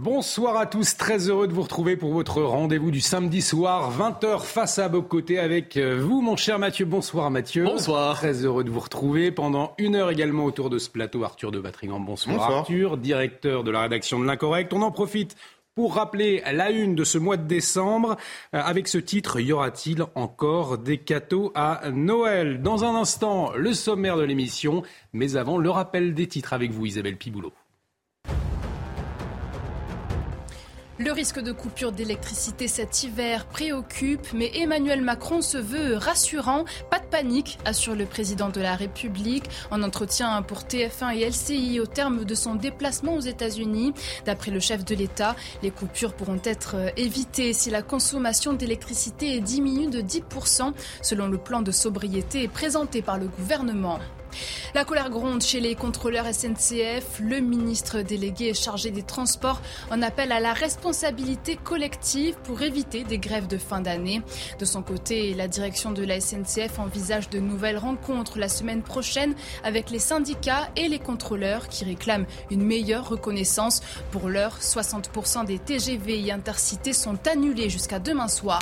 Bonsoir 0.00 0.56
à 0.56 0.66
tous, 0.66 0.96
très 0.96 1.28
heureux 1.28 1.48
de 1.48 1.52
vous 1.52 1.62
retrouver 1.62 1.96
pour 1.96 2.12
votre 2.12 2.40
rendez-vous 2.40 2.92
du 2.92 3.00
samedi 3.00 3.42
soir, 3.42 3.92
20h 3.98 4.42
face 4.42 4.78
à 4.78 4.88
Bocoté 4.88 5.40
avec 5.40 5.76
euh, 5.76 6.00
vous, 6.00 6.22
mon 6.22 6.36
cher 6.36 6.60
Mathieu. 6.60 6.84
Bonsoir 6.84 7.32
Mathieu. 7.32 7.64
Bonsoir. 7.64 8.14
Très 8.14 8.44
heureux 8.44 8.62
de 8.62 8.70
vous 8.70 8.78
retrouver 8.78 9.32
pendant 9.32 9.74
une 9.76 9.96
heure 9.96 10.10
également 10.10 10.44
autour 10.44 10.70
de 10.70 10.78
ce 10.78 10.88
plateau. 10.88 11.24
Arthur 11.24 11.50
de 11.50 11.58
Batrigan, 11.58 11.98
bonsoir, 11.98 12.36
Bonsoir. 12.36 12.58
Arthur, 12.58 12.96
directeur 12.96 13.64
de 13.64 13.72
la 13.72 13.80
rédaction 13.80 14.20
de 14.20 14.24
l'Incorrect. 14.24 14.72
On 14.72 14.82
en 14.82 14.92
profite 14.92 15.34
pour 15.74 15.96
rappeler 15.96 16.44
la 16.52 16.70
une 16.70 16.94
de 16.94 17.02
ce 17.02 17.18
mois 17.18 17.36
de 17.36 17.48
décembre 17.48 18.16
euh, 18.54 18.60
avec 18.62 18.86
ce 18.86 18.98
titre 18.98 19.40
Y 19.40 19.50
aura-t-il 19.50 20.04
encore 20.14 20.78
des 20.78 20.98
cadeaux 20.98 21.50
à 21.56 21.90
Noël? 21.92 22.62
Dans 22.62 22.84
un 22.84 22.94
instant, 22.94 23.50
le 23.56 23.72
sommaire 23.72 24.16
de 24.16 24.22
l'émission, 24.22 24.84
mais 25.12 25.34
avant, 25.34 25.58
le 25.58 25.70
rappel 25.70 26.14
des 26.14 26.28
titres 26.28 26.52
avec 26.52 26.70
vous, 26.70 26.86
Isabelle 26.86 27.16
Piboulot. 27.16 27.52
Le 31.00 31.12
risque 31.12 31.38
de 31.38 31.52
coupure 31.52 31.92
d'électricité 31.92 32.66
cet 32.66 33.04
hiver 33.04 33.46
préoccupe, 33.46 34.32
mais 34.34 34.50
Emmanuel 34.56 35.00
Macron 35.00 35.42
se 35.42 35.56
veut 35.56 35.94
rassurant. 35.94 36.64
Pas 36.90 36.98
de 36.98 37.06
panique, 37.06 37.56
assure 37.64 37.94
le 37.94 38.04
président 38.04 38.48
de 38.48 38.60
la 38.60 38.74
République 38.74 39.44
en 39.70 39.84
entretien 39.84 40.42
pour 40.42 40.62
TF1 40.62 41.14
et 41.14 41.24
LCI 41.24 41.78
au 41.78 41.86
terme 41.86 42.24
de 42.24 42.34
son 42.34 42.56
déplacement 42.56 43.14
aux 43.14 43.20
États-Unis. 43.20 43.94
D'après 44.26 44.50
le 44.50 44.58
chef 44.58 44.84
de 44.84 44.96
l'État, 44.96 45.36
les 45.62 45.70
coupures 45.70 46.14
pourront 46.14 46.40
être 46.42 46.74
évitées 46.96 47.52
si 47.52 47.70
la 47.70 47.82
consommation 47.82 48.52
d'électricité 48.52 49.38
diminue 49.38 49.90
de 49.90 50.00
10%, 50.00 50.72
selon 51.00 51.28
le 51.28 51.38
plan 51.38 51.62
de 51.62 51.70
sobriété 51.70 52.48
présenté 52.48 53.02
par 53.02 53.18
le 53.18 53.28
gouvernement. 53.28 54.00
La 54.74 54.84
colère 54.84 55.10
gronde 55.10 55.42
chez 55.42 55.60
les 55.60 55.74
contrôleurs 55.74 56.26
SNCF. 56.26 57.20
Le 57.20 57.40
ministre 57.40 58.02
délégué 58.02 58.54
chargé 58.54 58.90
des 58.90 59.02
Transports 59.02 59.60
en 59.90 60.02
appelle 60.02 60.32
à 60.32 60.40
la 60.40 60.52
responsabilité 60.52 61.56
collective 61.56 62.36
pour 62.44 62.62
éviter 62.62 63.04
des 63.04 63.18
grèves 63.18 63.46
de 63.46 63.58
fin 63.58 63.80
d'année. 63.80 64.22
De 64.58 64.64
son 64.64 64.82
côté, 64.82 65.34
la 65.34 65.48
direction 65.48 65.90
de 65.90 66.04
la 66.04 66.20
SNCF 66.20 66.78
envisage 66.78 67.30
de 67.30 67.38
nouvelles 67.38 67.78
rencontres 67.78 68.38
la 68.38 68.48
semaine 68.48 68.82
prochaine 68.82 69.34
avec 69.64 69.90
les 69.90 69.98
syndicats 69.98 70.68
et 70.76 70.88
les 70.88 70.98
contrôleurs 70.98 71.68
qui 71.68 71.84
réclament 71.84 72.26
une 72.50 72.62
meilleure 72.62 73.08
reconnaissance. 73.08 73.80
Pour 74.10 74.28
l'heure, 74.28 74.58
60% 74.60 75.44
des 75.44 75.58
TGV 75.58 76.30
intercités 76.30 76.92
sont 76.92 77.18
annulés 77.26 77.70
jusqu'à 77.70 77.98
demain 77.98 78.28
soir. 78.28 78.60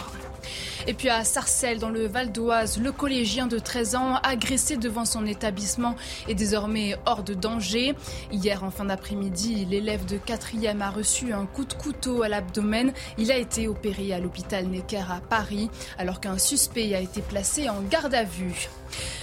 Et 0.86 0.94
puis 0.94 1.08
à 1.08 1.24
Sarcelles, 1.24 1.78
dans 1.78 1.88
le 1.88 2.06
Val 2.06 2.32
d'Oise, 2.32 2.78
le 2.78 2.92
collégien 2.92 3.46
de 3.46 3.58
13 3.58 3.96
ans, 3.96 4.14
agressé 4.22 4.76
devant 4.76 5.04
son 5.04 5.26
établissement, 5.26 5.96
est 6.28 6.34
désormais 6.34 6.96
hors 7.06 7.22
de 7.22 7.34
danger. 7.34 7.94
Hier, 8.30 8.62
en 8.64 8.70
fin 8.70 8.84
d'après-midi, 8.84 9.64
l'élève 9.64 10.04
de 10.04 10.16
4e 10.18 10.80
a 10.80 10.90
reçu 10.90 11.32
un 11.32 11.46
coup 11.46 11.64
de 11.64 11.74
couteau 11.74 12.22
à 12.22 12.28
l'abdomen. 12.28 12.92
Il 13.18 13.32
a 13.32 13.36
été 13.36 13.68
opéré 13.68 14.12
à 14.12 14.18
l'hôpital 14.18 14.66
Necker 14.66 15.04
à 15.10 15.20
Paris, 15.20 15.70
alors 15.98 16.20
qu'un 16.20 16.38
suspect 16.38 16.94
a 16.94 17.00
été 17.00 17.20
placé 17.22 17.68
en 17.68 17.82
garde 17.82 18.14
à 18.14 18.24
vue. 18.24 18.68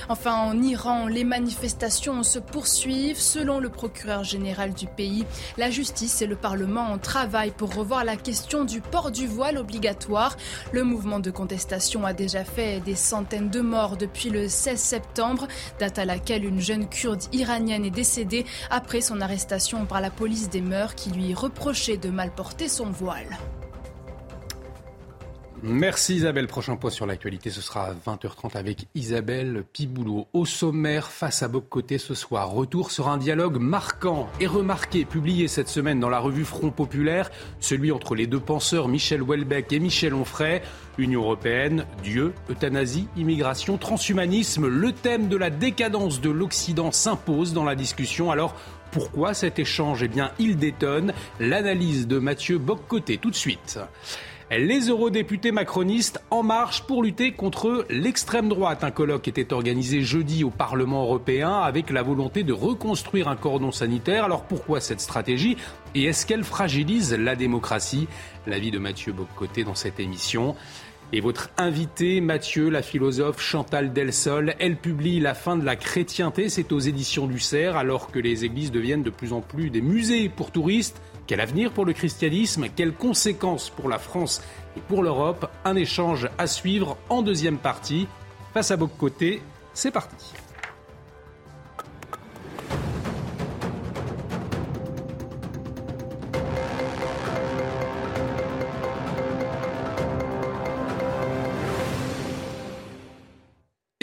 Enfin, 0.09 0.35
en 0.35 0.61
Iran, 0.61 1.07
les 1.07 1.23
manifestations 1.23 2.23
se 2.23 2.39
poursuivent. 2.39 3.19
Selon 3.19 3.59
le 3.59 3.69
procureur 3.69 4.23
général 4.23 4.73
du 4.73 4.87
pays, 4.87 5.25
la 5.57 5.71
justice 5.71 6.21
et 6.21 6.27
le 6.27 6.35
Parlement 6.35 6.97
travaillent 6.97 7.51
pour 7.51 7.73
revoir 7.73 8.03
la 8.03 8.15
question 8.15 8.63
du 8.65 8.81
port 8.81 9.11
du 9.11 9.27
voile 9.27 9.57
obligatoire. 9.57 10.37
Le 10.71 10.83
mouvement 10.83 11.19
de 11.19 11.31
contestation 11.31 12.05
a 12.05 12.13
déjà 12.13 12.43
fait 12.43 12.79
des 12.81 12.95
centaines 12.95 13.49
de 13.49 13.61
morts 13.61 13.97
depuis 13.97 14.29
le 14.29 14.47
16 14.47 14.79
septembre, 14.79 15.47
date 15.79 15.99
à 15.99 16.05
laquelle 16.05 16.45
une 16.45 16.59
jeune 16.59 16.87
kurde 16.87 17.23
iranienne 17.31 17.85
est 17.85 17.89
décédée 17.91 18.45
après 18.69 19.01
son 19.01 19.21
arrestation 19.21 19.85
par 19.85 20.01
la 20.01 20.09
police 20.09 20.49
des 20.49 20.61
mœurs 20.61 20.95
qui 20.95 21.09
lui 21.11 21.33
reprochait 21.33 21.97
de 21.97 22.09
mal 22.09 22.31
porter 22.31 22.67
son 22.67 22.89
voile. 22.89 23.37
Merci 25.65 26.15
Isabelle. 26.15 26.47
Prochain 26.47 26.75
point 26.75 26.89
sur 26.89 27.05
l'actualité, 27.05 27.49
ce 27.49 27.61
sera 27.61 27.85
à 27.85 27.93
20h30 27.93 28.57
avec 28.57 28.87
Isabelle 28.95 29.63
Piboulot. 29.71 30.27
Au 30.33 30.45
sommaire, 30.45 31.07
face 31.07 31.41
à 31.41 31.47
Boc-Côté 31.47 31.99
ce 31.99 32.13
soir, 32.13 32.51
retour 32.51 32.91
sur 32.91 33.07
un 33.07 33.17
dialogue 33.17 33.59
marquant 33.59 34.27
et 34.41 34.45
remarqué, 34.45 35.05
publié 35.05 35.47
cette 35.47 35.69
semaine 35.69 36.01
dans 36.01 36.09
la 36.09 36.19
revue 36.19 36.43
Front 36.43 36.69
Populaire, 36.69 37.31
celui 37.61 37.93
entre 37.93 38.13
les 38.13 38.27
deux 38.27 38.41
penseurs 38.41 38.89
Michel 38.89 39.23
Houellebecq 39.23 39.71
et 39.71 39.79
Michel 39.79 40.13
Onfray. 40.13 40.61
Union 40.97 41.21
européenne, 41.21 41.85
Dieu, 42.03 42.33
euthanasie, 42.49 43.07
immigration, 43.15 43.77
transhumanisme, 43.77 44.67
le 44.67 44.91
thème 44.91 45.29
de 45.29 45.37
la 45.37 45.49
décadence 45.49 46.19
de 46.19 46.29
l'Occident 46.29 46.91
s'impose 46.91 47.53
dans 47.53 47.63
la 47.63 47.75
discussion. 47.75 48.31
Alors, 48.31 48.53
pourquoi 48.91 49.33
cet 49.33 49.59
échange? 49.59 50.03
Eh 50.03 50.09
bien, 50.09 50.31
il 50.39 50.57
détonne. 50.57 51.13
L'analyse 51.39 52.05
de 52.05 52.19
Mathieu 52.19 52.57
Boc-Côté 52.57 53.17
tout 53.17 53.31
de 53.31 53.35
suite. 53.35 53.79
Les 54.59 54.89
eurodéputés 54.89 55.51
macronistes 55.51 56.21
en 56.29 56.43
marche 56.43 56.83
pour 56.83 57.01
lutter 57.01 57.31
contre 57.31 57.87
l'extrême 57.89 58.49
droite. 58.49 58.83
Un 58.83 58.91
colloque 58.91 59.27
était 59.27 59.51
organisé 59.51 60.03
jeudi 60.03 60.43
au 60.43 60.51
Parlement 60.51 61.01
européen 61.01 61.53
avec 61.53 61.89
la 61.89 62.03
volonté 62.03 62.43
de 62.43 62.53
reconstruire 62.53 63.29
un 63.29 63.35
cordon 63.35 63.71
sanitaire. 63.71 64.25
Alors 64.25 64.43
pourquoi 64.43 64.79
cette 64.79 65.01
stratégie 65.01 65.57
et 65.95 66.03
est-ce 66.03 66.27
qu'elle 66.27 66.43
fragilise 66.43 67.15
la 67.15 67.35
démocratie? 67.35 68.07
L'avis 68.45 68.69
de 68.69 68.77
Mathieu 68.77 69.11
Boccoté 69.11 69.63
dans 69.63 69.73
cette 69.73 69.99
émission. 69.99 70.55
Et 71.13 71.19
votre 71.19 71.49
invité, 71.57 72.21
Mathieu, 72.21 72.69
la 72.69 72.83
philosophe 72.83 73.41
Chantal 73.41 73.91
Delsol, 73.91 74.53
elle 74.59 74.77
publie 74.77 75.19
La 75.19 75.33
fin 75.33 75.57
de 75.57 75.65
la 75.65 75.75
chrétienté, 75.75 76.49
c'est 76.49 76.71
aux 76.71 76.79
éditions 76.79 77.27
du 77.27 77.39
Cerf, 77.39 77.75
alors 77.75 78.11
que 78.11 78.19
les 78.19 78.45
églises 78.45 78.71
deviennent 78.71 79.03
de 79.03 79.09
plus 79.09 79.33
en 79.33 79.41
plus 79.41 79.69
des 79.71 79.81
musées 79.81 80.29
pour 80.29 80.51
touristes. 80.51 81.01
Quel 81.25 81.39
avenir 81.39 81.71
pour 81.71 81.85
le 81.85 81.93
christianisme 81.93 82.67
Quelles 82.75 82.93
conséquences 82.93 83.69
pour 83.69 83.87
la 83.87 83.97
France 83.97 84.41
et 84.75 84.81
pour 84.81 85.03
l'Europe? 85.03 85.49
Un 85.63 85.75
échange 85.75 86.29
à 86.37 86.47
suivre 86.47 86.97
en 87.09 87.21
deuxième 87.21 87.57
partie. 87.57 88.07
Face 88.53 88.71
à 88.71 88.77
Boccoté, 88.77 89.41
c'est 89.73 89.91
parti. 89.91 90.33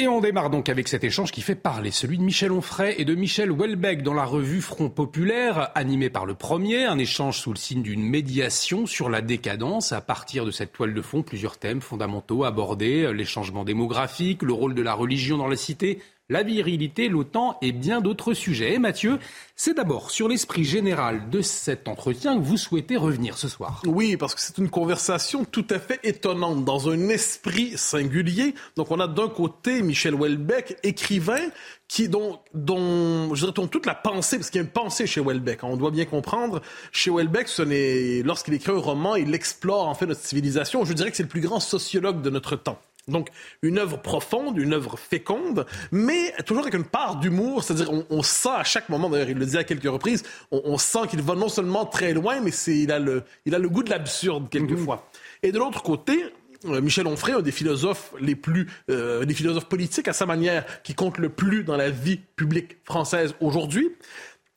Et 0.01 0.09
on 0.09 0.23
démarre 0.23 0.49
donc 0.49 0.71
avec 0.71 0.89
cet 0.89 1.05
échange 1.05 1.31
qui 1.31 1.43
fait 1.43 1.55
parler, 1.55 1.91
celui 1.91 2.17
de 2.17 2.23
Michel 2.23 2.53
Onfray 2.53 2.95
et 2.97 3.05
de 3.05 3.15
Michel 3.15 3.53
Houellebecq 3.53 4.03
dans 4.03 4.15
la 4.15 4.25
revue 4.25 4.63
Front 4.63 4.89
Populaire, 4.89 5.71
animé 5.75 6.09
par 6.09 6.25
le 6.25 6.33
premier, 6.33 6.87
un 6.87 6.99
échange 6.99 7.39
sous 7.39 7.51
le 7.51 7.59
signe 7.59 7.83
d'une 7.83 8.03
médiation 8.03 8.87
sur 8.87 9.11
la 9.11 9.21
décadence. 9.21 9.93
À 9.93 10.01
partir 10.01 10.47
de 10.47 10.51
cette 10.53 10.73
toile 10.73 10.95
de 10.95 11.03
fond, 11.03 11.23
plusieurs 11.23 11.59
thèmes 11.59 11.83
fondamentaux 11.83 12.45
abordés, 12.45 13.13
les 13.13 13.27
changements 13.27 13.63
démographiques, 13.63 14.43
le 14.43 14.55
rôle 14.55 14.75
de 14.75 14.81
la 14.81 14.95
religion 14.95 15.37
dans 15.37 15.49
la 15.49 15.57
cité, 15.57 16.01
la 16.31 16.43
virilité, 16.43 17.09
l'OTAN 17.09 17.59
et 17.61 17.73
bien 17.73 18.01
d'autres 18.01 18.33
sujets. 18.33 18.75
Et 18.75 18.79
Mathieu, 18.79 19.19
c'est 19.57 19.75
d'abord 19.75 20.11
sur 20.11 20.29
l'esprit 20.29 20.65
général 20.65 21.29
de 21.29 21.43
cet 21.43 21.89
entretien 21.89 22.39
que 22.39 22.43
vous 22.43 22.57
souhaitez 22.57 22.97
revenir 22.97 23.37
ce 23.37 23.49
soir. 23.49 23.83
Oui, 23.85 24.17
parce 24.17 24.35
que 24.35 24.41
c'est 24.41 24.57
une 24.57 24.71
conversation 24.71 25.45
tout 25.45 25.67
à 25.69 25.79
fait 25.79 26.01
étonnante, 26.05 26.65
dans 26.65 26.89
un 26.89 27.09
esprit 27.09 27.77
singulier. 27.77 28.55
Donc 28.77 28.91
on 28.91 29.01
a 29.01 29.09
d'un 29.09 29.29
côté 29.29 29.83
Michel 29.83 30.15
Houellebecq, 30.15 30.79
écrivain, 30.85 31.51
qui 31.89 32.09
dont, 32.09 32.39
dont 32.55 33.35
je 33.35 33.41
dirais 33.41 33.53
dont 33.53 33.67
toute 33.67 33.85
la 33.85 33.97
pensée, 33.97 34.39
parce 34.39 34.49
qu'il 34.49 34.61
y 34.61 34.63
a 34.63 34.65
une 34.65 34.71
pensée 34.71 35.09
chez 35.09 35.21
Houellebecq, 35.21 35.65
hein, 35.65 35.69
on 35.73 35.77
doit 35.77 35.91
bien 35.91 36.05
comprendre, 36.05 36.63
chez 36.93 37.11
Houellebecq, 37.11 37.49
ce 37.49 37.63
n'est 37.63 38.23
lorsqu'il 38.23 38.55
écrit 38.55 38.71
un 38.71 38.79
roman, 38.79 39.17
il 39.17 39.35
explore 39.35 39.89
en 39.89 39.95
fait 39.97 40.07
notre 40.07 40.21
civilisation. 40.21 40.85
Je 40.85 40.93
dirais 40.93 41.11
que 41.11 41.17
c'est 41.17 41.25
le 41.25 41.29
plus 41.29 41.41
grand 41.41 41.59
sociologue 41.59 42.23
de 42.23 42.31
notre 42.31 42.55
temps. 42.55 42.81
Donc, 43.09 43.29
une 43.63 43.79
œuvre 43.79 43.97
profonde, 44.01 44.59
une 44.59 44.75
œuvre 44.75 44.97
féconde, 44.99 45.67
mais 45.91 46.33
toujours 46.47 46.63
avec 46.63 46.75
une 46.75 46.85
part 46.85 47.17
d'humour, 47.17 47.65
c'est-à-dire 47.65 47.93
on, 47.93 48.07
on, 48.11 48.23
sent 48.23 48.51
à 48.55 48.65
chaque 48.65 48.89
moment, 48.89 49.09
d'ailleurs 49.09 49.31
il 49.31 49.39
le 49.39 49.47
dit 49.47 49.57
à 49.57 49.65
quelques 49.65 49.91
reprises, 49.91 50.23
on, 50.51 50.61
on 50.65 50.79
sent 50.79 51.09
qu'il 51.09 51.23
va 51.23 51.35
non 51.35 51.49
seulement 51.49 51.87
très 51.87 52.13
loin, 52.13 52.41
mais 52.41 52.51
c'est, 52.51 52.77
il, 52.77 52.93
a 52.93 52.99
le, 52.99 53.23
il 53.47 53.55
a 53.55 53.59
le 53.59 53.69
goût 53.69 53.83
de 53.83 53.91
l'absurde 53.91 54.49
quelquefois. 54.51 54.97
Mm-hmm. 54.97 55.49
Et 55.49 55.53
de 55.53 55.59
l'autre 55.59 55.83
côté, 55.83 56.23
euh, 56.67 56.81
Michel 56.81 57.07
Onfray, 57.07 57.35
un 57.35 57.41
des 57.41 57.53
philosophes 57.53 58.13
les 58.21 58.35
plus, 58.35 58.69
euh, 58.91 59.25
des 59.25 59.35
philosophes 59.35 59.69
politiques 59.69 60.09
à 60.09 60.13
sa 60.13 60.27
manière, 60.27 60.65
qui 60.83 60.95
compte 60.95 61.19
le 61.19 61.31
plus 61.31 61.65
dans 61.65 61.77
la 61.77 61.91
vie 61.91 62.21
publique 62.37 62.77
française 62.85 63.35
aujourd'hui, 63.41 63.91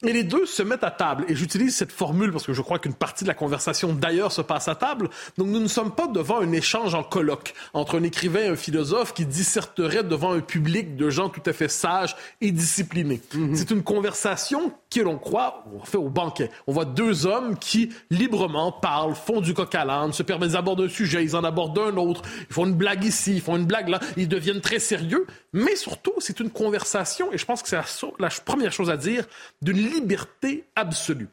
Et 0.04 0.12
les 0.12 0.24
deux 0.24 0.46
se 0.46 0.62
mettent 0.64 0.84
à 0.84 0.92
table. 0.92 1.26
Et 1.30 1.36
j'utilise 1.36 1.76
cette 1.76 1.92
formule 1.92 2.32
parce 2.32 2.46
que 2.46 2.54
je 2.54 2.62
crois 2.62 2.78
qu'une 2.78 2.94
partie 2.94 3.24
de 3.24 3.30
la 3.30 3.34
conversation 3.34 3.94
d'ailleurs 3.94 4.32
se 4.34 4.42
passe 4.42 4.68
à 4.68 4.76
table. 4.76 5.10
Donc 5.38 5.48
nous 5.48 5.62
ne 5.62 5.68
sommes 5.68 5.92
pas 5.92 6.08
devant 6.08 6.42
un 6.42 6.52
échange 6.52 6.94
en 6.94 7.04
colloque 7.04 7.54
entre 7.74 8.00
un 8.00 8.04
écrivain 8.04 8.42
et 8.42 8.48
un 8.48 8.56
philosophe 8.56 9.14
qui 9.14 9.26
disserterait 9.26 10.04
devant 10.04 10.34
un 10.34 10.42
public 10.42 10.98
de 10.98 11.10
gens 11.10 11.30
tout 11.30 11.42
à 11.46 11.54
fait 11.54 11.70
sages 11.70 12.16
et 12.42 12.52
disciplinés. 12.52 13.22
Mhm. 13.34 13.56
C'est 13.56 13.72
une 13.72 13.84
conversation 13.84 14.74
qui, 14.90 15.00
l'on 15.00 15.18
croit, 15.18 15.64
on 15.74 15.86
fait 15.86 15.98
au 15.98 16.10
banquet. 16.10 16.52
On 16.68 16.74
voit 16.74 16.86
deux 16.86 17.26
hommes 17.26 17.58
qui 17.58 17.90
librement 18.10 18.72
parlent, 18.72 19.16
font 19.16 19.40
du 19.40 19.54
coq 19.54 19.74
à 19.74 19.86
l'âne, 19.86 20.12
se 20.12 20.24
permettent 20.24 20.52
d'aborder 20.52 20.86
un 20.86 20.90
sujet, 20.90 21.24
ils 21.24 21.36
en 21.36 21.44
abordent 21.44 21.80
un 21.80 21.96
autre, 21.98 22.22
ils 22.50 22.54
font 22.54 22.66
une 22.66 22.76
blague 22.76 23.06
ici, 23.06 23.36
ils 23.36 23.42
font 23.42 23.56
une 23.56 23.66
blague 23.66 23.88
là, 23.88 24.00
ils 24.18 24.28
deviennent 24.28 24.62
très 24.62 24.80
sérieux. 24.80 25.26
Mais 25.54 25.76
surtout, 25.76 26.14
c'est 26.20 26.40
une 26.40 26.50
conversation, 26.50 27.32
et 27.32 27.38
je 27.38 27.46
pense 27.46 27.62
que 27.62 27.70
c'est 27.70 27.76
la, 27.76 27.86
la 28.20 28.30
première 28.44 28.72
chose 28.72 28.90
à 28.90 28.98
dire, 28.98 29.26
d'une 29.62 29.78
liberté 29.94 30.66
absolue. 30.76 31.30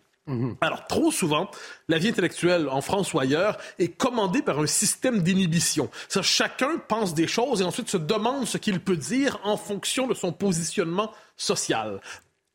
Alors, 0.61 0.87
trop 0.87 1.11
souvent, 1.11 1.51
la 1.89 1.99
vie 1.99 2.09
intellectuelle 2.09 2.69
en 2.69 2.81
France 2.83 3.13
ou 3.13 3.19
ailleurs 3.19 3.57
est 3.81 3.89
commandée 3.89 4.43
par 4.43 4.61
un 4.61 4.67
système 4.67 5.23
d'inhibition. 5.23 5.91
Chacun 6.23 6.79
pense 6.87 7.15
des 7.15 7.27
choses 7.27 7.63
et 7.63 7.65
ensuite 7.65 7.89
se 7.89 7.97
demande 7.97 8.47
ce 8.47 8.59
qu'il 8.59 8.81
peut 8.81 8.97
dire 8.97 9.41
en 9.43 9.57
fonction 9.57 10.07
de 10.07 10.15
son 10.15 10.33
positionnement 10.33 11.11
social. 11.37 12.01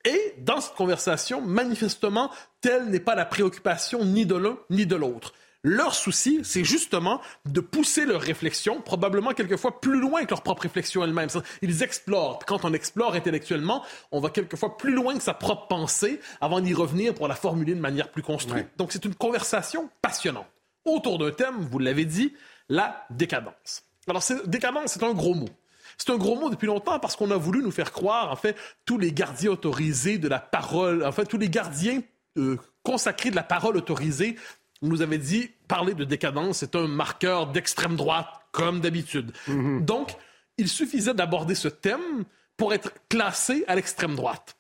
Et 0.06 0.36
dans 0.38 0.62
cette 0.62 0.76
conversation, 0.76 1.42
manifestement, 1.42 2.32
telle 2.62 2.86
n'est 2.86 3.00
pas 3.00 3.16
la 3.16 3.26
préoccupation 3.26 4.06
ni 4.06 4.26
de 4.26 4.36
l'un 4.36 4.58
ni 4.70 4.86
de 4.86 4.96
l'autre. 4.96 5.34
Leur 5.68 5.96
souci, 5.96 6.42
c'est 6.44 6.64
justement 6.64 7.22
de 7.48 7.60
pousser 7.60 8.06
leur 8.06 8.22
réflexion, 8.22 8.82
probablement 8.82 9.32
quelquefois 9.32 9.82
plus 9.82 10.00
loin 10.00 10.24
que 10.24 10.30
leur 10.30 10.44
propre 10.44 10.62
réflexion 10.62 11.04
elle-même. 11.04 11.28
Ils 11.64 11.82
explorent. 11.82 12.38
quand 12.46 12.66
on 12.66 12.74
explore 12.74 13.16
intellectuellement, 13.16 13.84
on 14.12 14.20
va 14.20 14.30
quelquefois 14.30 14.78
plus 14.78 14.94
loin 14.94 15.18
que 15.18 15.24
sa 15.24 15.34
propre 15.34 15.66
pensée 15.66 16.20
avant 16.40 16.60
d'y 16.60 16.76
revenir 16.76 17.16
pour 17.16 17.28
la 17.28 17.34
formuler 17.34 17.74
de 17.74 17.80
manière 17.80 18.12
plus 18.12 18.22
construite. 18.22 18.68
Donc 18.78 18.92
c'est 18.92 19.06
une 19.06 19.16
conversation 19.16 19.90
passionnante. 20.04 20.46
Autour 20.86 21.18
d'un 21.18 21.32
thème, 21.32 21.56
vous 21.58 21.80
l'avez 21.80 22.06
dit, 22.06 22.36
la 22.70 23.04
décadence. 23.10 23.86
Alors 24.08 24.22
décadence, 24.46 24.92
c'est 24.92 25.04
un 25.04 25.14
gros 25.14 25.34
mot. 25.34 25.50
C'est 25.98 26.12
un 26.12 26.18
gros 26.18 26.36
mot 26.36 26.52
depuis 26.52 26.68
longtemps 26.68 27.00
parce 27.00 27.16
qu'on 27.16 27.32
a 27.32 27.38
voulu 27.38 27.64
nous 27.64 27.72
faire 27.72 27.92
croire, 27.92 28.32
en 28.32 28.36
fait, 28.36 28.56
tous 28.86 29.00
les 29.00 29.12
gardiens 29.12 29.50
autorisés 29.50 30.20
de 30.20 30.28
la 30.28 30.40
parole, 30.40 31.04
en 31.04 31.12
fait, 31.12 31.26
tous 31.26 31.40
les 31.40 31.50
gardiens 31.50 32.02
euh, 32.38 32.58
consacrés 32.84 33.32
de 33.32 33.36
la 33.36 33.44
parole 33.44 33.78
autorisée 33.78 34.36
vous 34.82 34.90
nous 34.90 35.02
avez 35.02 35.18
dit, 35.18 35.50
parler 35.68 35.94
de 35.94 36.04
décadence, 36.04 36.58
c'est 36.60 36.76
un 36.76 36.88
marqueur 36.88 37.48
d'extrême 37.48 37.96
droite, 37.96 38.28
comme 38.52 38.82
d'habitude. 38.82 39.32
Mhm. 39.48 39.86
Donc, 39.86 40.16
il 40.58 40.70
suffisait 40.70 41.14
d'aborder 41.14 41.56
ce 41.56 41.68
thème 41.68 42.26
pour 42.58 42.74
être 42.74 42.92
classé 43.10 43.66
à 43.68 43.76
l'extrême 43.76 44.16
droite. 44.16 44.58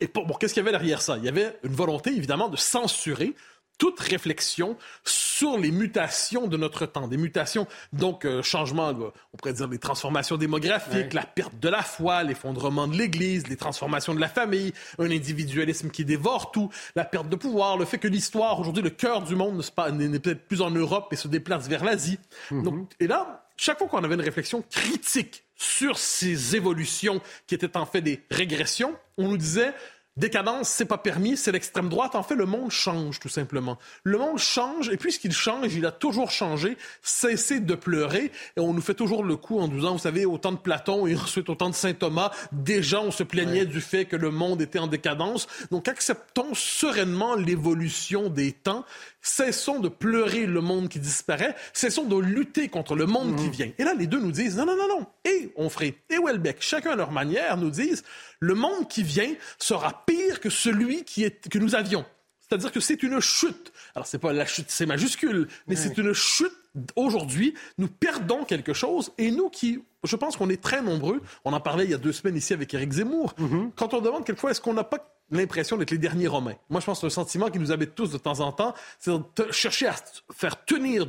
Et 0.00 0.08
pour, 0.08 0.26
bon, 0.26 0.34
qu'est-ce 0.34 0.54
qu'il 0.54 0.62
y 0.62 0.66
avait 0.66 0.76
derrière 0.76 1.00
ça? 1.00 1.16
Il 1.18 1.24
y 1.24 1.28
avait 1.28 1.58
une 1.62 1.74
volonté, 1.74 2.10
évidemment, 2.10 2.48
de 2.48 2.56
censurer 2.56 3.34
toute 3.78 3.98
réflexion 4.00 4.76
sur 5.04 5.58
les 5.58 5.70
mutations 5.70 6.46
de 6.46 6.56
notre 6.56 6.86
temps, 6.86 7.08
des 7.08 7.16
mutations, 7.16 7.66
donc 7.92 8.24
euh, 8.24 8.42
changement, 8.42 8.90
on 8.90 9.36
pourrait 9.36 9.54
dire 9.54 9.68
des 9.68 9.78
transformations 9.78 10.36
démographiques, 10.36 11.12
la 11.12 11.24
perte 11.24 11.58
de 11.58 11.68
la 11.68 11.82
foi, 11.82 12.22
l'effondrement 12.22 12.86
de 12.86 12.96
l'Église, 12.96 13.48
les 13.48 13.56
transformations 13.56 14.14
de 14.14 14.20
la 14.20 14.28
famille, 14.28 14.72
un 14.98 15.10
individualisme 15.10 15.90
qui 15.90 16.04
dévore 16.04 16.52
tout, 16.52 16.70
la 16.94 17.04
perte 17.04 17.28
de 17.28 17.36
pouvoir, 17.36 17.76
le 17.76 17.84
fait 17.84 17.98
que 17.98 18.08
l'histoire, 18.08 18.60
aujourd'hui, 18.60 18.82
le 18.82 18.90
cœur 18.90 19.22
du 19.22 19.34
monde 19.34 19.62
n'est 19.92 20.18
peut-être 20.18 20.46
plus 20.46 20.62
en 20.62 20.70
Europe 20.70 21.08
et 21.12 21.16
se 21.16 21.28
déplace 21.28 21.68
vers 21.68 21.84
l'Asie. 21.84 22.18
Mhm. 22.50 22.86
Et 23.00 23.06
là, 23.06 23.46
chaque 23.56 23.78
fois 23.78 23.88
qu'on 23.88 24.02
avait 24.02 24.14
une 24.14 24.20
réflexion 24.20 24.62
critique 24.70 25.44
sur 25.56 25.98
ces 25.98 26.56
évolutions 26.56 27.20
qui 27.46 27.54
étaient 27.54 27.76
en 27.76 27.86
fait 27.86 28.00
des 28.00 28.22
régressions, 28.30 28.96
on 29.16 29.28
nous 29.28 29.36
disait 29.36 29.72
Décadence, 30.18 30.68
c'est 30.68 30.84
pas 30.84 30.98
permis, 30.98 31.38
c'est 31.38 31.52
l'extrême 31.52 31.88
droite. 31.88 32.14
En 32.14 32.22
fait, 32.22 32.34
le 32.34 32.44
monde 32.44 32.70
change, 32.70 33.18
tout 33.18 33.30
simplement. 33.30 33.78
Le 34.04 34.18
monde 34.18 34.38
change, 34.38 34.90
et 34.90 34.98
puisqu'il 34.98 35.32
change, 35.32 35.74
il 35.74 35.86
a 35.86 35.90
toujours 35.90 36.30
changé. 36.30 36.76
Cessez 37.02 37.60
de 37.60 37.74
pleurer, 37.74 38.30
et 38.56 38.60
on 38.60 38.74
nous 38.74 38.82
fait 38.82 38.92
toujours 38.92 39.24
le 39.24 39.36
coup 39.36 39.58
en 39.58 39.68
nous 39.68 39.76
disant, 39.76 39.92
vous 39.92 39.98
savez, 39.98 40.26
autant 40.26 40.52
de 40.52 40.58
Platon 40.58 41.06
et 41.06 41.16
ensuite 41.16 41.48
autant 41.48 41.70
de 41.70 41.74
Saint 41.74 41.94
Thomas, 41.94 42.30
déjà 42.52 43.00
on 43.00 43.10
se 43.10 43.22
plaignait 43.22 43.64
du 43.64 43.80
fait 43.80 44.04
que 44.04 44.16
le 44.16 44.30
monde 44.30 44.60
était 44.60 44.78
en 44.78 44.86
décadence. 44.86 45.46
Donc 45.70 45.88
acceptons 45.88 46.52
sereinement 46.52 47.34
l'évolution 47.34 48.28
des 48.28 48.52
temps. 48.52 48.84
Cessons 49.22 49.78
de 49.78 49.88
pleurer 49.88 50.46
le 50.46 50.60
monde 50.60 50.88
qui 50.88 50.98
disparaît. 50.98 51.54
Cessons 51.72 52.04
de 52.04 52.16
lutter 52.16 52.68
contre 52.68 52.96
le 52.96 53.06
monde 53.06 53.36
qui 53.36 53.46
mmh. 53.46 53.50
vient. 53.50 53.72
Et 53.78 53.84
là, 53.84 53.94
les 53.94 54.08
deux 54.08 54.18
nous 54.18 54.32
disent, 54.32 54.56
non, 54.56 54.66
non, 54.66 54.76
non, 54.76 54.88
non. 54.88 55.06
Et 55.24 55.52
Onfray 55.56 55.94
et 56.10 56.18
Welbeck, 56.18 56.56
chacun 56.60 56.90
à 56.90 56.96
leur 56.96 57.12
manière, 57.12 57.56
nous 57.56 57.70
disent, 57.70 58.02
le 58.40 58.54
monde 58.54 58.88
qui 58.88 59.04
vient 59.04 59.32
sera 59.58 60.04
pire 60.04 60.40
que 60.40 60.50
celui 60.50 61.04
qui 61.04 61.22
est, 61.22 61.48
que 61.48 61.58
nous 61.58 61.76
avions. 61.76 62.04
C'est-à-dire 62.40 62.72
que 62.72 62.80
c'est 62.80 63.02
une 63.02 63.20
chute. 63.20 63.72
Alors, 63.94 64.06
c'est 64.06 64.18
pas 64.18 64.32
la 64.32 64.44
chute, 64.44 64.66
c'est 64.68 64.84
majuscule, 64.84 65.48
mais 65.68 65.76
c'est 65.76 65.96
une 65.96 66.12
chute. 66.12 66.52
Aujourd'hui, 66.96 67.54
nous 67.78 67.88
perdons 67.88 68.44
quelque 68.44 68.74
chose 68.74 69.12
et 69.18 69.30
nous 69.30 69.50
qui, 69.50 69.82
je 70.04 70.16
pense 70.16 70.36
qu'on 70.36 70.50
est 70.50 70.60
très 70.60 70.82
nombreux, 70.82 71.22
on 71.44 71.52
en 71.52 71.60
parlait 71.60 71.84
il 71.84 71.90
y 71.90 71.94
a 71.94 71.98
deux 71.98 72.12
semaines 72.12 72.36
ici 72.36 72.52
avec 72.52 72.72
Éric 72.74 72.92
Zemmour, 72.92 73.34
mm-hmm. 73.38 73.70
quand 73.76 73.94
on 73.94 74.00
demande 74.00 74.24
quelquefois 74.24 74.50
est-ce 74.50 74.60
qu'on 74.60 74.72
n'a 74.74 74.84
pas 74.84 75.21
l'impression 75.32 75.76
d'être 75.76 75.90
les 75.90 75.98
derniers 75.98 76.28
Romains. 76.28 76.54
Moi, 76.70 76.80
je 76.80 76.86
pense 76.86 77.00
que 77.00 77.06
un 77.06 77.10
sentiment 77.10 77.48
qui 77.48 77.58
nous 77.58 77.72
habite 77.72 77.94
tous 77.94 78.10
de 78.10 78.18
temps 78.18 78.40
en 78.40 78.52
temps, 78.52 78.74
c'est 78.98 79.10
de 79.10 79.50
chercher 79.50 79.88
à 79.88 79.94
faire 80.32 80.64
tenir 80.64 81.06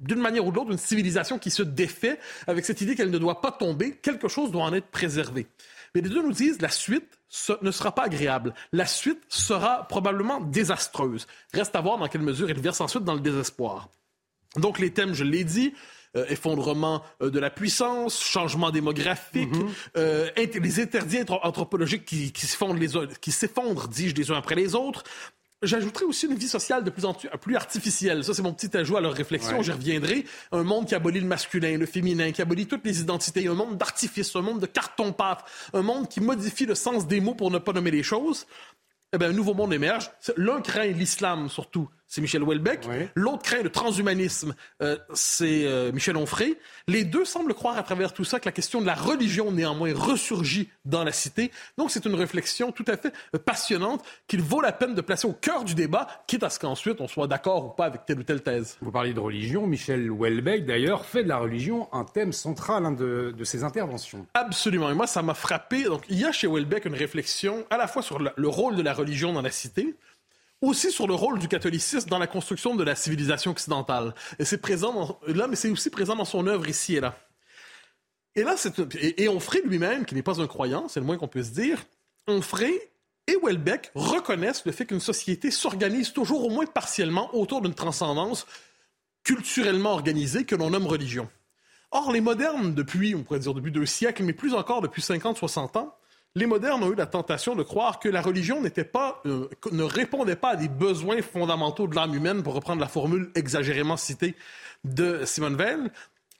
d'une 0.00 0.20
manière 0.20 0.46
ou 0.46 0.50
de 0.50 0.56
l'autre 0.56 0.70
une 0.70 0.78
civilisation 0.78 1.38
qui 1.38 1.50
se 1.50 1.62
défait 1.62 2.18
avec 2.46 2.64
cette 2.64 2.80
idée 2.80 2.94
qu'elle 2.94 3.10
ne 3.10 3.18
doit 3.18 3.40
pas 3.40 3.52
tomber, 3.52 3.96
quelque 3.96 4.28
chose 4.28 4.50
doit 4.50 4.64
en 4.64 4.72
être 4.72 4.86
préservé. 4.86 5.46
Mais 5.94 6.00
les 6.00 6.08
deux 6.08 6.22
nous 6.22 6.32
disent 6.32 6.60
la 6.62 6.68
suite 6.68 7.18
ne 7.60 7.70
sera 7.70 7.94
pas 7.94 8.04
agréable. 8.04 8.54
La 8.72 8.86
suite 8.86 9.22
sera 9.28 9.86
probablement 9.88 10.40
désastreuse. 10.40 11.26
Reste 11.52 11.74
à 11.74 11.80
voir 11.80 11.98
dans 11.98 12.08
quelle 12.08 12.22
mesure 12.22 12.48
il 12.48 12.60
verse 12.60 12.80
ensuite 12.80 13.04
dans 13.04 13.14
le 13.14 13.20
désespoir. 13.20 13.88
Donc 14.56 14.78
les 14.78 14.92
thèmes, 14.92 15.12
je 15.12 15.24
l'ai 15.24 15.44
dit, 15.44 15.74
effondrement 16.28 17.02
euh, 17.22 17.30
de 17.30 17.38
la 17.38 17.50
puissance, 17.50 18.22
changement 18.22 18.70
démographique, 18.70 19.52
mm-hmm. 19.52 19.70
euh, 19.96 20.30
les 20.36 20.80
interdits 20.80 21.20
anthropologiques 21.28 22.04
qui, 22.04 22.32
qui 22.32 22.46
s'effondrent, 22.46 23.88
dis-je, 23.88 24.14
les 24.14 24.30
uns 24.30 24.36
après 24.36 24.54
les 24.54 24.74
autres, 24.74 25.04
J'ajouterais 25.62 26.04
aussi 26.04 26.26
une 26.26 26.34
vie 26.34 26.48
sociale 26.48 26.84
de 26.84 26.90
plus 26.90 27.06
en 27.06 27.14
plus 27.14 27.56
artificielle. 27.56 28.22
Ça, 28.22 28.34
c'est 28.34 28.42
mon 28.42 28.52
petit 28.52 28.76
ajout 28.76 28.98
à 28.98 29.00
leur 29.00 29.14
réflexion. 29.14 29.62
J'y 29.62 29.72
reviendrai. 29.72 30.26
Un 30.52 30.64
monde 30.64 30.86
qui 30.86 30.94
abolit 30.94 31.20
le 31.20 31.26
masculin, 31.26 31.78
le 31.78 31.86
féminin, 31.86 32.30
qui 32.30 32.42
abolit 32.42 32.66
toutes 32.66 32.84
les 32.84 33.00
identités. 33.00 33.48
Un 33.48 33.54
monde 33.54 33.78
d'artifice, 33.78 34.36
un 34.36 34.42
monde 34.42 34.60
de 34.60 34.66
carton-pâte. 34.66 35.44
Un 35.72 35.80
monde 35.80 36.08
qui 36.08 36.20
modifie 36.20 36.66
le 36.66 36.74
sens 36.74 37.06
des 37.06 37.20
mots 37.20 37.34
pour 37.34 37.50
ne 37.50 37.58
pas 37.58 37.72
nommer 37.72 37.90
les 37.90 38.02
choses. 38.02 38.46
Eh 39.14 39.18
bien, 39.18 39.30
un 39.30 39.32
nouveau 39.32 39.54
monde 39.54 39.72
émerge. 39.72 40.10
L'un 40.36 40.60
craint 40.60 40.88
l'islam, 40.88 41.48
surtout, 41.48 41.88
c'est 42.06 42.20
Michel 42.20 42.42
Houellebecq. 42.42 42.86
L'autre 43.14 43.42
craint 43.42 43.62
le 43.62 43.70
transhumanisme, 43.70 44.54
euh, 44.82 44.96
c'est 45.12 45.64
euh, 45.64 45.90
Michel 45.92 46.16
Onfray. 46.16 46.56
Les 46.88 47.04
deux 47.04 47.24
semblent 47.24 47.54
croire 47.54 47.76
à 47.76 47.82
travers 47.82 48.12
tout 48.12 48.24
ça 48.24 48.38
que 48.38 48.46
la 48.46 48.52
question 48.52 48.80
de 48.80 48.86
la 48.86 48.94
religion, 48.94 49.50
néanmoins, 49.50 49.92
ressurgit 49.94 50.68
dans 50.84 51.04
la 51.04 51.12
cité. 51.12 51.50
Donc, 51.76 51.90
c'est 51.90 52.04
une 52.04 52.14
réflexion 52.14 52.70
tout 52.70 52.84
à 52.86 52.96
fait 52.96 53.12
euh, 53.34 53.38
passionnante 53.38 54.04
qu'il 54.28 54.40
vaut 54.42 54.60
la 54.60 54.72
peine 54.72 54.94
de 54.94 55.00
placer 55.00 55.26
au 55.26 55.32
cœur 55.32 55.64
du 55.64 55.74
débat, 55.74 56.06
quitte 56.26 56.44
à 56.44 56.50
ce 56.50 56.58
qu'ensuite 56.58 57.00
on 57.00 57.08
soit 57.08 57.26
d'accord 57.26 57.66
ou 57.66 57.70
pas 57.70 57.86
avec 57.86 58.06
telle 58.06 58.20
ou 58.20 58.22
telle 58.22 58.42
thèse. 58.42 58.76
Vous 58.80 58.92
parlez 58.92 59.12
de 59.12 59.20
religion. 59.20 59.66
Michel 59.66 60.10
Houellebecq, 60.10 60.64
d'ailleurs, 60.64 61.04
fait 61.04 61.24
de 61.24 61.28
la 61.28 61.38
religion 61.38 61.88
un 61.92 62.04
thème 62.04 62.32
central 62.32 62.86
hein, 62.86 62.92
de, 62.92 63.34
de, 63.36 63.44
ses 63.44 63.64
interventions. 63.64 64.26
Absolument. 64.34 64.90
Et 64.90 64.94
moi, 64.94 65.06
ça 65.06 65.22
m'a 65.22 65.34
frappé. 65.34 65.84
Donc, 65.84 66.04
il 66.08 66.18
y 66.18 66.24
a 66.24 66.32
chez 66.32 66.46
Houellebecq 66.46 66.84
une 66.84 66.94
réflexion 66.94 67.64
à 67.70 67.76
la 67.76 67.88
fois 67.88 68.02
sur 68.02 68.18
le 68.18 68.48
rôle 68.48 68.76
de 68.76 68.82
la 68.82 68.94
religion 68.94 69.32
dans 69.32 69.42
la 69.42 69.50
cité, 69.50 69.96
aussi 70.62 70.90
sur 70.90 71.06
le 71.06 71.14
rôle 71.14 71.38
du 71.38 71.48
catholicisme 71.48 72.08
dans 72.08 72.18
la 72.18 72.26
construction 72.26 72.74
de 72.74 72.84
la 72.84 72.94
civilisation 72.94 73.50
occidentale. 73.50 74.14
Et 74.38 74.44
c'est 74.44 74.58
présent 74.58 75.20
là, 75.26 75.46
mais 75.48 75.56
c'est 75.56 75.70
aussi 75.70 75.90
présent 75.90 76.16
dans 76.16 76.24
son 76.24 76.46
œuvre 76.46 76.68
ici 76.68 76.96
et 76.96 77.00
là. 77.00 77.18
Et 78.34 78.42
là, 78.42 78.54
c'est 78.56 78.78
et, 79.18 79.28
Onfray 79.28 79.62
lui-même, 79.62 80.04
qui 80.04 80.14
n'est 80.14 80.22
pas 80.22 80.40
un 80.40 80.46
croyant, 80.46 80.88
c'est 80.88 81.00
le 81.00 81.06
moins 81.06 81.16
qu'on 81.16 81.28
puisse 81.28 81.52
dire, 81.52 81.82
Onfray 82.26 82.78
et 83.26 83.36
Welbeck 83.42 83.90
reconnaissent 83.94 84.64
le 84.66 84.72
fait 84.72 84.84
qu'une 84.84 85.00
société 85.00 85.50
s'organise 85.50 86.12
toujours 86.12 86.44
au 86.44 86.50
moins 86.50 86.66
partiellement 86.66 87.34
autour 87.34 87.62
d'une 87.62 87.74
transcendance 87.74 88.46
culturellement 89.24 89.92
organisée 89.92 90.44
que 90.44 90.54
l'on 90.54 90.70
nomme 90.70 90.86
religion. 90.86 91.28
Or, 91.90 92.12
les 92.12 92.20
modernes, 92.20 92.74
depuis, 92.74 93.14
on 93.14 93.22
pourrait 93.22 93.40
dire 93.40 93.54
depuis 93.54 93.72
deux 93.72 93.86
siècles, 93.86 94.22
mais 94.22 94.32
plus 94.32 94.54
encore 94.54 94.82
depuis 94.82 95.02
50, 95.02 95.38
60 95.38 95.76
ans, 95.76 95.96
les 96.36 96.44
modernes 96.44 96.84
ont 96.84 96.92
eu 96.92 96.94
la 96.94 97.06
tentation 97.06 97.56
de 97.56 97.62
croire 97.62 97.98
que 97.98 98.10
la 98.10 98.20
religion 98.20 98.60
n'était 98.60 98.84
pas, 98.84 99.22
euh, 99.24 99.48
ne 99.72 99.82
répondait 99.82 100.36
pas 100.36 100.50
à 100.50 100.56
des 100.56 100.68
besoins 100.68 101.22
fondamentaux 101.22 101.88
de 101.88 101.96
l'âme 101.96 102.14
humaine, 102.14 102.42
pour 102.42 102.52
reprendre 102.52 102.80
la 102.80 102.88
formule 102.88 103.30
exagérément 103.34 103.96
citée 103.96 104.34
de 104.84 105.24
Simone 105.24 105.56
Veil. 105.56 105.78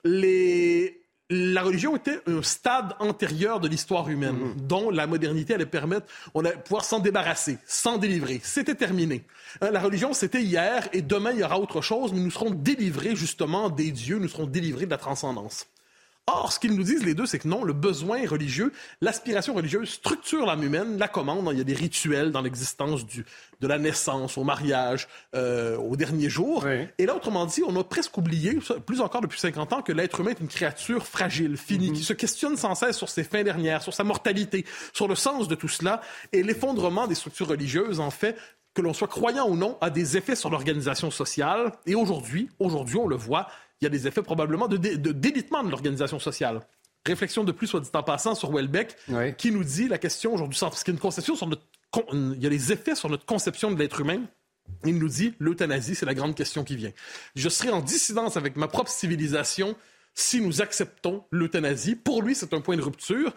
Les, 0.03 1.01
la 1.31 1.63
religion 1.63 1.95
était 1.95 2.19
un 2.27 2.43
stade 2.43 2.93
antérieur 2.99 3.59
de 3.59 3.67
l'histoire 3.67 4.07
humaine, 4.07 4.37
mm-hmm. 4.37 4.67
dont 4.67 4.91
la 4.91 5.07
modernité 5.07 5.55
allait 5.55 5.65
permettre, 5.65 6.05
on 6.35 6.45
allait 6.45 6.57
pouvoir 6.57 6.85
s'en 6.85 6.99
débarrasser, 6.99 7.57
s'en 7.65 7.97
délivrer. 7.97 8.39
C'était 8.43 8.75
terminé. 8.75 9.25
Hein, 9.61 9.71
la 9.71 9.79
religion, 9.79 10.13
c'était 10.13 10.43
hier, 10.43 10.87
et 10.93 11.01
demain, 11.01 11.31
il 11.31 11.39
y 11.39 11.43
aura 11.43 11.59
autre 11.59 11.81
chose, 11.81 12.13
mais 12.13 12.19
nous 12.19 12.29
serons 12.29 12.51
délivrés 12.51 13.15
justement 13.15 13.71
des 13.71 13.89
dieux, 13.89 14.19
nous 14.19 14.29
serons 14.29 14.45
délivrés 14.45 14.85
de 14.85 14.91
la 14.91 14.99
transcendance. 14.99 15.65
Or, 16.29 16.51
ce 16.51 16.59
qu'ils 16.59 16.75
nous 16.75 16.83
disent 16.83 17.05
les 17.05 17.13
deux, 17.13 17.25
c'est 17.25 17.39
que 17.39 17.47
non, 17.47 17.63
le 17.63 17.71
besoin 17.71 18.27
religieux, 18.27 18.73
l'aspiration 18.99 19.53
religieuse 19.53 19.89
structure 19.89 20.45
l'âme 20.45 20.61
humaine, 20.61 20.97
la 20.97 21.07
commande. 21.07 21.47
Il 21.53 21.57
y 21.57 21.61
a 21.61 21.63
des 21.63 21.73
rituels 21.73 22.33
dans 22.33 22.41
l'existence 22.41 23.05
du, 23.05 23.25
de 23.61 23.67
la 23.67 23.77
naissance 23.77 24.37
au 24.37 24.43
mariage, 24.43 25.07
euh, 25.35 25.77
au 25.77 25.95
dernier 25.95 26.29
jour. 26.29 26.65
Et 26.97 27.05
là, 27.05 27.15
autrement 27.15 27.45
dit, 27.45 27.63
on 27.65 27.73
a 27.79 27.83
presque 27.85 28.17
oublié, 28.17 28.59
plus 28.85 28.99
encore 28.99 29.21
depuis 29.21 29.39
50 29.39 29.71
ans, 29.71 29.81
que 29.81 29.93
l'être 29.93 30.19
humain 30.19 30.31
est 30.31 30.41
une 30.41 30.49
créature 30.49 31.07
fragile, 31.07 31.55
finie, 31.55 31.91
mm-hmm. 31.91 31.93
qui 31.93 32.03
se 32.03 32.13
questionne 32.13 32.57
sans 32.57 32.75
cesse 32.75 32.97
sur 32.97 33.07
ses 33.07 33.23
fins 33.23 33.43
dernières, 33.43 33.81
sur 33.81 33.93
sa 33.93 34.03
mortalité, 34.03 34.65
sur 34.91 35.07
le 35.07 35.15
sens 35.15 35.47
de 35.47 35.55
tout 35.55 35.69
cela. 35.69 36.01
Et 36.33 36.43
l'effondrement 36.43 37.07
des 37.07 37.15
structures 37.15 37.47
religieuses, 37.47 38.01
en 38.01 38.11
fait, 38.11 38.35
que 38.73 38.81
l'on 38.81 38.93
soit 38.93 39.07
croyant 39.07 39.47
ou 39.47 39.55
non, 39.55 39.77
a 39.81 39.89
des 39.89 40.17
effets 40.17 40.35
sur 40.35 40.49
l'organisation 40.49 41.09
sociale. 41.09 41.71
Et 41.85 41.95
aujourd'hui, 41.95 42.49
aujourd'hui, 42.59 42.97
on 42.97 43.07
le 43.07 43.15
voit, 43.15 43.47
il 43.81 43.85
y 43.85 43.87
a 43.87 43.89
des 43.89 44.07
effets 44.07 44.23
probablement 44.23 44.67
de, 44.67 44.77
délitement 44.77 45.63
de 45.63 45.69
l'organisation 45.69 46.19
sociale. 46.19 46.61
Réflexion 47.05 47.43
de 47.43 47.51
plus, 47.51 47.67
soit 47.67 47.79
dit 47.79 47.89
en 47.93 48.03
passant, 48.03 48.35
sur 48.35 48.51
Welbeck, 48.51 48.95
qui 49.37 49.51
nous 49.51 49.63
dit 49.63 49.87
la 49.87 49.97
question 49.97 50.33
aujourd'hui, 50.33 50.57
parce 50.59 50.83
qu'il 50.83 50.93
y 50.93 50.95
a 50.95 50.97
une 50.97 51.01
conception 51.01 51.35
sur 51.35 51.47
notre, 51.47 51.63
il 52.13 52.41
y 52.41 52.47
a 52.47 52.49
des 52.49 52.71
effets 52.71 52.95
sur 52.95 53.09
notre 53.09 53.25
conception 53.25 53.71
de 53.71 53.79
l'être 53.79 54.01
humain. 54.01 54.21
Il 54.85 54.97
nous 54.97 55.07
dit 55.07 55.33
l'euthanasie, 55.39 55.95
c'est 55.95 56.05
la 56.05 56.13
grande 56.13 56.35
question 56.35 56.63
qui 56.63 56.75
vient. 56.75 56.91
Je 57.35 57.47
serai 57.47 57.69
en 57.69 57.81
dissidence 57.81 58.35
avec 58.35 58.57
ma 58.57 58.67
propre 58.67 58.91
civilisation 58.91 59.75
si 60.13 60.41
nous 60.41 60.61
acceptons 60.61 61.23
l'euthanasie. 61.31 61.95
Pour 61.95 62.21
lui, 62.21 62.35
c'est 62.35 62.53
un 62.53 62.59
point 62.59 62.75
de 62.75 62.81
rupture. 62.81 63.33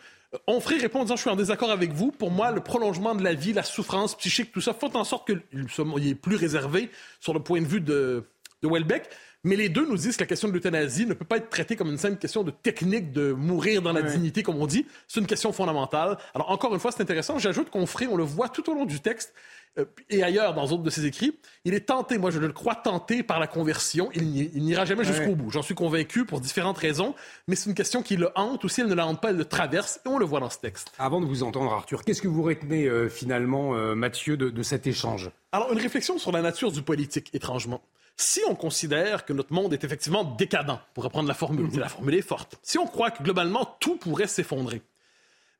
Onfray 0.46 0.78
répond 0.78 1.00
en 1.00 1.02
disant 1.02 1.16
Je 1.16 1.20
suis 1.20 1.30
en 1.30 1.36
désaccord 1.36 1.70
avec 1.70 1.92
vous. 1.92 2.10
Pour 2.10 2.30
moi, 2.30 2.50
le 2.50 2.62
prolongement 2.62 3.14
de 3.14 3.22
la 3.22 3.34
vie, 3.34 3.52
la 3.52 3.62
souffrance 3.62 4.16
psychique, 4.16 4.50
tout 4.50 4.60
ça, 4.60 4.74
fait 4.74 4.96
en 4.96 5.04
sorte 5.04 5.26
qu'il 5.26 6.08
est 6.08 6.14
plus 6.14 6.36
réservé 6.36 6.90
sur 7.20 7.34
le 7.34 7.40
point 7.40 7.60
de 7.60 7.66
vue 7.66 7.80
de, 7.80 8.24
de 8.62 8.68
Welbeck. 8.68 9.08
Mais 9.44 9.56
les 9.56 9.68
deux 9.68 9.86
nous 9.86 9.96
disent 9.96 10.16
que 10.16 10.22
la 10.22 10.26
question 10.26 10.48
de 10.48 10.52
l'euthanasie 10.52 11.06
ne 11.06 11.14
peut 11.14 11.24
pas 11.24 11.38
être 11.38 11.48
traitée 11.48 11.76
comme 11.76 11.90
une 11.90 11.98
simple 11.98 12.16
question 12.16 12.42
de 12.42 12.50
technique 12.50 13.12
de 13.12 13.32
mourir 13.32 13.80
dans 13.80 13.92
la 13.92 14.02
dignité, 14.02 14.42
comme 14.42 14.56
on 14.56 14.66
dit. 14.66 14.86
C'est 15.08 15.20
une 15.20 15.26
question 15.26 15.52
fondamentale. 15.52 16.18
Alors, 16.34 16.50
encore 16.50 16.74
une 16.74 16.80
fois, 16.80 16.92
c'est 16.92 17.02
intéressant. 17.02 17.38
J'ajoute 17.38 17.70
qu'on 17.70 17.86
ferait, 17.86 18.06
on 18.06 18.16
le 18.16 18.24
voit 18.24 18.48
tout 18.48 18.68
au 18.70 18.74
long 18.74 18.84
du 18.84 19.00
texte 19.00 19.32
euh, 19.78 19.84
et 20.08 20.22
ailleurs 20.22 20.54
dans 20.54 20.66
d'autres 20.66 20.82
de 20.82 20.90
ses 20.90 21.06
écrits, 21.06 21.38
il 21.64 21.74
est 21.74 21.86
tenté, 21.86 22.18
moi 22.18 22.30
je 22.30 22.40
le 22.40 22.52
crois 22.52 22.74
tenté 22.74 23.22
par 23.22 23.38
la 23.38 23.46
conversion. 23.46 24.10
Il 24.14 24.64
n'ira 24.64 24.84
jamais 24.84 25.04
jusqu'au 25.04 25.36
bout. 25.36 25.50
J'en 25.50 25.62
suis 25.62 25.74
convaincu 25.74 26.24
pour 26.24 26.40
différentes 26.40 26.78
raisons, 26.78 27.14
mais 27.46 27.54
c'est 27.54 27.70
une 27.70 27.76
question 27.76 28.02
qui 28.02 28.16
le 28.16 28.30
hante, 28.34 28.64
ou 28.64 28.68
si 28.68 28.80
elle 28.80 28.88
ne 28.88 28.94
la 28.94 29.06
hante 29.06 29.20
pas, 29.20 29.30
elle 29.30 29.36
le 29.36 29.44
traverse, 29.44 30.00
et 30.04 30.08
on 30.08 30.18
le 30.18 30.24
voit 30.24 30.40
dans 30.40 30.50
ce 30.50 30.58
texte. 30.58 30.92
Avant 30.98 31.20
de 31.20 31.26
vous 31.26 31.42
entendre, 31.44 31.72
Arthur, 31.72 32.02
qu'est-ce 32.04 32.20
que 32.20 32.28
vous 32.28 32.42
retenez 32.42 32.86
euh, 32.86 33.08
finalement, 33.08 33.74
euh, 33.74 33.94
Mathieu, 33.94 34.36
de, 34.36 34.50
de 34.50 34.62
cet 34.62 34.86
échange? 34.86 35.30
Alors, 35.52 35.72
une 35.72 35.78
réflexion 35.78 36.18
sur 36.18 36.32
la 36.32 36.42
nature 36.42 36.72
du 36.72 36.82
politique, 36.82 37.30
étrangement. 37.32 37.80
Si 38.20 38.42
on 38.46 38.54
considère 38.54 39.24
que 39.24 39.32
notre 39.32 39.54
monde 39.54 39.72
est 39.72 39.82
effectivement 39.82 40.24
décadent, 40.24 40.78
pour 40.92 41.04
reprendre 41.04 41.26
la 41.26 41.32
formule, 41.32 41.68
mhm. 41.68 41.78
la 41.78 41.88
formule 41.88 42.14
est 42.16 42.22
forte, 42.22 42.58
si 42.62 42.76
on 42.76 42.86
croit 42.86 43.10
que 43.10 43.22
globalement 43.22 43.64
tout 43.80 43.96
pourrait 43.96 44.26
s'effondrer, 44.26 44.82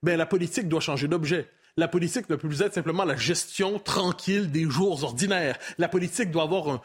ben 0.03 0.19
la 0.19 0.27
politique 0.27 0.69
doit 0.69 0.81
changer 0.81 1.09
d'objet. 1.09 1.49
La 1.79 1.89
politique 1.89 2.29
ne 2.29 2.37
peut 2.37 2.49
plus 2.49 2.61
être 2.61 2.75
simplement 2.75 3.05
la 3.05 3.17
gestion 3.17 3.79
tranquille 3.79 4.51
des 4.51 4.69
jours 4.69 5.03
ordinaires. 5.05 5.57
La 5.79 5.89
politique 5.89 6.31
doit 6.31 6.43
avoir 6.43 6.69
un, 6.69 6.83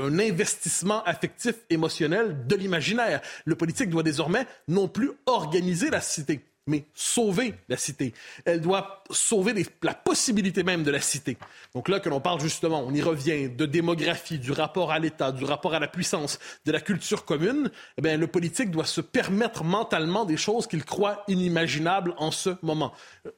un 0.00 0.18
investissement 0.18 1.04
affectif, 1.04 1.54
émotionnel 1.70 2.44
de 2.48 2.56
l'imaginaire. 2.56 3.20
Le 3.44 3.54
politique 3.54 3.90
doit 3.90 4.02
désormais 4.02 4.44
non 4.66 4.88
plus 4.88 5.12
organiser 5.26 5.88
la 5.88 6.00
cité 6.00 6.40
mais 6.66 6.84
sauver 6.94 7.54
la 7.68 7.76
cité. 7.76 8.12
Elle 8.44 8.60
doit 8.60 9.04
sauver 9.10 9.54
la 9.82 9.94
possibilité 9.94 10.62
même 10.62 10.82
de 10.82 10.90
la 10.90 11.00
cité. 11.00 11.36
Donc 11.74 11.88
là 11.88 12.00
que 12.00 12.08
l'on 12.08 12.20
parle 12.20 12.40
justement, 12.40 12.84
on 12.84 12.92
y 12.92 13.02
revient, 13.02 13.48
de 13.48 13.66
démographie, 13.66 14.38
du 14.38 14.52
rapport 14.52 14.90
à 14.90 14.98
l'État, 14.98 15.32
du 15.32 15.44
rapport 15.44 15.74
à 15.74 15.78
la 15.78 15.88
puissance, 15.88 16.38
de 16.64 16.72
la 16.72 16.80
culture 16.80 17.24
commune, 17.24 17.70
eh 17.98 18.02
bien, 18.02 18.16
le 18.16 18.26
politique 18.26 18.70
doit 18.70 18.84
se 18.84 19.00
permettre 19.00 19.62
mentalement 19.62 20.24
des 20.24 20.36
choses 20.36 20.66
qu'il 20.66 20.84
croit 20.84 21.24
inimaginables 21.28 22.14
en 22.18 22.30
ce 22.30 22.50
moment. 22.62 22.92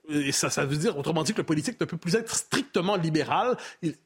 Et 0.09 0.33
ça, 0.33 0.49
ça 0.49 0.65
veut 0.65 0.77
dire, 0.77 0.97
autrement 0.97 1.23
dit, 1.23 1.33
que 1.33 1.39
le 1.39 1.45
politique 1.45 1.79
ne 1.81 1.85
peut 1.85 1.97
plus 1.97 2.15
être 2.15 2.35
strictement 2.35 2.97
libéral, 2.97 3.57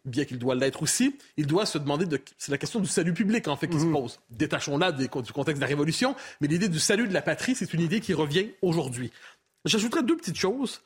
bien 0.05 0.25
qu'il 0.25 0.38
doit 0.38 0.55
l'être 0.55 0.83
aussi. 0.83 1.17
Il 1.37 1.47
doit 1.47 1.67
se 1.67 1.79
demander 1.79 2.07
de... 2.07 2.21
C'est 2.38 2.50
la 2.50 2.59
question 2.59 2.81
du 2.81 2.88
salut 2.88 3.14
public, 3.14 3.47
en 3.49 3.57
fait, 3.57 3.69
qui 3.69 3.79
se 3.79 3.85
mmh. 3.85 3.93
pose. 3.93 4.19
Détachons-la 4.31 4.93
du 4.93 5.09
contexte 5.09 5.57
de 5.57 5.61
la 5.61 5.67
Révolution, 5.67 6.17
mais 6.41 6.49
l'idée 6.49 6.69
du 6.69 6.81
salut 6.81 7.07
de 7.07 7.14
la 7.14 7.23
patrie, 7.23 7.55
c'est 7.55 7.73
une 7.73 7.81
idée 7.81 8.00
qui 8.00 8.14
revient 8.14 8.49
aujourd'hui. 8.62 9.12
J'ajouterais 9.64 10.02
deux 10.02 10.16
petites 10.16 10.38
choses. 10.38 10.83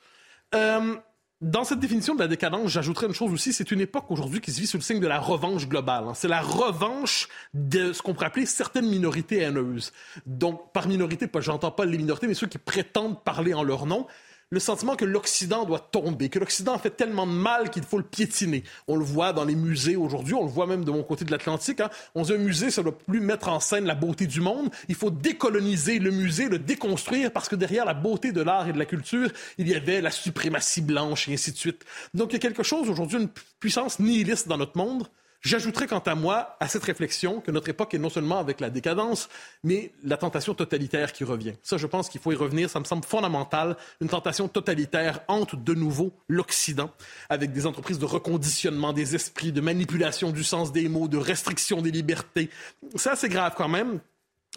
Euh, 0.55 0.95
dans 1.41 1.63
cette 1.63 1.79
définition 1.79 2.15
de 2.15 2.19
la 2.19 2.27
décadence, 2.27 2.71
j'ajouterais 2.71 3.05
une 3.05 3.13
chose 3.13 3.31
aussi, 3.31 3.53
c'est 3.53 3.69
une 3.71 3.81
époque 3.81 4.09
aujourd'hui 4.09 4.41
qui 4.41 4.51
se 4.51 4.59
vit 4.59 4.65
sous 4.65 4.77
le 4.77 4.83
signe 4.83 4.99
de 4.99 5.07
la 5.07 5.19
revanche 5.19 5.67
globale. 5.67 6.05
Hein. 6.07 6.13
C'est 6.15 6.27
la 6.27 6.41
revanche 6.41 7.27
de 7.53 7.93
ce 7.93 8.01
qu'on 8.01 8.13
pourrait 8.13 8.27
appeler 8.27 8.47
certaines 8.47 8.87
minorités 8.87 9.41
haineuses. 9.41 9.93
Donc, 10.25 10.73
par 10.73 10.87
minorité, 10.87 11.29
j'entends 11.39 11.71
pas 11.71 11.85
les 11.85 11.97
minorités, 11.97 12.27
mais 12.27 12.33
ceux 12.33 12.47
qui 12.47 12.57
prétendent 12.57 13.23
parler 13.23 13.53
en 13.53 13.63
leur 13.63 13.85
nom 13.85 14.07
le 14.49 14.59
sentiment 14.59 14.95
que 14.95 15.03
l'Occident 15.03 15.65
doit 15.65 15.79
tomber, 15.79 16.29
que 16.29 16.39
l'Occident 16.39 16.77
fait 16.77 16.91
tellement 16.91 17.27
de 17.27 17.31
mal 17.31 17.69
qu'il 17.69 17.83
faut 17.83 17.97
le 17.97 18.03
piétiner. 18.03 18.63
On 18.87 18.95
le 18.95 19.03
voit 19.03 19.33
dans 19.33 19.43
les 19.43 19.55
musées 19.55 19.97
aujourd'hui, 19.97 20.33
on 20.33 20.45
le 20.45 20.49
voit 20.49 20.67
même 20.67 20.85
de 20.85 20.91
mon 20.91 21.03
côté 21.03 21.25
de 21.25 21.31
l'Atlantique. 21.31 21.81
Hein. 21.81 21.89
On 22.15 22.21
dit 22.21 22.33
un 22.33 22.37
musée, 22.37 22.71
ça 22.71 22.81
ne 22.81 22.89
doit 22.89 22.97
plus 22.97 23.19
mettre 23.19 23.49
en 23.49 23.59
scène 23.59 23.85
la 23.85 23.95
beauté 23.95 24.25
du 24.25 24.39
monde. 24.39 24.69
Il 24.87 24.95
faut 24.95 25.09
décoloniser 25.09 25.99
le 25.99 26.11
musée, 26.11 26.47
le 26.47 26.59
déconstruire, 26.59 27.31
parce 27.31 27.49
que 27.49 27.55
derrière 27.55 27.83
la 27.83 27.93
beauté 27.93 28.31
de 28.31 28.41
l'art 28.41 28.69
et 28.69 28.73
de 28.73 28.79
la 28.79 28.85
culture, 28.85 29.29
il 29.57 29.67
y 29.67 29.75
avait 29.75 29.99
la 29.99 30.11
suprématie 30.11 30.81
blanche 30.81 31.27
et 31.27 31.33
ainsi 31.33 31.51
de 31.51 31.57
suite. 31.57 31.83
Donc 32.13 32.31
il 32.31 32.33
y 32.33 32.37
a 32.37 32.39
quelque 32.39 32.63
chose 32.63 32.89
aujourd'hui, 32.89 33.19
une 33.19 33.29
puissance 33.59 33.99
nihiliste 33.99 34.47
dans 34.47 34.57
notre 34.57 34.77
monde 34.77 35.07
J'ajouterais 35.41 35.87
quant 35.87 35.99
à 35.99 36.15
moi 36.15 36.57
à 36.59 36.67
cette 36.67 36.83
réflexion 36.83 37.41
que 37.41 37.51
notre 37.51 37.69
époque 37.69 37.93
est 37.93 37.99
non 37.99 38.09
seulement 38.09 38.39
avec 38.39 38.59
la 38.59 38.69
décadence, 38.69 39.29
mais 39.63 39.91
la 40.03 40.17
tentation 40.17 40.53
totalitaire 40.53 41.13
qui 41.13 41.23
revient. 41.23 41.53
Ça, 41.61 41.77
je 41.77 41.85
pense 41.85 42.09
qu'il 42.09 42.19
faut 42.19 42.31
y 42.31 42.35
revenir, 42.35 42.69
ça 42.69 42.79
me 42.79 42.85
semble 42.85 43.05
fondamental. 43.05 43.77
Une 44.01 44.09
tentation 44.09 44.47
totalitaire 44.47 45.21
hante 45.27 45.55
de 45.55 45.73
nouveau 45.73 46.11
l'Occident, 46.27 46.91
avec 47.29 47.51
des 47.53 47.65
entreprises 47.65 47.99
de 47.99 48.05
reconditionnement 48.05 48.93
des 48.93 49.15
esprits, 49.15 49.51
de 49.51 49.61
manipulation 49.61 50.31
du 50.31 50.43
sens 50.43 50.71
des 50.71 50.89
mots, 50.89 51.07
de 51.07 51.17
restriction 51.17 51.81
des 51.81 51.91
libertés. 51.91 52.49
C'est 52.95 53.11
assez 53.11 53.29
grave 53.29 53.53
quand 53.55 53.69
même. 53.69 53.99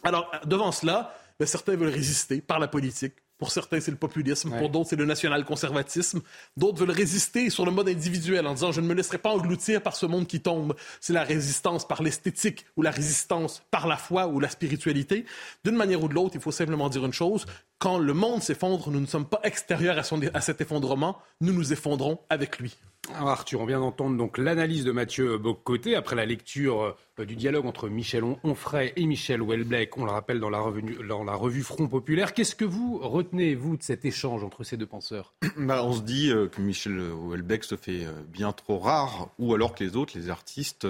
Alors, 0.03 0.31
devant 0.47 0.73
cela, 0.73 1.15
ben, 1.39 1.47
certains 1.47 1.77
veulent 1.77 1.89
résister 1.89 2.41
par 2.41 2.59
la 2.59 2.69
politique, 2.69 3.15
pour 3.41 3.51
certains, 3.51 3.81
c'est 3.81 3.91
le 3.91 3.97
populisme. 3.97 4.57
Pour 4.57 4.69
d'autres, 4.69 4.91
c'est 4.91 4.97
le 4.97 5.07
national-conservatisme. 5.07 6.21
D'autres 6.59 6.79
veulent 6.79 6.91
résister 6.91 7.49
sur 7.49 7.65
le 7.65 7.73
mode 7.73 7.89
individuel 7.89 8.47
en 8.47 8.53
disant 8.53 8.71
je 8.71 8.83
ne 8.83 8.87
me 8.87 8.93
laisserai 8.93 9.17
pas 9.17 9.31
engloutir 9.31 9.83
par 9.83 9.97
ce 9.97 10.05
monde 10.05 10.27
qui 10.27 10.41
tombe. 10.41 10.77
C'est 11.01 11.15
la 11.15 11.25
résistance 11.25 11.89
par 11.89 12.03
l'esthétique 12.03 12.67
ou 12.77 12.83
la 12.83 12.91
résistance 12.91 13.63
par 13.71 13.89
la 13.89 13.97
foi 13.97 14.29
ou 14.29 14.41
la 14.41 14.51
spiritualité. 14.51 15.25
D'une 15.65 15.75
manière 15.75 16.05
ou 16.05 16.09
de 16.09 16.15
l'autre, 16.15 16.33
il 16.35 16.41
faut 16.43 16.53
simplement 16.53 16.91
dire 16.91 17.07
une 17.07 17.15
chose. 17.15 17.47
Quand 17.79 17.99
le 17.99 18.13
monde 18.13 18.43
s'effondre, 18.43 18.91
nous 18.91 19.01
ne 19.01 19.07
sommes 19.07 19.27
pas 19.27 19.41
extérieurs 19.43 19.97
à, 19.97 20.03
à 20.35 20.41
cet 20.43 20.61
effondrement. 20.61 21.17
Nous 21.41 21.55
nous 21.55 21.73
effondrons 21.73 22.19
avec 22.29 22.59
lui. 22.59 22.77
Arthur, 23.15 23.61
on 23.61 23.67
vient 23.67 23.81
d'entendre 23.81 24.17
donc 24.17 24.39
l'analyse 24.39 24.85
de 24.85 24.93
Mathieu 24.93 25.39
Boccoté 25.39 25.97
après 25.97 26.17
la 26.17 26.27
lecture 26.27 26.83
euh, 26.83 26.97
du 27.25 27.37
dialogue 27.37 27.67
entre 27.67 27.89
Michel 27.89 28.25
Onfray 28.45 28.93
et 28.97 29.07
Michel 29.07 29.43
Houellebecq, 29.43 29.97
on 29.99 30.05
le 30.05 30.11
rappelle 30.11 30.41
dans 30.41 30.51
la, 30.51 30.61
revue, 30.61 31.63
Front 31.63 31.89
Populaire. 31.89 32.35
Qu'est-ce 32.35 32.55
que 32.55 32.65
vous 32.65 32.99
retenez, 32.99 33.55
vous, 33.55 33.77
de 33.77 33.83
cet 33.83 34.05
échange 34.05 34.45
entre 34.45 34.65
ces 34.65 34.77
deux 34.77 34.87
penseurs? 34.87 35.35
Bah, 35.57 35.85
On 35.85 35.93
se 35.93 36.03
dit 36.03 36.31
euh, 36.31 36.49
que 36.49 36.61
Michel 36.61 36.99
Houellebecq 36.99 37.65
se 37.65 37.77
fait 37.77 38.05
euh, 38.05 38.13
bien 38.29 38.53
trop 38.53 38.79
rare, 38.79 39.29
ou 39.39 39.55
alors 39.55 39.75
que 39.75 39.85
les 39.85 39.97
autres, 39.97 40.17
les 40.17 40.31
artistes, 40.31 40.87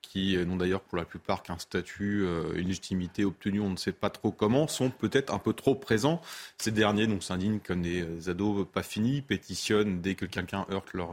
qui 0.00 0.36
n'ont 0.36 0.56
d'ailleurs 0.56 0.82
pour 0.82 0.96
la 0.96 1.04
plupart 1.04 1.42
qu'un 1.42 1.58
statut, 1.58 2.26
une 2.54 2.68
légitimité 2.68 3.24
obtenue, 3.24 3.60
on 3.60 3.70
ne 3.70 3.76
sait 3.76 3.90
pas 3.90 4.10
trop 4.10 4.30
comment, 4.30 4.68
sont 4.68 4.90
peut-être 4.90 5.32
un 5.32 5.38
peu 5.38 5.54
trop 5.54 5.74
présents. 5.74 6.20
Ces 6.58 6.70
derniers 6.70 7.08
s'indignent 7.20 7.58
comme 7.58 7.82
des 7.82 8.28
ados 8.28 8.66
pas 8.72 8.82
finis, 8.82 9.22
pétitionnent 9.22 10.00
dès 10.00 10.14
que 10.14 10.26
quelqu'un 10.26 10.66
heurte 10.70 10.92
leur 10.92 11.12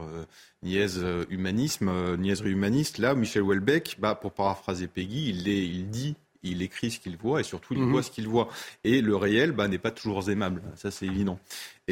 niaise 0.62 1.04
humanisme, 1.30 2.16
niaiserie 2.16 2.50
humaniste. 2.50 2.98
Là, 2.98 3.14
Michel 3.14 3.42
Houellebecq, 3.42 3.96
bah, 3.98 4.14
pour 4.14 4.32
paraphraser 4.32 4.86
Peggy, 4.86 5.30
il, 5.30 5.48
il 5.48 5.88
dit 5.88 6.16
il 6.42 6.62
écrit 6.62 6.90
ce 6.90 6.98
qu'il 6.98 7.16
voit 7.16 7.40
et 7.40 7.44
surtout 7.44 7.74
il 7.74 7.80
mhm. 7.80 7.90
voit 7.90 8.02
ce 8.02 8.10
qu'il 8.10 8.28
voit. 8.28 8.48
Et 8.84 9.00
le 9.00 9.16
réel 9.16 9.52
bah, 9.52 9.68
n'est 9.68 9.78
pas 9.78 9.90
toujours 9.90 10.28
aimable, 10.28 10.62
ça 10.76 10.90
c'est 10.90 11.06
évident. 11.06 11.38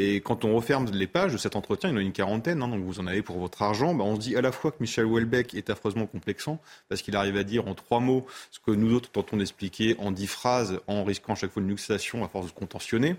Et 0.03 0.23
quand 0.23 0.47
on 0.47 0.57
referme 0.57 0.87
les 0.95 1.07
pages 1.07 1.33
de 1.33 1.37
cet 1.37 1.57
entretien, 1.57 1.91
il 1.91 1.93
y 1.93 1.97
en 1.97 1.99
a 1.99 2.03
une 2.03 2.13
quarantaine, 2.13 2.63
hein, 2.63 2.69
donc 2.69 2.83
vous 2.83 3.01
en 3.01 3.07
avez 3.07 3.21
pour 3.21 3.39
votre 3.39 3.61
argent, 3.61 3.95
bah, 3.95 4.03
on 4.03 4.17
se 4.17 4.21
dit 4.21 4.35
à 4.35 4.41
la 4.41 4.51
fois 4.51 4.71
que 4.71 4.79
Michel 4.81 5.05
Houellebecq 5.05 5.53
est 5.55 5.69
affreusement 5.69 6.07
complexant, 6.07 6.59
parce 6.89 7.03
qu'il 7.03 7.17
arrive 7.17 7.37
à 7.37 7.45
dire 7.45 7.69
en 7.69 7.75
trois 7.75 8.01
mots 8.01 8.25
ce 8.51 8.61
que 8.61 8.71
nous 8.71 8.95
autres 8.95 9.11
tentons 9.11 9.37
d'expliquer 9.37 9.97
en 9.99 10.11
dix 10.11 10.27
phrases, 10.27 10.81
en 10.87 11.05
risquant 11.05 11.35
chaque 11.35 11.53
fois 11.53 11.63
une 11.63 11.69
luxation 11.69 12.25
à 12.25 12.29
force 12.29 12.47
de 12.47 12.53
contentionner. 12.53 13.17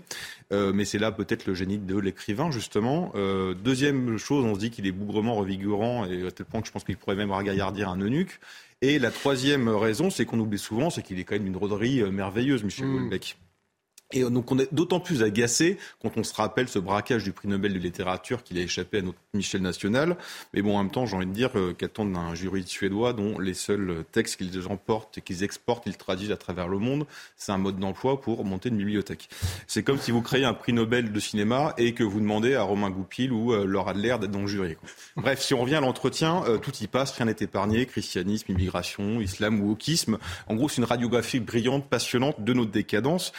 Euh, 0.52 0.72
mais 0.72 0.84
c'est 0.84 0.98
là 0.98 1.12
peut-être 1.12 1.46
le 1.46 1.54
génie 1.54 1.78
de 1.78 1.96
l'écrivain, 1.96 2.50
justement. 2.50 3.12
Euh, 3.14 3.54
deuxième 3.54 4.18
chose, 4.18 4.44
on 4.44 4.54
se 4.56 4.58
dit 4.58 4.70
qu'il 4.72 4.88
est 4.88 4.92
bougrement 4.92 5.36
revigorant, 5.36 6.06
et 6.06 6.26
à 6.26 6.32
tel 6.32 6.46
point 6.46 6.62
que 6.62 6.66
je 6.66 6.72
pense 6.72 6.82
qu'il 6.82 6.96
pourrait 6.96 7.14
même 7.14 7.30
ragaillardir 7.30 7.90
un 7.90 8.00
eunuque. 8.00 8.40
Et 8.80 8.98
la 8.98 9.12
troisième 9.12 9.68
raison, 9.68 10.10
c'est 10.10 10.24
qu'on 10.24 10.40
oublie 10.40 10.58
souvent, 10.58 10.90
c'est 10.90 11.02
qu'il 11.02 11.20
est 11.20 11.24
quand 11.24 11.36
même 11.36 11.46
une 11.46 11.52
broderie 11.52 12.00
euh, 12.00 12.10
merveilleuse, 12.10 12.64
Michel 12.64 12.86
mmh. 12.86 12.94
Houellebecq. 12.94 13.36
Et 14.12 14.22
donc 14.22 14.50
on 14.52 14.58
est 14.58 14.72
d'autant 14.72 15.00
plus 15.00 15.22
agacé 15.22 15.78
quand 16.00 16.16
on 16.16 16.24
se 16.24 16.34
rappelle 16.34 16.68
ce 16.68 16.78
braquage 16.78 17.24
du 17.24 17.32
prix 17.32 17.48
Nobel 17.48 17.72
de 17.72 17.78
littérature 17.78 18.42
qu'il 18.42 18.58
a 18.58 18.62
échappé 18.62 18.98
à 18.98 19.02
notre 19.02 19.18
Michel 19.34 19.62
National. 19.62 20.16
Mais 20.52 20.62
bon, 20.62 20.76
en 20.76 20.82
même 20.82 20.92
temps, 20.92 21.06
j'ai 21.06 21.16
envie 21.16 21.26
de 21.26 21.32
dire 21.32 21.50
euh, 21.56 21.72
qu'attendent 21.72 22.16
un 22.16 22.34
jury 22.34 22.64
suédois 22.66 23.12
dont 23.12 23.38
les 23.38 23.54
seuls 23.54 24.04
textes 24.12 24.36
qu'ils 24.36 24.66
emportent, 24.68 25.20
qu'ils 25.20 25.42
exportent, 25.42 25.84
qu'ils 25.84 25.96
traduisent 25.96 26.32
à 26.32 26.36
travers 26.36 26.68
le 26.68 26.78
monde, 26.78 27.06
c'est 27.36 27.52
un 27.52 27.58
mode 27.58 27.78
d'emploi 27.78 28.20
pour 28.20 28.44
monter 28.44 28.68
une 28.68 28.76
bibliothèque. 28.76 29.28
C'est 29.66 29.82
comme 29.82 29.98
si 29.98 30.10
vous 30.10 30.22
créez 30.22 30.44
un 30.44 30.54
prix 30.54 30.72
Nobel 30.72 31.12
de 31.12 31.20
cinéma 31.20 31.74
et 31.78 31.94
que 31.94 32.04
vous 32.04 32.20
demandez 32.20 32.54
à 32.54 32.62
Romain 32.62 32.90
Goupil 32.90 33.32
ou 33.32 33.52
euh, 33.52 33.64
Laura 33.64 33.92
Adler 33.92 34.16
d'être 34.20 34.30
dans 34.30 34.42
le 34.42 34.46
jury. 34.46 34.76
Bref, 35.16 35.40
si 35.40 35.54
on 35.54 35.60
revient 35.60 35.76
à 35.76 35.80
l'entretien, 35.80 36.42
euh, 36.46 36.58
tout 36.58 36.72
y 36.80 36.86
passe, 36.86 37.12
rien 37.12 37.26
n'est 37.26 37.36
épargné, 37.40 37.86
christianisme, 37.86 38.52
immigration, 38.52 39.20
islam 39.20 39.60
ou 39.60 39.70
wokisme. 39.70 40.18
En 40.46 40.54
gros, 40.54 40.68
c'est 40.68 40.78
une 40.78 40.84
radiographie 40.86 41.40
brillante, 41.40 41.88
passionnante 41.88 42.42
de 42.42 42.52
notre 42.52 42.70
décadence. 42.70 43.32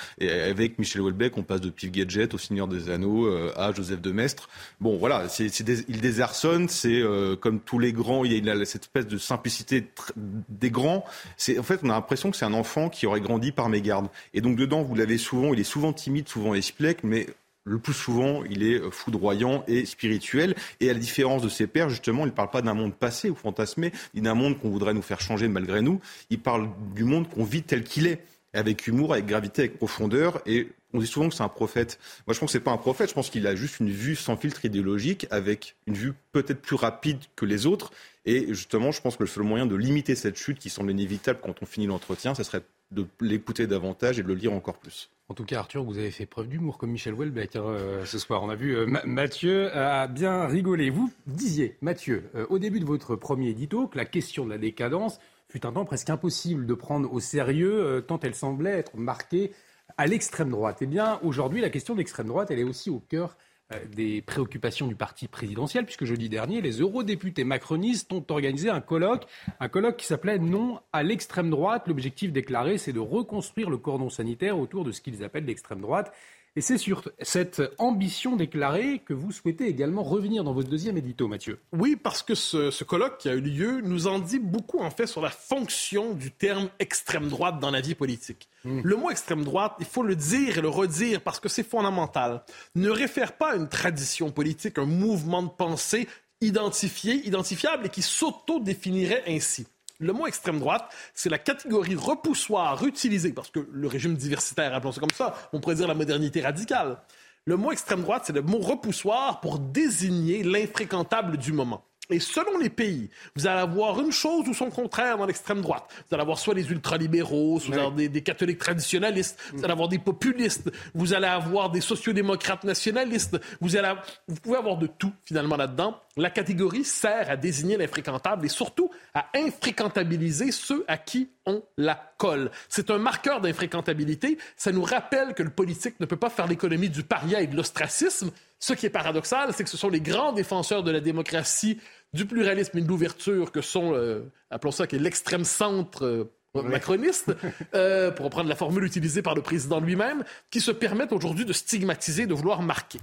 Avec 0.64 0.80
Michel 0.80 1.02
Houellebecq, 1.02 1.38
on 1.38 1.44
passe 1.44 1.62
de 1.62 1.70
Pif 1.70 1.92
Gadget 1.92 2.34
au 2.34 2.38
Seigneur 2.38 2.68
des 2.68 2.90
Anneaux 2.90 3.28
euh, 3.28 3.52
à 3.56 3.74
Joseph 3.74 4.02
de 4.02 4.12
Maistre. 4.12 4.50
Bon, 4.80 4.98
voilà, 4.98 5.28
il 5.40 6.02
désarçonne, 6.02 6.70
c'est 6.70 7.02
euh, 7.02 7.36
comme 7.36 7.60
tous 7.60 7.80
les 7.80 7.92
grands, 7.92 8.24
il 8.24 8.34
y 8.34 8.50
a 8.50 8.66
cette 8.66 8.84
espèce 8.84 9.08
de 9.08 9.18
simplicité 9.18 9.86
des 10.16 10.72
grands. 10.72 11.06
C'est, 11.38 11.60
en 11.60 11.64
fait, 11.64 11.82
on 11.84 11.90
a 11.90 11.94
l'impression 11.94 12.32
que 12.32 12.38
c'est 12.38 12.46
un 12.46 12.54
enfant 12.54 12.90
qui 12.90 13.06
aurait 13.06 13.22
grandi 13.22 13.52
par 13.52 13.70
mégarde. 13.70 14.08
Et 14.34 14.42
donc 14.42 14.56
dedans, 14.56 14.84
vous 14.84 14.96
l'avez 14.96 15.18
souvent, 15.18 15.54
il 15.54 15.60
est 15.60 15.66
souvent 15.66 15.92
timide, 15.92 16.30
souvent 16.30 16.54
espiègle, 16.54 17.02
mais 17.04 17.28
le 17.66 17.80
plus 17.80 17.94
souvent, 17.94 18.44
il 18.50 18.64
est 18.64 18.82
foudroyant 18.92 19.64
et 19.68 19.86
spirituel. 19.86 20.56
Et 20.80 20.90
à 20.90 20.94
la 20.94 21.00
différence 21.00 21.42
de 21.42 21.50
ses 21.50 21.68
pères, 21.68 21.90
justement, 21.90 22.24
il 22.24 22.30
ne 22.30 22.32
parle 22.32 22.50
pas 22.50 22.62
d'un 22.62 22.74
monde 22.74 22.94
passé 22.94 23.30
ou 23.30 23.36
fantasmé, 23.36 23.92
ni 24.14 24.22
d'un 24.22 24.34
monde 24.34 24.60
qu'on 24.60 24.70
voudrait 24.70 24.94
nous 24.94 25.02
faire 25.02 25.22
changer 25.22 25.48
malgré 25.48 25.82
nous. 25.82 26.00
Il 26.30 26.40
parle 26.40 26.70
du 26.96 27.04
monde 27.04 27.28
qu'on 27.30 27.44
vit 27.44 27.64
tel 27.64 27.84
qu'il 27.84 28.08
est 28.08 28.22
avec 28.54 28.88
humour, 28.88 29.14
avec 29.14 29.26
gravité, 29.26 29.64
avec 29.64 29.78
profondeur. 29.78 30.42
Et 30.46 30.70
on 30.94 31.00
dit 31.00 31.08
souvent 31.08 31.30
que 31.30 31.36
c'est 31.36 31.44
un 31.44 31.50
prophète. 31.50 32.00
Moi, 32.28 32.34
je 32.34 32.40
pense 32.40 32.50
que 32.50 32.52
c'est 32.54 32.64
pas 32.64 32.72
un 32.72 32.78
prophète. 32.78 33.10
Je 33.10 33.14
pense 33.14 33.30
qu'il 33.30 33.48
a 33.48 33.56
juste 33.56 33.80
une 33.80 33.90
vue 33.90 34.16
sans 34.16 34.38
filtre 34.38 34.66
idéologique, 34.66 35.28
avec 35.32 35.76
une 35.88 35.96
vue 35.96 36.14
peut-être 36.32 36.62
plus 36.62 36.76
rapide 36.76 37.20
que 37.36 37.46
les 37.46 37.66
autres. 37.66 37.92
Et 38.26 38.54
justement, 38.54 38.92
je 38.92 39.02
pense 39.02 39.18
que 39.18 39.24
le 39.24 39.28
seul 39.28 39.44
moyen 39.44 39.66
de 39.66 39.76
limiter 39.76 40.16
cette 40.16 40.38
chute 40.38 40.60
qui 40.60 40.70
semble 40.70 40.92
inévitable 40.92 41.40
quand 41.42 41.56
on 41.62 41.66
finit 41.66 41.88
l'entretien, 41.88 42.36
ce 42.36 42.44
serait 42.44 42.62
de 42.92 43.06
l'écouter 43.20 43.68
davantage 43.68 44.20
et 44.20 44.24
de 44.24 44.28
le 44.28 44.36
lire 44.36 44.54
encore 44.54 44.78
plus. 44.78 45.10
En 45.30 45.34
tout 45.34 45.46
cas, 45.46 45.60
Arthur, 45.60 45.84
vous 45.84 45.98
avez 45.98 46.12
fait 46.12 46.26
preuve 46.26 46.48
d'humour 46.48 46.78
comme 46.78 46.92
Michel 46.92 47.14
Houellebecq 47.14 47.56
hein, 47.56 47.64
euh, 47.66 48.06
ce 48.06 48.20
soir. 48.20 48.44
On 48.44 48.50
a 48.50 48.56
vu 48.56 48.76
euh, 48.76 48.86
Mathieu 49.06 49.76
a 49.76 50.08
bien 50.08 50.46
rigolé. 50.46 50.90
Vous 50.90 51.12
disiez, 51.26 51.76
Mathieu, 51.82 52.30
euh, 52.36 52.46
au 52.50 52.60
début 52.60 52.80
de 52.80 52.86
votre 52.86 53.16
premier 53.16 53.50
édito, 53.50 53.88
que 53.88 53.98
la 53.98 54.06
question 54.06 54.46
de 54.46 54.52
la 54.52 54.58
décadence 54.58 55.20
fut 55.54 55.68
un 55.68 55.72
temps 55.72 55.86
presque 55.86 56.10
impossible 56.10 56.66
de 56.66 56.74
prendre 56.74 57.14
au 57.14 57.20
sérieux, 57.20 57.80
euh, 57.80 58.02
tant 58.02 58.20
elle 58.24 58.34
semblait 58.34 58.72
être 58.72 58.98
marquée 58.98 59.52
à 59.98 60.08
l'extrême 60.08 60.50
droite. 60.50 60.80
Eh 60.82 60.88
bien, 60.88 61.20
aujourd'hui, 61.22 61.62
la 61.62 61.70
question 61.70 61.94
de 61.94 62.00
l'extrême 62.00 62.26
droite, 62.26 62.50
elle 62.50 62.58
est 62.58 62.64
aussi 62.64 62.90
au 62.90 63.00
cœur 63.00 63.38
euh, 63.72 63.78
des 63.96 64.24
préoccupations 64.24 64.88
du 64.88 64.96
parti 64.96 65.28
présidentiel, 65.28 65.86
puisque 65.86 66.06
jeudi 66.06 66.28
dernier, 66.28 66.60
les 66.60 66.80
eurodéputés 66.80 67.44
macronistes 67.44 68.12
ont 68.14 68.26
organisé 68.30 68.72
un 68.72 68.82
colloque, 68.82 69.28
un 69.60 69.70
colloque 69.70 69.98
qui 69.98 70.08
s'appelait 70.08 70.40
Non 70.40 70.80
à 70.92 71.04
l'extrême 71.04 71.52
droite. 71.52 71.84
L'objectif 71.88 72.32
déclaré, 72.32 72.80
c'est 72.80 72.92
de 72.92 73.00
reconstruire 73.00 73.70
le 73.70 73.78
cordon 73.78 74.10
sanitaire 74.10 74.58
autour 74.58 74.84
de 74.84 74.92
ce 74.92 75.02
qu'ils 75.02 75.24
appellent 75.24 75.46
l'extrême 75.46 75.82
droite. 75.82 76.12
Et 76.56 76.62
c'est 76.62 76.78
sur 76.78 77.10
cette 77.22 77.64
ambition 77.80 78.36
déclarée 78.36 79.00
que 79.00 79.14
vous 79.14 79.32
souhaitez 79.32 79.66
également 79.66 80.04
revenir 80.04 80.44
dans 80.44 80.54
votre 80.54 80.70
deuxième 80.70 80.98
édito, 80.98 81.28
Mathieu. 81.28 81.60
Oui, 81.72 81.96
parce 81.96 82.22
que 82.22 82.36
ce, 82.36 82.84
colloque 82.84 83.18
qui 83.18 83.30
a 83.30 83.34
eu 83.34 83.42
lieu 83.42 83.82
nous 83.82 84.06
en 84.06 84.20
dit 84.20 84.38
beaucoup, 84.38 84.80
en 84.80 84.92
fait, 84.92 85.08
sur 85.08 85.22
la 85.22 85.32
fonction 85.32 86.14
du 86.14 86.30
terme 86.30 86.70
extrême 86.78 87.28
droite 87.28 87.60
dans 87.60 87.72
la 87.72 87.82
vie 87.82 87.96
politique. 87.96 88.50
Hmm. 88.66 88.82
Le 88.84 88.96
mot 88.96 89.10
extrême 89.10 89.44
droite, 89.44 89.74
il 89.80 89.86
faut 89.86 90.04
le 90.04 90.16
dire 90.16 90.60
et 90.60 90.62
le 90.62 90.70
redire 90.70 91.22
parce 91.22 91.40
que 91.40 91.50
c'est 91.50 91.68
fondamental. 91.68 92.44
Ne 92.76 92.92
réfère 92.92 93.36
pas 93.36 93.54
à 93.54 93.56
une 93.56 93.68
tradition 93.68 94.30
politique, 94.30 94.78
un 94.78 94.86
mouvement 94.86 95.42
de 95.42 95.50
pensée 95.50 96.08
identifié, 96.40 97.26
identifiable 97.26 97.88
et 97.88 97.90
qui 97.90 98.02
s'auto-définirait 98.04 99.24
ainsi. 99.28 99.66
Le 100.04 100.12
mot 100.12 100.28
extrême 100.28 100.60
droite, 100.60 100.94
c'est 101.14 101.30
la 101.30 101.38
catégorie 101.38 101.96
repoussoire 101.96 102.84
utilisée, 102.86 103.32
parce 103.32 103.50
que 103.50 103.66
le 103.72 103.88
régime 103.88 104.16
diversitaire, 104.16 104.76
appelons 104.76 104.92
ça 104.92 105.00
comme 105.00 105.12
ça, 105.12 105.34
on 105.54 105.62
pourrait 105.62 105.76
dire 105.76 105.88
la 105.88 105.94
modernité 105.94 106.42
radicale. 106.42 106.98
Le 107.46 107.56
mot 107.56 107.72
extrême 107.72 108.02
droite, 108.02 108.24
c'est 108.26 108.34
le 108.34 108.42
mot 108.42 108.60
repoussoir 108.60 109.40
pour 109.40 109.60
désigner 109.60 110.44
l'infréquentable 110.44 111.38
du 111.38 111.54
moment. 111.54 111.86
Et 112.14 112.20
selon 112.20 112.60
les 112.60 112.70
pays, 112.70 113.10
vous 113.36 113.48
allez 113.48 113.62
avoir 113.62 114.00
une 114.00 114.12
chose 114.12 114.48
ou 114.48 114.54
son 114.54 114.70
contraire 114.70 115.18
dans 115.18 115.26
l'extrême 115.26 115.62
droite. 115.62 115.86
Vous 116.08 116.14
allez 116.14 116.22
avoir 116.22 116.38
soit 116.38 116.54
les 116.54 116.70
ultralibéraux, 116.70 117.60
soit 117.60 117.90
des, 117.90 118.22
catholiques 118.22 118.60
traditionnalistes, 118.60 119.40
vous 119.52 119.64
allez 119.64 119.74
avoir 119.74 119.90
des 119.90 119.98
populistes, 119.98 120.72
vous 120.94 121.16
allez 121.16 121.26
avoir 121.26 121.72
des 121.72 121.82
sociodémocrates 121.82 122.66
nationalistes, 122.66 123.42
vous, 123.60 123.76
allez, 123.76 123.92
vous 124.28 124.36
pouvez 124.36 124.58
avoir 124.58 124.78
de 124.78 124.86
tout 124.86 125.12
finalement 125.26 125.58
là-dedans. 125.58 126.00
La 126.16 126.30
catégorie 126.30 126.84
sert 126.84 127.32
à 127.32 127.36
désigner 127.36 127.78
l'infréquentable 127.78 128.46
et 128.46 128.50
surtout 128.50 128.92
à 129.16 129.26
infréquentabiliser 129.36 130.52
ceux 130.52 130.86
à 130.88 130.98
qui 130.98 131.30
on 131.46 131.64
la 131.78 132.14
colle. 132.18 132.52
C'est 132.70 132.90
un 132.90 132.98
marqueur 132.98 133.42
d'infréquentabilité. 133.42 134.38
Ça 134.56 134.72
nous 134.72 134.84
rappelle 134.84 135.34
que 135.34 135.44
le 135.44 135.50
politique 135.50 136.00
ne 136.00 136.06
peut 136.06 136.18
pas 136.18 136.30
faire 136.30 136.48
l'économie 136.48 136.90
du 136.90 137.04
paria 137.04 137.42
et 137.42 137.48
de 137.48 137.56
l'ostracisme. 137.56 138.32
Ce 138.60 138.74
qui 138.74 138.86
est 138.86 138.90
paradoxal, 138.90 139.54
c'est 139.54 139.64
que 139.64 139.70
ce 139.70 139.78
sont 139.78 139.90
les 139.90 140.02
grands 140.02 140.32
défenseurs 140.32 140.84
de 140.84 140.92
la 140.92 141.02
démocratie, 141.02 141.80
du 142.14 142.26
pluralisme 142.26 142.78
et 142.78 142.82
de 142.82 142.88
l'ouverture 142.88 143.52
que 143.52 143.62
sont, 143.62 143.94
euh, 143.94 144.22
appelons 144.50 144.72
ça, 144.72 144.86
l'extrême 144.92 145.44
centre. 145.44 146.06
Euh, 146.06 146.32
macroniste, 146.56 147.36
euh, 147.74 148.12
pour 148.12 148.26
reprendre 148.26 148.48
la 148.48 148.56
formule 148.56 148.84
utilisée 148.84 149.24
par 149.24 149.34
le 149.34 149.42
président 149.42 149.80
lui-même, 149.80 150.24
qui 150.52 150.62
se 150.62 150.70
permettent 150.70 151.12
aujourd'hui 151.12 151.46
de 151.46 151.54
stigmatiser, 151.54 152.28
de 152.28 152.34
vouloir 152.36 152.62
marquer. 152.62 153.00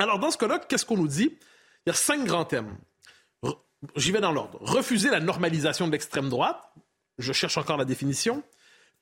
Alors, 0.00 0.18
dans 0.18 0.32
ce 0.32 0.36
colloque, 0.36 0.66
qu'est-ce 0.68 0.84
qu'on 0.84 0.96
nous 0.96 1.06
dit? 1.06 1.38
Il 1.86 1.90
y 1.90 1.92
a 1.92 1.94
cinq 1.94 2.24
grands 2.24 2.44
thèmes. 2.44 2.76
J'y 3.96 4.12
vais 4.12 4.20
dans 4.20 4.32
l'ordre. 4.32 4.58
Refuser 4.62 5.10
la 5.10 5.20
normalisation 5.20 5.86
de 5.86 5.92
l'extrême 5.92 6.28
droite. 6.28 6.58
Je 7.18 7.32
cherche 7.32 7.58
encore 7.58 7.76
la 7.76 7.84
définition. 7.84 8.42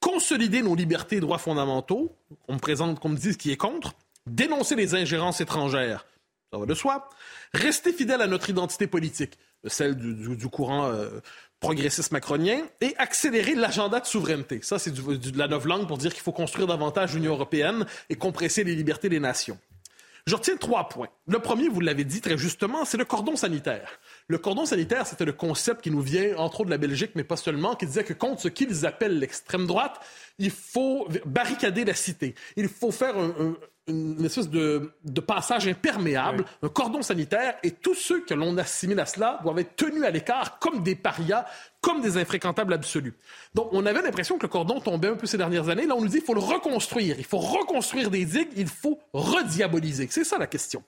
Consolider 0.00 0.62
nos 0.62 0.74
libertés 0.74 1.16
et 1.16 1.20
droits 1.20 1.38
fondamentaux. 1.38 2.16
On 2.48 2.54
me 2.54 2.58
présente 2.58 2.98
qu'on 3.00 3.10
me 3.10 3.16
dise 3.16 3.36
qui 3.36 3.50
est 3.50 3.56
contre. 3.56 3.94
Dénoncer 4.26 4.74
les 4.74 4.94
ingérences 4.94 5.40
étrangères. 5.40 6.06
Ça 6.52 6.58
va 6.58 6.66
de 6.66 6.74
soi. 6.74 7.08
Rester 7.54 7.92
fidèle 7.92 8.20
à 8.20 8.26
notre 8.26 8.50
identité 8.50 8.86
politique, 8.86 9.38
celle 9.66 9.96
du, 9.96 10.48
courant 10.48 10.86
euh, 10.86 11.20
progressiste 11.60 12.12
macronien, 12.12 12.60
et 12.80 12.94
accélérer 12.98 13.54
l'agenda 13.54 14.00
de 14.00 14.06
souveraineté. 14.06 14.60
Ça, 14.62 14.78
c'est 14.78 14.92
de 14.92 15.38
la 15.38 15.46
langue 15.46 15.86
pour 15.86 15.96
dire 15.96 16.12
qu'il 16.12 16.22
faut 16.22 16.32
construire 16.32 16.66
davantage 16.66 17.14
l'Union 17.14 17.32
européenne 17.32 17.86
et 18.10 18.16
compresser 18.16 18.64
les 18.64 18.74
libertés 18.74 19.08
des 19.08 19.20
nations. 19.20 19.58
Je 20.26 20.36
retiens 20.36 20.56
trois 20.56 20.88
points. 20.88 21.08
Le 21.26 21.38
premier, 21.40 21.68
vous 21.68 21.80
l'avez 21.80 22.04
dit 22.04 22.20
très 22.20 22.38
justement, 22.38 22.84
c'est 22.84 22.96
le 22.96 23.04
cordon 23.04 23.34
sanitaire. 23.34 23.98
Le 24.28 24.38
cordon 24.38 24.66
sanitaire, 24.66 25.06
c'était 25.06 25.24
le 25.24 25.32
concept 25.32 25.82
qui 25.82 25.90
nous 25.90 26.00
vient, 26.00 26.36
entre 26.36 26.60
autres, 26.60 26.66
de 26.66 26.70
la 26.70 26.78
Belgique, 26.78 27.12
mais 27.14 27.24
pas 27.24 27.36
seulement, 27.36 27.74
qui 27.74 27.86
disait 27.86 28.04
que 28.04 28.12
contre 28.12 28.40
ce 28.40 28.48
qu'ils 28.48 28.86
appellent 28.86 29.18
l'extrême 29.18 29.66
droite, 29.66 30.00
il 30.38 30.50
faut 30.50 31.08
barricader 31.26 31.84
la 31.84 31.94
cité. 31.94 32.34
Il 32.56 32.68
faut 32.68 32.92
faire 32.92 33.18
un, 33.18 33.56
une 33.88 34.24
espèce 34.24 34.48
de, 34.48 34.92
passage 35.26 35.66
imperméable, 35.66 36.44
un 36.62 36.68
cordon 36.68 37.02
sanitaire, 37.02 37.56
et 37.62 37.72
tous 37.72 37.94
ceux 37.94 38.24
que 38.24 38.34
l'on 38.34 38.56
assimile 38.56 39.00
à 39.00 39.06
cela 39.06 39.40
doivent 39.42 39.58
être 39.58 39.74
tenus 39.76 40.04
à 40.04 40.10
l'écart 40.10 40.58
comme 40.60 40.82
des 40.82 40.94
parias, 40.94 41.46
comme 41.80 42.00
des 42.00 42.16
infréquentables 42.16 42.72
absolus. 42.72 43.14
Donc, 43.54 43.68
on 43.72 43.84
avait 43.86 44.02
l'impression 44.02 44.36
que 44.38 44.42
le 44.42 44.48
cordon 44.48 44.80
tombait 44.80 45.08
un 45.08 45.16
peu 45.16 45.26
ces 45.26 45.36
dernières 45.36 45.68
années. 45.68 45.86
Là, 45.86 45.96
on 45.96 46.00
nous 46.00 46.08
dit 46.08 46.18
qu'il 46.18 46.26
faut 46.26 46.34
le 46.34 46.40
reconstruire. 46.40 47.16
Il 47.18 47.24
faut 47.24 47.38
reconstruire 47.38 48.10
des 48.10 48.24
digues, 48.24 48.52
il 48.56 48.68
faut 48.68 49.00
rediaboliser. 49.12 50.06
C'est 50.10 50.24
ça 50.24 50.38
la 50.38 50.46
question. 50.46 50.84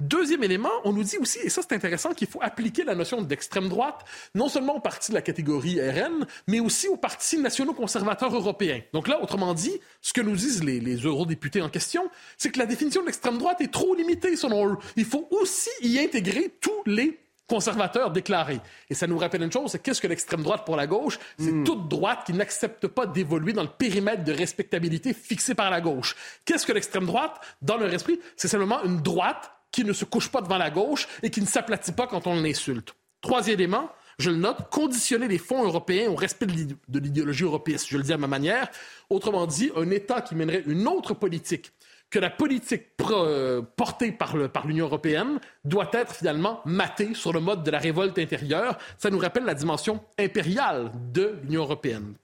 Deuxième 0.00 0.44
élément, 0.44 0.70
on 0.84 0.92
nous 0.92 1.04
dit 1.04 1.16
aussi, 1.16 1.38
et 1.38 1.48
ça 1.48 1.62
c'est 1.62 1.74
intéressant, 1.74 2.12
qu'il 2.12 2.28
faut 2.28 2.42
appliquer 2.42 2.84
la 2.84 2.94
notion 2.94 3.22
d'extrême 3.22 3.70
droite, 3.70 4.04
non 4.34 4.50
seulement 4.50 4.76
aux 4.76 4.80
partis 4.80 5.10
de 5.10 5.14
la 5.14 5.22
catégorie 5.22 5.80
RN, 5.80 6.26
mais 6.46 6.60
aussi 6.60 6.86
aux 6.88 6.98
partis 6.98 7.38
nationaux 7.38 7.72
conservateurs 7.72 8.34
européens. 8.34 8.82
Donc 8.92 9.08
là, 9.08 9.22
autrement 9.22 9.54
dit, 9.54 9.72
ce 10.02 10.12
que 10.12 10.20
nous 10.20 10.36
disent 10.36 10.62
les, 10.62 10.80
les 10.80 10.96
eurodéputés 10.96 11.62
en 11.62 11.70
question, 11.70 12.10
c'est 12.36 12.50
que 12.50 12.58
la 12.58 12.66
définition 12.66 13.00
de 13.00 13.06
l'extrême 13.06 13.38
droite 13.38 13.62
est 13.62 13.72
trop 13.72 13.94
limitée 13.94 14.36
selon 14.36 14.68
eux. 14.68 14.76
Il 14.96 15.06
faut 15.06 15.28
aussi 15.30 15.70
y 15.80 15.98
intégrer 15.98 16.52
tous 16.60 16.82
les 16.84 17.18
conservateurs 17.46 18.10
déclarés. 18.10 18.60
Et 18.90 18.94
ça 18.94 19.06
nous 19.06 19.16
rappelle 19.16 19.42
une 19.42 19.52
chose, 19.52 19.70
c'est 19.70 19.82
qu'est-ce 19.82 20.00
que 20.00 20.08
l'extrême 20.08 20.42
droite 20.42 20.66
pour 20.66 20.76
la 20.76 20.86
gauche? 20.86 21.18
C'est 21.38 21.52
hmm. 21.52 21.64
toute 21.64 21.88
droite 21.88 22.24
qui 22.26 22.32
n'accepte 22.32 22.86
pas 22.86 23.06
d'évoluer 23.06 23.52
dans 23.52 23.62
le 23.62 23.68
périmètre 23.68 24.24
de 24.24 24.32
respectabilité 24.32 25.14
fixé 25.14 25.54
par 25.54 25.70
la 25.70 25.80
gauche. 25.80 26.16
Qu'est-ce 26.44 26.66
que 26.66 26.72
l'extrême 26.72 27.06
droite? 27.06 27.40
Dans 27.62 27.76
leur 27.76 27.92
esprit, 27.94 28.20
c'est 28.36 28.48
simplement 28.48 28.82
une 28.82 29.00
droite 29.00 29.52
qui 29.76 29.84
ne 29.84 29.92
se 29.92 30.06
couche 30.06 30.30
pas 30.30 30.40
devant 30.40 30.56
la 30.56 30.70
gauche 30.70 31.06
et 31.22 31.28
qui 31.28 31.42
ne 31.42 31.46
s'aplatit 31.46 31.92
pas 31.92 32.06
quand 32.06 32.26
on 32.26 32.40
l'insulte. 32.40 32.94
Troisième 33.20 33.60
élément, 33.60 33.90
je 34.18 34.30
le 34.30 34.36
note, 34.36 34.70
conditionner 34.70 35.28
les 35.28 35.36
fonds 35.36 35.64
européens 35.64 36.08
au 36.08 36.14
respect 36.14 36.46
de 36.46 36.98
l'idéologie 36.98 37.44
européenne, 37.44 37.78
je 37.86 37.98
le 37.98 38.02
dis 38.02 38.14
à 38.14 38.16
ma 38.16 38.26
manière. 38.26 38.70
Autrement 39.10 39.46
dit, 39.46 39.70
un 39.76 39.90
État 39.90 40.22
qui 40.22 40.34
mènerait 40.34 40.62
une 40.66 40.88
autre 40.88 41.12
politique 41.12 41.72
que 42.08 42.18
la 42.18 42.30
politique 42.30 42.84
euh, 43.10 43.60
portée 43.76 44.12
par 44.12 44.34
l'Union 44.66 44.86
européenne 44.86 45.40
doit 45.66 45.90
être 45.92 46.14
finalement 46.14 46.62
matée 46.64 47.12
sur 47.12 47.34
le 47.34 47.40
mode 47.40 47.62
de 47.62 47.70
la 47.70 47.78
révolte 47.78 48.18
intérieure. 48.18 48.78
Ça 48.96 49.10
nous 49.10 49.18
rappelle 49.18 49.44
la 49.44 49.54
dimension 49.54 50.02
impériale 50.18 50.90
de 51.12 51.38
l'Union 51.42 51.64
européenne. 51.64 52.14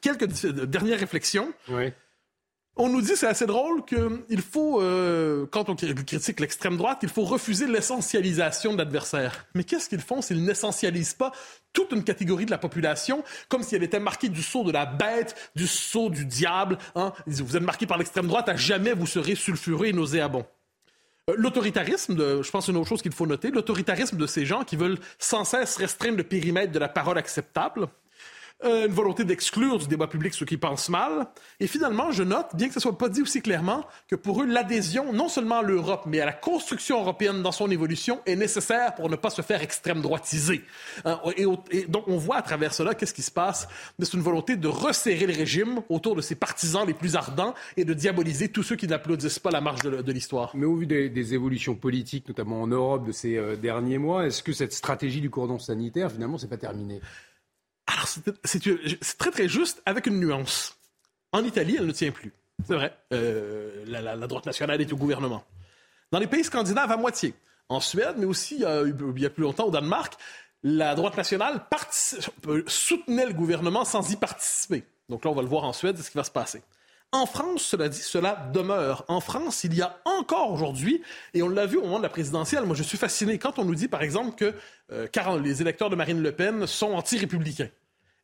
Quelques 0.00 0.28
dernières 0.64 1.00
réflexions. 1.00 1.52
Oui 1.68 1.92
On 2.78 2.90
nous 2.90 3.00
dit, 3.00 3.16
c'est 3.16 3.26
assez 3.26 3.46
drôle, 3.46 3.86
qu'il 3.86 4.42
faut, 4.42 4.82
euh, 4.82 5.46
quand 5.50 5.70
on 5.70 5.76
critique 5.76 6.40
l'extrême 6.40 6.76
droite, 6.76 6.98
il 7.02 7.08
faut 7.08 7.24
refuser 7.24 7.66
l'essentialisation 7.66 8.74
de 8.74 8.78
l'adversaire. 8.78 9.46
Mais 9.54 9.64
qu'est-ce 9.64 9.88
qu'ils 9.88 10.02
font 10.02 10.20
s'ils 10.20 10.44
n'essentialisent 10.44 11.14
pas 11.14 11.32
toute 11.72 11.92
une 11.92 12.04
catégorie 12.04 12.44
de 12.44 12.50
la 12.50 12.58
population, 12.58 13.24
comme 13.48 13.62
si 13.62 13.76
elle 13.76 13.82
était 13.82 13.98
marquée 13.98 14.28
du 14.28 14.42
sceau 14.42 14.62
de 14.62 14.72
la 14.72 14.84
bête, 14.84 15.50
du 15.56 15.66
sceau 15.66 16.10
du 16.10 16.26
diable. 16.26 16.76
Hein? 16.96 17.14
Vous 17.26 17.56
êtes 17.56 17.62
marqué 17.62 17.86
par 17.86 17.96
l'extrême 17.96 18.26
droite, 18.26 18.50
à 18.50 18.56
jamais 18.56 18.92
vous 18.92 19.06
serez 19.06 19.36
sulfureux 19.36 19.86
et 19.86 19.94
nauséabond. 19.94 20.44
Euh, 21.30 21.34
l'autoritarisme, 21.38 22.42
je 22.42 22.50
pense 22.50 22.68
une 22.68 22.76
autre 22.76 22.88
chose 22.90 23.00
qu'il 23.00 23.12
faut 23.12 23.26
noter, 23.26 23.50
l'autoritarisme 23.50 24.18
de 24.18 24.26
ces 24.26 24.44
gens 24.44 24.64
qui 24.64 24.76
veulent 24.76 24.98
sans 25.18 25.44
cesse 25.44 25.78
restreindre 25.78 26.18
le 26.18 26.24
périmètre 26.24 26.72
de 26.72 26.78
la 26.78 26.90
parole 26.90 27.16
acceptable. 27.16 27.88
Euh, 28.64 28.86
une 28.86 28.92
volonté 28.92 29.24
d'exclure 29.24 29.78
du 29.78 29.86
débat 29.86 30.06
public 30.06 30.32
ceux 30.32 30.46
qui 30.46 30.56
pensent 30.56 30.88
mal. 30.88 31.26
Et 31.60 31.66
finalement, 31.66 32.10
je 32.10 32.22
note, 32.22 32.46
bien 32.54 32.68
que 32.68 32.72
ce 32.72 32.78
ne 32.78 32.82
soit 32.84 32.96
pas 32.96 33.10
dit 33.10 33.20
aussi 33.20 33.42
clairement, 33.42 33.84
que 34.08 34.16
pour 34.16 34.42
eux, 34.42 34.46
l'adhésion 34.46 35.12
non 35.12 35.28
seulement 35.28 35.58
à 35.58 35.62
l'Europe, 35.62 36.04
mais 36.06 36.20
à 36.20 36.24
la 36.24 36.32
construction 36.32 37.00
européenne 37.00 37.42
dans 37.42 37.52
son 37.52 37.70
évolution 37.70 38.20
est 38.24 38.34
nécessaire 38.34 38.94
pour 38.94 39.10
ne 39.10 39.16
pas 39.16 39.28
se 39.28 39.42
faire 39.42 39.62
extrême 39.62 40.00
droitiser. 40.00 40.64
Euh, 41.04 41.16
et, 41.70 41.84
donc, 41.84 42.08
on 42.08 42.16
voit 42.16 42.36
à 42.36 42.42
travers 42.42 42.72
cela 42.72 42.94
qu'est-ce 42.94 43.12
qui 43.12 43.20
se 43.20 43.30
passe? 43.30 43.68
C'est 44.00 44.14
une 44.14 44.22
volonté 44.22 44.56
de 44.56 44.68
resserrer 44.68 45.26
le 45.26 45.34
régime 45.34 45.82
autour 45.90 46.16
de 46.16 46.22
ses 46.22 46.34
partisans 46.34 46.86
les 46.86 46.94
plus 46.94 47.14
ardents 47.14 47.54
et 47.76 47.84
de 47.84 47.92
diaboliser 47.92 48.48
tous 48.48 48.62
ceux 48.62 48.76
qui 48.76 48.88
n'applaudissent 48.88 49.38
pas 49.38 49.50
la 49.50 49.60
marche 49.60 49.82
de, 49.82 50.12
l'histoire. 50.12 50.52
Mais 50.54 50.64
au 50.64 50.76
vu 50.76 50.86
des, 50.86 51.34
évolutions 51.34 51.74
politiques, 51.74 52.26
notamment 52.26 52.62
en 52.62 52.68
Europe 52.68 53.06
de 53.06 53.12
ces 53.12 53.36
euh, 53.36 53.54
derniers 53.56 53.98
mois, 53.98 54.26
est-ce 54.26 54.42
que 54.42 54.54
cette 54.54 54.72
stratégie 54.72 55.20
du 55.20 55.28
cordon 55.28 55.58
sanitaire, 55.58 56.10
finalement, 56.10 56.38
c'est 56.38 56.48
pas 56.48 56.56
terminé? 56.56 57.02
C'est 58.44 59.18
très, 59.18 59.30
très 59.30 59.48
juste, 59.48 59.82
avec 59.86 60.06
une 60.06 60.20
nuance. 60.20 60.76
En 61.32 61.44
Italie, 61.44 61.76
elle 61.78 61.86
ne 61.86 61.92
tient 61.92 62.10
plus. 62.10 62.32
C'est 62.66 62.74
vrai. 62.74 62.96
Euh, 63.12 63.84
la, 63.86 64.16
droite 64.26 64.46
nationale 64.46 64.80
est 64.80 64.92
au 64.92 64.96
gouvernement. 64.96 65.44
Dans 66.12 66.18
les 66.18 66.26
pays 66.26 66.44
scandinaves, 66.44 66.90
à 66.90 66.96
moitié. 66.96 67.34
En 67.68 67.80
Suède, 67.80 68.14
mais 68.18 68.26
aussi 68.26 68.56
il 68.56 69.20
y 69.20 69.26
a 69.26 69.30
plus 69.30 69.42
longtemps 69.42 69.64
au 69.64 69.70
Danemark, 69.72 70.14
la 70.62 70.94
droite 70.94 71.16
nationale 71.16 71.60
soutenait 72.66 73.26
le 73.26 73.32
gouvernement 73.32 73.84
sans 73.84 74.08
y 74.10 74.16
participer. 74.16 74.84
Donc 75.08 75.24
là, 75.24 75.30
on 75.30 75.34
va 75.34 75.42
le 75.42 75.48
voir 75.48 75.64
en 75.64 75.72
Suède, 75.72 75.96
c'est 75.96 76.04
ce 76.04 76.10
qui 76.10 76.16
va 76.16 76.24
se 76.24 76.30
passer. 76.30 76.62
En 77.12 77.26
France, 77.26 77.62
cela 77.62 77.88
dit, 77.88 78.00
cela 78.00 78.50
demeure. 78.52 79.04
En 79.08 79.20
France, 79.20 79.64
il 79.64 79.74
y 79.74 79.82
a 79.82 79.98
encore 80.04 80.52
aujourd'hui, 80.52 81.02
et 81.34 81.42
on 81.42 81.48
l'a 81.48 81.66
vu 81.66 81.76
au 81.78 81.82
moment 81.82 81.98
de 81.98 82.02
la 82.02 82.08
présidentielle, 82.08 82.64
moi 82.64 82.74
je 82.74 82.82
suis 82.82 82.98
fasciné 82.98 83.38
quand 83.38 83.58
on 83.58 83.64
nous 83.64 83.74
dit 83.74 83.88
par 83.88 84.02
exemple 84.02 84.34
que 84.34 84.54
euh, 84.92 85.38
les 85.40 85.62
électeurs 85.62 85.88
de 85.88 85.96
Marine 85.96 86.20
Le 86.20 86.32
Pen 86.32 86.66
sont 86.66 86.92
anti-républicains. 86.92 87.68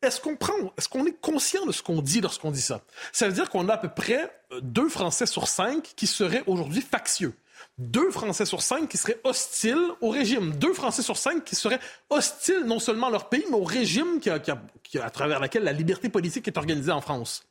Est-ce 0.03 0.21
qu'on 0.21 0.37
prend, 0.37 0.55
est-ce 0.77 0.89
qu'on 0.89 1.07
est 1.07 1.21
conscient 1.21 1.65
de 1.65 1.73
ce 1.73 1.83
qu'on 1.83 2.03
dit 2.03 2.21
lorsqu'on 2.21 2.51
dit 2.51 2.61
ça? 2.61 2.83
Ça 3.13 3.29
veut 3.29 3.33
dire 3.33 3.49
qu'on 3.49 3.69
a 3.69 3.75
à 3.75 3.79
peu 3.79 3.89
près 3.89 4.31
euh, 4.53 4.61
deux 4.61 4.89
Français 4.89 5.27
sur 5.27 5.47
cinq 5.47 5.93
qui 5.97 6.07
seraient 6.07 6.43
aujourd'hui 6.47 6.83
factieux. 6.83 7.35
Deux 7.79 8.11
Français 8.11 8.45
sur 8.45 8.63
cinq 8.63 8.89
qui 8.89 8.97
seraient 8.97 9.21
hostiles 9.23 9.87
au 10.01 10.11
régime. 10.11 10.53
Deux 10.57 10.75
Français 10.75 11.03
sur 11.03 11.17
cinq 11.17 11.45
qui 11.45 11.55
seraient 11.55 11.79
hostiles 12.11 12.65
non 12.67 12.81
seulement 12.81 13.07
à 13.07 13.11
leur 13.11 13.29
pays, 13.29 13.45
mais 13.49 13.57
au 13.57 13.65
régime 13.65 14.21
à 15.01 15.11
travers 15.11 15.41
lequel 15.41 15.63
la 15.63 15.73
liberté 15.73 16.09
politique 16.09 16.49
est 16.49 16.59
organisée 16.59 16.91
en 16.91 17.01
France. 17.01 17.45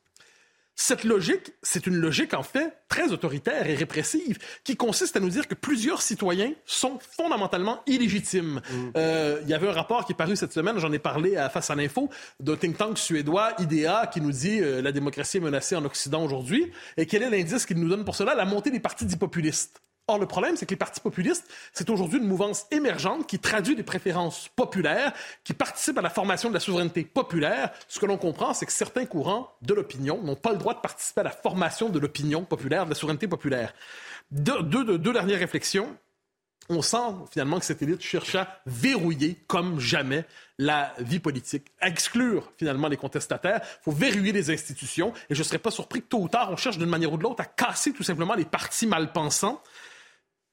Cette 0.76 1.04
logique, 1.04 1.52
c'est 1.62 1.86
une 1.86 1.98
logique 1.98 2.34
en 2.34 2.44
fait 2.44 2.74
très 2.88 3.12
autoritaire 3.12 3.70
et 3.70 3.76
répressive 3.76 4.40
qui 4.64 4.76
consiste 4.76 5.16
à 5.16 5.20
nous 5.20 5.30
dire 5.30 5.48
que 5.48 5.54
plusieurs 5.54 6.02
citoyens 6.02 6.54
sont 6.66 6.98
fondamentalement 7.16 7.82
illégitimes. 7.88 8.62
Mm. 8.70 8.90
Euh, 8.98 9.40
il 9.44 9.50
y 9.50 9.54
avait 9.54 9.68
un 9.68 9.74
rapport 9.74 10.06
qui 10.06 10.14
est 10.14 10.16
paru 10.16 10.36
cette 10.36 10.54
semaine, 10.54 10.80
j'en 10.80 10.92
ai 10.92 11.00
parlé 11.00 11.38
à 11.38 11.50
Face 11.50 11.70
à 11.70 11.76
l'info, 11.76 12.10
d'un 12.40 12.56
think 12.56 12.78
tank 12.78 12.98
suédois, 12.98 13.54
IDEA, 13.60 14.08
qui 14.12 14.22
nous 14.22 14.32
dit 14.32 14.60
euh, 14.60 14.82
la 14.82 14.92
démocratie 14.92 15.38
est 15.38 15.42
menacée 15.42 15.76
en 15.76 15.86
Occident 15.86 16.24
aujourd'hui. 16.24 16.72
Et 16.98 17.06
quel 17.06 17.24
est 17.24 17.30
l'indice 17.30 17.66
qu'il 17.66 17.78
nous 17.78 17.90
donne 17.90 18.06
pour 18.06 18.16
cela? 18.16 18.34
La 18.34 18.46
montée 18.46 18.72
des 18.72 18.80
partis 18.80 19.06
dits 19.06 19.18
populistes. 19.18 19.82
Or, 20.12 20.20
le 20.20 20.26
problème, 20.26 20.58
c'est 20.58 20.66
que 20.66 20.72
les 20.72 20.78
partis 20.78 21.00
populistes, 21.00 21.50
c'est 21.72 21.90
aujourd'hui 21.90 22.20
une 22.20 22.28
mouvance 22.28 22.66
émergente 22.70 23.28
qui 23.28 23.40
traduit 23.40 23.78
des 23.78 23.84
préférences 23.84 24.50
populaires, 24.58 25.14
qui 25.46 25.54
participe 25.54 25.98
à 25.98 26.02
la 26.02 26.10
formation 26.10 26.50
de 26.50 26.54
la 26.54 26.60
souveraineté 26.60 27.06
populaire. 27.06 27.72
Ce 27.88 27.98
que 27.98 28.06
l'on 28.06 28.18
comprend, 28.18 28.54
c'est 28.54 28.66
que 28.66 28.74
certains 28.74 29.06
courants 29.06 29.56
de 29.62 29.74
l'opinion 29.74 30.22
n'ont 30.22 30.36
pas 30.36 30.52
le 30.52 30.58
droit 30.58 30.74
de 30.74 30.82
participer 30.82 31.22
à 31.22 31.24
la 31.24 31.30
formation 31.30 31.88
de 31.88 31.98
l'opinion 31.98 32.44
populaire, 32.44 32.84
de 32.84 32.90
la 32.90 32.96
souveraineté 32.96 33.30
populaire. 33.30 33.74
Deux, 34.32 34.62
deux, 34.64 34.98
dernières 35.14 35.40
réflexions 35.40 35.88
on 36.70 36.82
sent 36.82 36.98
finalement 37.32 37.60
que 37.60 37.66
cette 37.66 37.82
élite 37.82 38.02
cherche 38.02 38.36
à 38.36 38.62
verrouiller 38.66 39.38
comme 39.48 39.80
jamais 39.80 40.26
la 40.58 40.94
vie 41.00 41.20
politique, 41.20 41.72
à 41.82 41.90
exclure 41.90 42.52
finalement 42.58 42.88
les 42.88 42.98
contestataires. 42.98 43.62
Il 43.64 43.84
faut 43.84 43.92
verrouiller 43.92 44.32
les 44.32 44.52
institutions 44.52 45.12
et 45.30 45.36
je 45.36 45.40
ne 45.40 45.44
serais 45.44 45.58
pas 45.58 45.72
surpris 45.72 46.02
que 46.02 46.08
tôt 46.08 46.20
ou 46.20 46.30
tard, 46.30 46.50
on 46.52 46.56
cherche 46.56 46.78
d'une 46.78 46.90
manière 46.90 47.12
ou 47.12 47.18
de 47.18 47.24
l'autre 47.24 47.42
à 47.42 47.46
casser 47.46 47.94
tout 47.94 48.04
simplement 48.04 48.36
les 48.36 48.46
partis 48.46 48.88
mal 48.88 49.12
pensants 49.12 49.62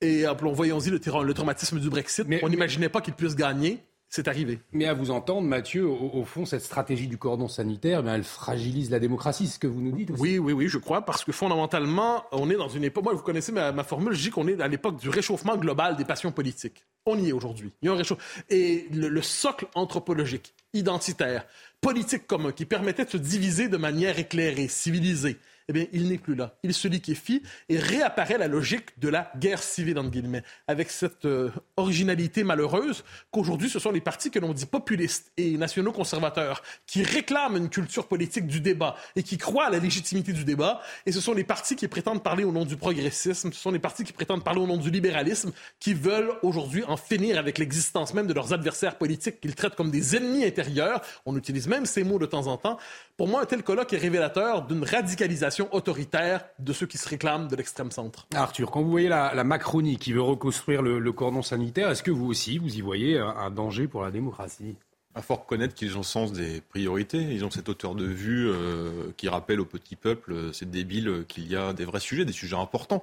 et 0.01 0.25
voyons-y 0.41 0.91
le, 0.91 1.01
le, 1.25 1.35
traumatisme 1.35 1.81
du 1.81 1.91
Brexit. 1.91 2.27
on 2.43 2.49
n'imaginait 2.49 2.89
pas 2.89 3.01
qu'il 3.01 3.15
puisse 3.15 3.35
gagner. 3.35 3.83
C'est 4.11 4.27
arrivé. 4.27 4.61
Mais 4.73 4.87
à 4.87 4.95
vous 4.95 5.11
entendre, 5.11 5.47
Mathieu, 5.47 5.87
au, 5.87 6.25
fond, 6.25 6.47
cette 6.47 6.63
stratégie 6.63 7.09
du 7.09 7.19
cordon 7.19 7.47
sanitaire, 7.47 8.03
eh 8.07 8.09
elle 8.09 8.25
fragilise 8.25 8.91
la 8.91 9.01
démocratie, 9.01 9.47
ce 9.49 9.59
que 9.59 9.67
vous 9.67 9.83
nous 9.83 9.93
dites 9.93 10.11
aussi. 10.11 10.23
Oui, 10.23 10.39
oui, 10.39 10.55
oui, 10.55 10.69
je 10.69 10.79
crois, 10.79 11.03
parce 11.03 11.25
que 11.25 11.33
fondamentalement, 11.33 12.25
on 12.33 12.49
est 12.49 12.57
dans 12.57 12.71
une 12.71 12.85
époque. 12.85 13.05
Moi, 13.05 13.13
vous 13.13 13.23
connaissez 13.23 13.53
ma, 13.53 13.85
formule, 13.85 14.15
je 14.15 14.23
dis 14.23 14.31
qu'on 14.31 14.49
est 14.49 14.59
à 14.63 14.69
l'époque 14.69 14.99
du 14.99 15.11
réchauffement 15.11 15.59
global 15.59 15.97
des 15.97 16.07
passions 16.07 16.33
politiques. 16.33 16.87
On 17.05 17.19
y 17.19 17.29
est 17.29 17.33
aujourd'hui. 17.33 17.71
Il 17.83 17.87
y 17.87 17.89
a 17.91 17.93
un 17.93 17.97
réchauffement. 17.97 18.25
Et 18.49 18.87
le 18.91 19.21
socle 19.21 19.67
anthropologique, 19.75 20.55
identitaire, 20.73 21.45
politique 21.83 22.27
commun, 22.27 22.53
qui 22.53 22.65
permettait 22.65 23.05
de 23.05 23.11
se 23.11 23.19
diviser 23.19 23.69
de 23.69 23.77
manière 23.77 24.19
éclairée, 24.19 24.69
civilisée, 24.69 25.37
eh 25.69 25.73
bien, 25.73 25.87
il 25.93 26.09
n'est 26.09 26.19
plus 26.19 26.35
là. 26.35 26.55
Il 26.63 26.73
se 26.73 26.89
liquéfie 26.89 27.43
et 27.69 27.79
réapparaît 27.79 28.39
la 28.39 28.49
logique 28.49 28.99
de 28.99 29.09
la 29.09 29.31
guerre 29.39 29.63
civile, 29.63 29.99
entre 29.99 30.11
guillemets, 30.11 30.43
avec 30.67 30.91
cette 30.91 31.27
euh, 31.27 31.51
originalité 31.77 32.43
malheureuse 32.43 33.05
qu'aujourd'hui, 33.31 33.69
ce 33.69 33.79
sont 33.79 33.91
les 33.91 34.01
partis 34.01 34.31
que 34.31 34.39
l'on 34.39 34.55
dit 34.55 34.65
populistes 34.65 35.31
et 35.37 35.59
nationaux 35.59 35.93
conservateurs 35.93 36.63
qui 36.87 37.03
réclament 37.03 37.59
une 37.59 37.69
culture 37.69 38.09
politique 38.09 38.47
du 38.47 38.61
débat 38.61 38.97
et 39.15 39.23
qui 39.23 39.37
croient 39.37 39.67
à 39.67 39.71
la 39.71 39.79
légitimité 39.79 40.33
du 40.33 40.45
débat. 40.45 40.81
Et 41.05 41.13
ce 41.13 41.21
sont 41.21 41.35
les 41.35 41.45
partis 41.45 41.77
qui 41.77 41.87
prétendent 41.87 42.23
parler 42.23 42.45
au 42.45 42.53
nom 42.53 42.65
du 42.65 42.77
progressisme, 42.77 43.53
ce 43.53 43.61
sont 43.61 43.71
les 43.71 43.79
partis 43.79 44.05
qui 44.05 44.15
prétendent 44.15 44.45
parler 44.45 44.61
au 44.61 44.67
nom 44.67 44.79
du 44.79 44.91
libéralisme, 44.91 45.53
qui 45.81 45.93
veulent 45.93 46.33
aujourd'hui 46.43 46.83
en 46.85 46.97
finir 46.97 47.39
avec 47.39 47.59
l'existence 47.59 48.15
même 48.15 48.27
de 48.27 48.33
leurs 48.33 48.55
adversaires 48.55 48.97
politiques 48.97 49.41
qu'ils 49.43 49.55
traitent 49.55 49.75
comme 49.75 49.91
des 49.91 50.17
ennemis 50.17 50.45
intérieurs. 50.45 51.03
On 51.27 51.37
utilise 51.37 51.69
même 51.69 51.85
ces 51.85 52.05
mots 52.05 52.19
de 52.19 52.27
temps 52.27 52.47
en 52.47 52.57
temps. 52.57 52.79
Pour 53.19 53.29
moi, 53.29 53.43
un 53.43 53.47
tel 53.47 53.63
colloque 53.63 53.93
est 53.93 53.99
révélateur 53.99 54.63
d'une 54.63 54.85
radicalisation 54.85 55.58
autoritaire 55.73 56.45
de 56.59 56.73
ceux 56.73 56.87
qui 56.87 56.99
se 56.99 57.09
réclament 57.09 57.49
de 57.49 57.57
l'extrême 57.57 57.91
centre. 57.91 58.27
Arthur, 58.35 58.71
quand 58.71 58.83
vous 58.83 58.91
voyez 58.91 59.09
la, 59.09 59.45
Macronie 59.45 59.97
qui 59.99 60.13
veut 60.13 60.23
reconstruire 60.23 60.83
le, 60.83 61.13
cordon 61.13 61.43
sanitaire, 61.43 61.91
est-ce 61.91 62.03
que 62.03 62.11
vous 62.11 62.27
aussi, 62.27 62.59
vous 62.59 62.77
y 62.77 62.81
voyez 62.81 63.19
un 63.19 63.51
danger 63.51 63.89
pour 63.89 64.03
la 64.03 64.11
démocratie? 64.11 64.77
À 65.19 65.23
fort 65.23 65.41
reconnaître 65.41 65.75
qu'ils 65.75 65.99
ont 65.99 66.05
sens 66.05 66.33
des 66.33 66.61
priorités. 66.61 67.19
Ils 67.19 67.45
ont 67.45 67.51
cette 67.51 67.69
hauteur 67.69 67.97
de 67.97 68.05
vue 68.05 68.49
euh, 68.49 69.11
qui 69.17 69.29
rappelle 69.29 69.59
au 69.59 69.65
petit 69.65 69.97
peuple, 69.97 70.33
euh, 70.33 70.53
c'est 70.53 70.71
débile, 70.71 71.25
qu'il 71.27 71.51
y 71.51 71.57
a 71.57 71.73
des 71.73 71.85
vrais 71.85 71.99
sujets, 71.99 72.25
des 72.25 72.33
sujets 72.33 72.55
importants. 72.55 73.03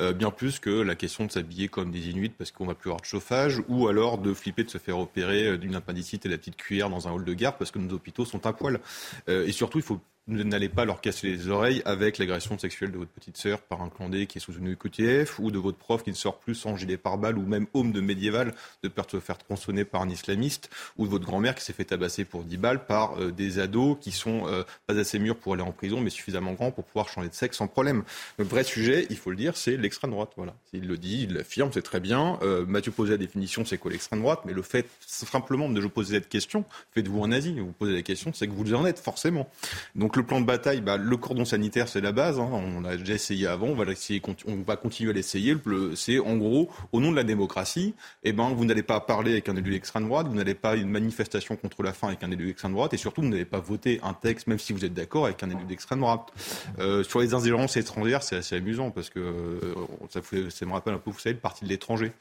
Euh, 0.00 0.12
bien 0.12 0.32
plus 0.32 0.58
que 0.58 0.70
la 0.70 0.96
question 0.96 1.24
de 1.24 1.30
s'habiller 1.30 1.68
comme 1.68 1.92
des 1.92 2.08
Inuits 2.08 2.30
parce 2.30 2.50
qu'on 2.50 2.66
va 2.66 2.74
plus 2.74 2.88
avoir 2.88 3.00
de 3.02 3.06
chauffage, 3.06 3.62
ou 3.68 3.86
alors 3.86 4.18
de 4.18 4.34
flipper 4.34 4.64
de 4.64 4.70
se 4.70 4.78
faire 4.78 4.98
opérer 4.98 5.56
d'une 5.56 5.76
appendicite 5.76 6.26
et 6.26 6.28
la 6.28 6.36
petite 6.36 6.56
cuillère 6.56 6.90
dans 6.90 7.06
un 7.06 7.12
hall 7.12 7.24
de 7.24 7.34
gare 7.34 7.56
parce 7.56 7.70
que 7.70 7.78
nos 7.78 7.94
hôpitaux 7.94 8.24
sont 8.24 8.44
à 8.44 8.52
poil. 8.52 8.80
et 9.28 9.52
surtout, 9.52 9.78
il 9.78 9.84
faut 9.84 10.00
n'allez 10.28 10.68
pas 10.68 10.84
leur 10.84 11.00
casser 11.00 11.28
les 11.28 11.48
oreilles 11.48 11.82
avec 11.84 12.18
l'agression 12.18 12.58
sexuelle 12.58 12.92
de 12.92 12.98
votre 12.98 13.10
petite 13.10 13.36
sœur 13.36 13.60
par 13.60 13.82
un 13.82 13.88
clandé 13.88 14.26
qui 14.26 14.38
est 14.38 14.40
sous 14.40 14.52
une 14.52 14.76
QTF 14.76 15.38
ou 15.38 15.50
de 15.50 15.58
votre 15.58 15.78
prof 15.78 16.02
qui 16.02 16.10
ne 16.10 16.14
sort 16.14 16.38
plus 16.38 16.54
sans 16.54 16.76
gilet 16.76 16.96
pare-balles 16.96 17.38
ou 17.38 17.42
même 17.42 17.66
homme 17.74 17.92
de 17.92 18.00
médiéval 18.00 18.54
de 18.82 18.88
peur 18.88 19.06
de 19.06 19.10
se 19.10 19.20
faire 19.20 19.38
tronçonner 19.38 19.84
par 19.84 20.02
un 20.02 20.08
islamiste 20.08 20.70
ou 20.96 21.06
de 21.06 21.10
votre 21.10 21.24
grand-mère 21.24 21.54
qui 21.54 21.64
s'est 21.64 21.72
fait 21.72 21.84
tabasser 21.84 22.24
pour 22.24 22.44
10 22.44 22.56
balles 22.56 22.86
par 22.86 23.20
euh, 23.20 23.32
des 23.32 23.58
ados 23.58 23.96
qui 24.00 24.12
sont 24.12 24.46
euh, 24.46 24.62
pas 24.86 24.96
assez 24.96 25.18
mûrs 25.18 25.36
pour 25.36 25.54
aller 25.54 25.62
en 25.62 25.72
prison 25.72 26.00
mais 26.00 26.10
suffisamment 26.10 26.52
grands 26.52 26.70
pour 26.70 26.84
pouvoir 26.84 27.08
changer 27.08 27.28
de 27.28 27.34
sexe 27.34 27.56
sans 27.56 27.66
problème. 27.66 28.04
Le 28.38 28.44
vrai 28.44 28.64
sujet, 28.64 29.06
il 29.10 29.16
faut 29.16 29.30
le 29.30 29.36
dire, 29.36 29.56
c'est 29.56 29.76
l'extrême 29.76 30.10
droite. 30.10 30.32
Voilà. 30.36 30.54
Il 30.72 30.86
le 30.86 30.98
dit, 30.98 31.24
il 31.24 31.34
l'affirme, 31.34 31.70
c'est 31.72 31.82
très 31.82 32.00
bien. 32.00 32.38
Euh, 32.42 32.64
Mathieu 32.66 32.92
posait 32.92 33.12
la 33.12 33.18
définition, 33.18 33.64
c'est 33.64 33.78
quoi 33.78 33.90
l'extrême 33.90 34.20
droite? 34.20 34.40
Mais 34.44 34.52
le 34.52 34.62
fait 34.62 34.86
simplement 35.00 35.68
de 35.68 35.80
vous 35.80 35.88
poser 35.88 36.14
cette 36.14 36.28
question, 36.28 36.64
faites-vous 36.92 37.24
un 37.24 37.32
asie, 37.32 37.58
vous 37.58 37.72
posez 37.72 37.92
la 37.92 38.02
question, 38.02 38.32
c'est 38.32 38.46
que 38.46 38.52
vous 38.52 38.74
en 38.74 38.86
êtes 38.86 38.98
forcément. 38.98 39.50
Donc 39.94 40.11
donc 40.12 40.18
le 40.18 40.26
plan 40.26 40.42
de 40.42 40.46
bataille, 40.46 40.82
bah, 40.82 40.98
le 40.98 41.16
cordon 41.16 41.46
sanitaire, 41.46 41.88
c'est 41.88 42.02
la 42.02 42.12
base. 42.12 42.38
Hein. 42.38 42.50
On 42.52 42.82
l'a 42.82 42.98
déjà 42.98 43.14
essayé 43.14 43.46
avant, 43.46 43.68
on 43.68 43.74
va, 43.74 44.76
continuer 44.76 45.08
à 45.08 45.14
l'essayer. 45.14 45.56
C'est 45.94 46.18
en 46.18 46.36
gros, 46.36 46.68
au 46.92 47.00
nom 47.00 47.10
de 47.10 47.16
la 47.16 47.24
démocratie, 47.24 47.94
eh 48.22 48.34
ben, 48.34 48.50
vous 48.50 48.66
n'allez 48.66 48.82
pas 48.82 49.00
parler 49.00 49.32
avec 49.32 49.48
un 49.48 49.56
élu 49.56 49.70
d'extrême 49.70 50.04
droite, 50.04 50.26
vous 50.28 50.34
n'allez 50.34 50.54
pas 50.54 50.76
une 50.76 50.90
manifestation 50.90 51.56
contre 51.56 51.82
la 51.82 51.94
faim 51.94 52.08
avec 52.08 52.22
un 52.24 52.30
élu 52.30 52.44
d'extrême 52.44 52.72
droite, 52.72 52.92
et 52.92 52.98
surtout, 52.98 53.22
vous 53.22 53.28
n'allez 53.28 53.46
pas 53.46 53.60
voter 53.60 54.00
un 54.02 54.12
texte, 54.12 54.48
même 54.48 54.58
si 54.58 54.74
vous 54.74 54.84
êtes 54.84 54.92
d'accord, 54.92 55.24
avec 55.24 55.42
un 55.42 55.48
élu 55.48 55.64
d'extrême 55.66 56.00
droite. 56.00 56.30
Euh, 56.78 57.02
sur 57.02 57.20
les 57.20 57.32
ingérences 57.32 57.78
étrangères, 57.78 58.22
c'est 58.22 58.36
assez 58.36 58.56
amusant, 58.56 58.90
parce 58.90 59.08
que 59.08 59.18
euh, 59.18 59.74
ça, 60.10 60.20
ça 60.50 60.66
me 60.66 60.72
rappelle 60.72 60.92
un 60.92 60.98
peu, 60.98 61.10
vous 61.10 61.18
savez, 61.18 61.36
le 61.36 61.40
parti 61.40 61.64
de 61.64 61.70
l'étranger. 61.70 62.12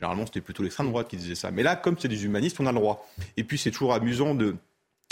Généralement, 0.00 0.24
c'était 0.24 0.40
plutôt 0.40 0.62
l'extrême 0.62 0.88
droite 0.88 1.08
qui 1.08 1.18
disait 1.18 1.34
ça. 1.34 1.50
Mais 1.50 1.62
là, 1.62 1.76
comme 1.76 1.96
c'est 1.98 2.08
des 2.08 2.24
humanistes, 2.24 2.58
on 2.58 2.64
a 2.64 2.72
le 2.72 2.78
droit. 2.78 3.06
Et 3.36 3.44
puis, 3.44 3.58
c'est 3.58 3.70
toujours 3.70 3.92
amusant 3.92 4.34
de 4.34 4.56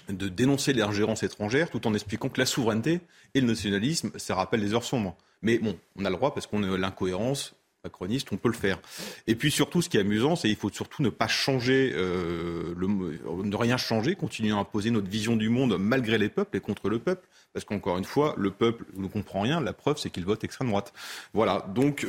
de 0.08 0.28
dénoncer 0.28 0.72
l'ingérence 0.72 1.22
étrangère 1.22 1.70
tout 1.70 1.86
en 1.86 1.94
expliquant 1.94 2.28
que 2.28 2.40
la 2.40 2.46
souveraineté 2.46 3.00
et 3.34 3.40
le 3.40 3.46
nationalisme, 3.46 4.10
ça 4.16 4.34
rappelle 4.34 4.60
les 4.60 4.74
heures 4.74 4.84
sombres. 4.84 5.16
Mais 5.42 5.58
bon, 5.58 5.76
on 5.96 6.04
a 6.04 6.10
le 6.10 6.16
droit 6.16 6.34
parce 6.34 6.46
qu'on 6.46 6.62
est 6.62 6.78
l'incohérence 6.78 7.54
macroniste, 7.84 8.28
on 8.32 8.36
peut 8.36 8.48
le 8.48 8.54
faire. 8.54 8.78
Et 9.26 9.34
puis 9.34 9.50
surtout, 9.50 9.82
ce 9.82 9.88
qui 9.88 9.96
est 9.96 10.00
amusant, 10.00 10.36
c'est 10.36 10.48
qu'il 10.48 10.56
faut 10.56 10.70
surtout 10.70 11.02
ne 11.02 11.08
pas 11.08 11.28
changer, 11.28 11.92
euh, 11.94 12.74
ne 12.76 13.56
rien 13.56 13.76
changer, 13.76 14.14
continuer 14.14 14.52
à 14.52 14.56
imposer 14.56 14.90
notre 14.90 15.08
vision 15.08 15.36
du 15.36 15.48
monde 15.48 15.76
malgré 15.78 16.18
les 16.18 16.28
peuples 16.28 16.56
et 16.56 16.60
contre 16.60 16.88
le 16.88 16.98
peuple. 16.98 17.26
Parce 17.52 17.66
qu'encore 17.66 17.98
une 17.98 18.04
fois, 18.04 18.34
le 18.38 18.50
peuple 18.50 18.86
ne 18.96 19.06
comprend 19.08 19.42
rien. 19.42 19.60
La 19.60 19.74
preuve, 19.74 19.98
c'est 19.98 20.08
qu'il 20.08 20.24
vote 20.24 20.42
extrême 20.42 20.68
droite. 20.68 20.94
Voilà. 21.34 21.66
Donc, 21.74 22.06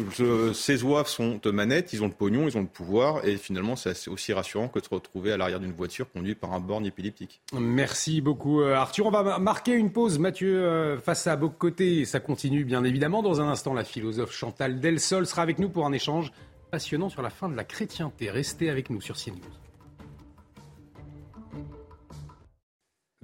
ces 0.53 0.85
oeufs 0.85 1.07
sont 1.07 1.39
de 1.43 1.51
manette, 1.51 1.91
ils 1.91 2.01
ont 2.01 2.07
le 2.07 2.13
pognon, 2.13 2.47
ils 2.47 2.57
ont 2.57 2.61
le 2.61 2.67
pouvoir. 2.67 3.25
Et 3.27 3.35
finalement, 3.35 3.75
c'est 3.75 4.07
aussi 4.07 4.31
rassurant 4.31 4.69
que 4.69 4.79
de 4.79 4.85
se 4.85 4.89
retrouver 4.89 5.33
à 5.33 5.37
l'arrière 5.37 5.59
d'une 5.59 5.73
voiture 5.73 6.09
conduite 6.09 6.39
par 6.39 6.53
un 6.53 6.61
borgne 6.61 6.85
épileptique. 6.85 7.41
Merci 7.51 8.21
beaucoup, 8.21 8.61
euh, 8.61 8.75
Arthur. 8.75 9.07
On 9.07 9.11
va 9.11 9.37
marquer 9.37 9.73
une 9.73 9.91
pause, 9.91 10.17
Mathieu, 10.17 10.63
euh, 10.63 10.97
face 10.99 11.27
à 11.27 11.35
Côté. 11.35 12.05
Ça 12.05 12.21
continue, 12.21 12.63
bien 12.63 12.85
évidemment. 12.85 13.21
Dans 13.21 13.41
un 13.41 13.49
instant, 13.49 13.73
la 13.73 13.83
philosophe 13.83 14.31
Chantal 14.31 14.79
Delsol 14.79 15.25
sera 15.25 15.41
avec 15.41 15.59
nous 15.59 15.62
pour 15.69 15.85
un 15.85 15.93
échange 15.93 16.31
passionnant 16.71 17.09
sur 17.09 17.21
la 17.21 17.29
fin 17.29 17.49
de 17.49 17.55
la 17.55 17.63
chrétienté. 17.63 18.29
Restez 18.29 18.69
avec 18.69 18.89
nous 18.89 19.01
sur 19.01 19.15
CNews. 19.15 19.37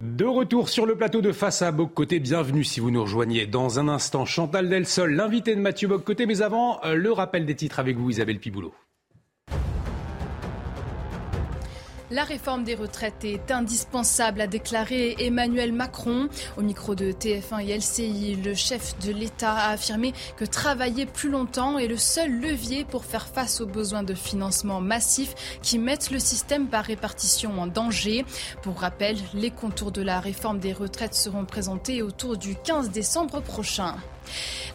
De 0.01 0.23
retour 0.23 0.69
sur 0.69 0.85
le 0.85 0.95
plateau 0.95 1.19
de 1.21 1.33
Face 1.33 1.61
à 1.61 1.73
Boccoté, 1.73 2.19
bienvenue 2.19 2.63
si 2.63 2.79
vous 2.79 2.89
nous 2.89 3.01
rejoignez. 3.01 3.47
Dans 3.47 3.79
un 3.79 3.89
instant, 3.89 4.25
Chantal 4.25 4.69
Delsol, 4.69 5.13
l'invité 5.13 5.55
de 5.55 5.59
Mathieu 5.59 5.89
Boccoté, 5.89 6.25
mais 6.25 6.41
avant, 6.41 6.79
euh, 6.85 6.95
le 6.95 7.11
rappel 7.11 7.45
des 7.45 7.55
titres 7.55 7.79
avec 7.79 7.97
vous, 7.97 8.09
Isabelle 8.09 8.39
Piboulot. 8.39 8.73
La 12.11 12.23
réforme 12.23 12.63
des 12.63 12.73
retraites 12.73 13.23
est 13.23 13.51
indispensable, 13.51 14.41
a 14.41 14.47
déclaré 14.47 15.15
Emmanuel 15.19 15.71
Macron. 15.71 16.27
Au 16.57 16.63
micro 16.63 16.95
de 16.95 17.11
TF1 17.11 17.67
et 17.67 17.77
LCI, 17.77 18.35
le 18.43 18.55
chef 18.55 18.97
de 19.05 19.11
l'État 19.11 19.53
a 19.53 19.69
affirmé 19.69 20.13
que 20.35 20.43
travailler 20.43 21.05
plus 21.05 21.29
longtemps 21.29 21.77
est 21.77 21.85
le 21.87 21.97
seul 21.97 22.31
levier 22.31 22.83
pour 22.83 23.05
faire 23.05 23.27
face 23.27 23.61
aux 23.61 23.67
besoins 23.67 24.01
de 24.01 24.15
financement 24.15 24.81
massifs 24.81 25.59
qui 25.61 25.77
mettent 25.77 26.09
le 26.09 26.17
système 26.17 26.65
par 26.67 26.85
répartition 26.85 27.61
en 27.61 27.67
danger. 27.67 28.25
Pour 28.63 28.79
rappel, 28.79 29.15
les 29.35 29.51
contours 29.51 29.91
de 29.91 30.01
la 30.01 30.19
réforme 30.19 30.57
des 30.57 30.73
retraites 30.73 31.13
seront 31.13 31.45
présentés 31.45 32.01
autour 32.01 32.37
du 32.37 32.55
15 32.55 32.89
décembre 32.89 33.39
prochain. 33.39 33.95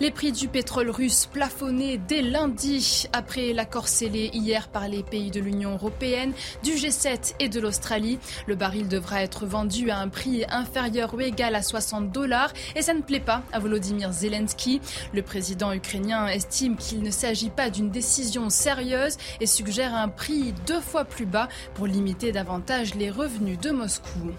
Les 0.01 0.11
prix 0.11 0.33
du 0.33 0.49
pétrole 0.49 0.91
russe 0.91 1.27
plafonnés 1.33 1.99
dès 1.99 2.23
lundi 2.23 3.07
après 3.13 3.53
l'accord 3.53 3.89
scellé 3.89 4.31
hier 4.33 4.69
par 4.69 4.89
les 4.89 5.03
pays 5.03 5.31
de 5.31 5.41
l'Union 5.41 5.73
européenne, 5.75 6.33
du 6.63 6.73
G7 6.73 7.35
et 7.41 7.49
de 7.49 7.61
l'Australie. 7.61 8.19
Le 8.47 8.55
baril 8.55 8.89
devra 8.89 9.23
être 9.23 9.47
vendu 9.47 9.91
à 9.91 9.99
un 9.99 10.09
prix 10.09 10.45
inférieur 10.49 11.15
ou 11.15 11.21
égal 11.21 11.55
à 11.55 11.63
60 11.63 12.11
dollars 12.11 12.53
et 12.75 12.83
ça 12.83 12.95
ne 12.95 13.03
plaît 13.03 13.21
pas 13.21 13.43
à 13.53 13.59
Volodymyr 13.59 14.13
Zelensky. 14.13 14.81
Le 15.13 15.23
président 15.23 15.73
ukrainien 15.73 16.27
estime 16.27 16.77
qu'il 16.77 17.03
ne 17.03 17.11
s'agit 17.11 17.51
pas 17.51 17.71
d'une 17.71 17.91
décision 17.91 18.51
sérieuse 18.51 19.17
et 19.41 19.47
suggère 19.47 19.95
un 19.95 20.09
prix 20.09 20.55
deux 20.67 20.81
fois 20.81 21.05
plus 21.05 21.27
bas 21.27 21.49
pour 21.75 21.87
limiter 21.87 22.33
davantage 22.33 22.95
les 22.95 23.11
revenus 23.11 23.59
de 23.59 23.71
Moscou. 23.71 24.33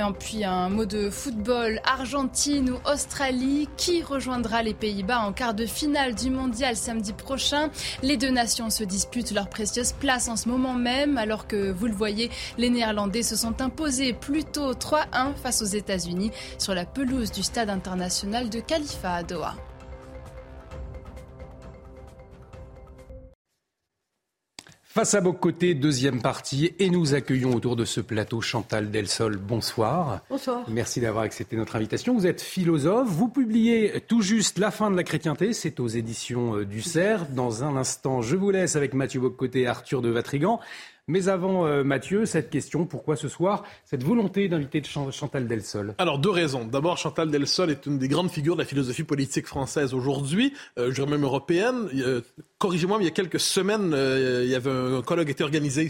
Et 0.00 0.12
puis 0.12 0.44
un 0.44 0.68
mot 0.68 0.84
de 0.84 1.10
football, 1.10 1.80
Argentine 1.84 2.70
ou 2.70 2.78
Australie, 2.88 3.68
qui 3.76 4.00
rejoindra 4.00 4.62
les 4.62 4.72
Pays-Bas 4.72 5.18
en 5.18 5.32
quart 5.32 5.54
de 5.54 5.66
finale 5.66 6.14
du 6.14 6.30
mondial 6.30 6.76
samedi 6.76 7.12
prochain? 7.12 7.70
Les 8.04 8.16
deux 8.16 8.30
nations 8.30 8.70
se 8.70 8.84
disputent 8.84 9.32
leur 9.32 9.48
précieuse 9.48 9.92
place 9.92 10.28
en 10.28 10.36
ce 10.36 10.48
moment 10.48 10.74
même, 10.74 11.18
alors 11.18 11.48
que, 11.48 11.72
vous 11.72 11.86
le 11.86 11.94
voyez, 11.94 12.30
les 12.58 12.70
Néerlandais 12.70 13.24
se 13.24 13.34
sont 13.34 13.60
imposés 13.60 14.12
plutôt 14.12 14.72
3-1 14.72 15.34
face 15.34 15.62
aux 15.62 15.66
États-Unis 15.66 16.30
sur 16.58 16.74
la 16.74 16.84
pelouse 16.84 17.32
du 17.32 17.42
stade 17.42 17.68
international 17.68 18.50
de 18.50 18.60
Khalifa 18.60 19.14
à 19.14 19.22
Doha. 19.24 19.56
Face 24.98 25.14
à 25.14 25.20
vos 25.20 25.32
côtés, 25.32 25.74
deuxième 25.74 26.20
partie, 26.20 26.74
et 26.80 26.90
nous 26.90 27.14
accueillons 27.14 27.54
autour 27.54 27.76
de 27.76 27.84
ce 27.84 28.00
plateau 28.00 28.40
Chantal 28.40 28.90
Delsol. 28.90 29.36
Bonsoir. 29.36 30.22
Bonsoir. 30.28 30.64
Merci 30.66 31.00
d'avoir 31.00 31.22
accepté 31.22 31.54
notre 31.54 31.76
invitation. 31.76 32.14
Vous 32.14 32.26
êtes 32.26 32.42
philosophe, 32.42 33.06
vous 33.06 33.28
publiez 33.28 34.02
tout 34.08 34.22
juste 34.22 34.58
La 34.58 34.72
fin 34.72 34.90
de 34.90 34.96
la 34.96 35.04
chrétienté, 35.04 35.52
c'est 35.52 35.78
aux 35.78 35.86
éditions 35.86 36.56
euh, 36.56 36.64
du 36.64 36.82
CERF. 36.82 37.30
Dans 37.30 37.62
un 37.62 37.76
instant, 37.76 38.22
je 38.22 38.34
vous 38.34 38.50
laisse 38.50 38.74
avec 38.74 38.92
Mathieu 38.92 39.20
Boccoté 39.20 39.60
et 39.60 39.66
Arthur 39.68 40.02
de 40.02 40.08
Vatrigan. 40.08 40.58
Mais 41.08 41.28
avant, 41.28 41.66
euh, 41.66 41.82
Mathieu, 41.82 42.26
cette 42.26 42.50
question, 42.50 42.84
pourquoi 42.84 43.16
ce 43.16 43.28
soir 43.28 43.64
cette 43.84 44.04
volonté 44.04 44.46
d'inviter 44.48 44.82
Chantal 44.84 45.48
Delsol? 45.48 45.94
Alors, 45.96 46.18
deux 46.18 46.30
raisons. 46.30 46.66
D'abord, 46.66 46.98
Chantal 46.98 47.30
Delsol 47.30 47.70
est 47.70 47.86
une 47.86 47.98
des 47.98 48.08
grandes 48.08 48.30
figures 48.30 48.54
de 48.56 48.60
la 48.60 48.66
philosophie 48.66 49.04
politique 49.04 49.46
française 49.46 49.94
aujourd'hui, 49.94 50.52
euh, 50.78 50.90
je 50.90 50.96
dirais 50.96 51.10
même 51.10 51.24
européenne. 51.24 51.88
Euh, 51.94 52.20
corrigez-moi, 52.58 52.98
mais 52.98 53.04
il 53.04 53.08
y 53.08 53.10
a 53.10 53.14
quelques 53.14 53.40
semaines, 53.40 53.92
il 53.94 54.48
y 54.48 54.54
avait 54.54 54.70
un 54.70 55.02
colloque 55.02 55.26
qui 55.26 55.32
était 55.32 55.44
organisé 55.44 55.88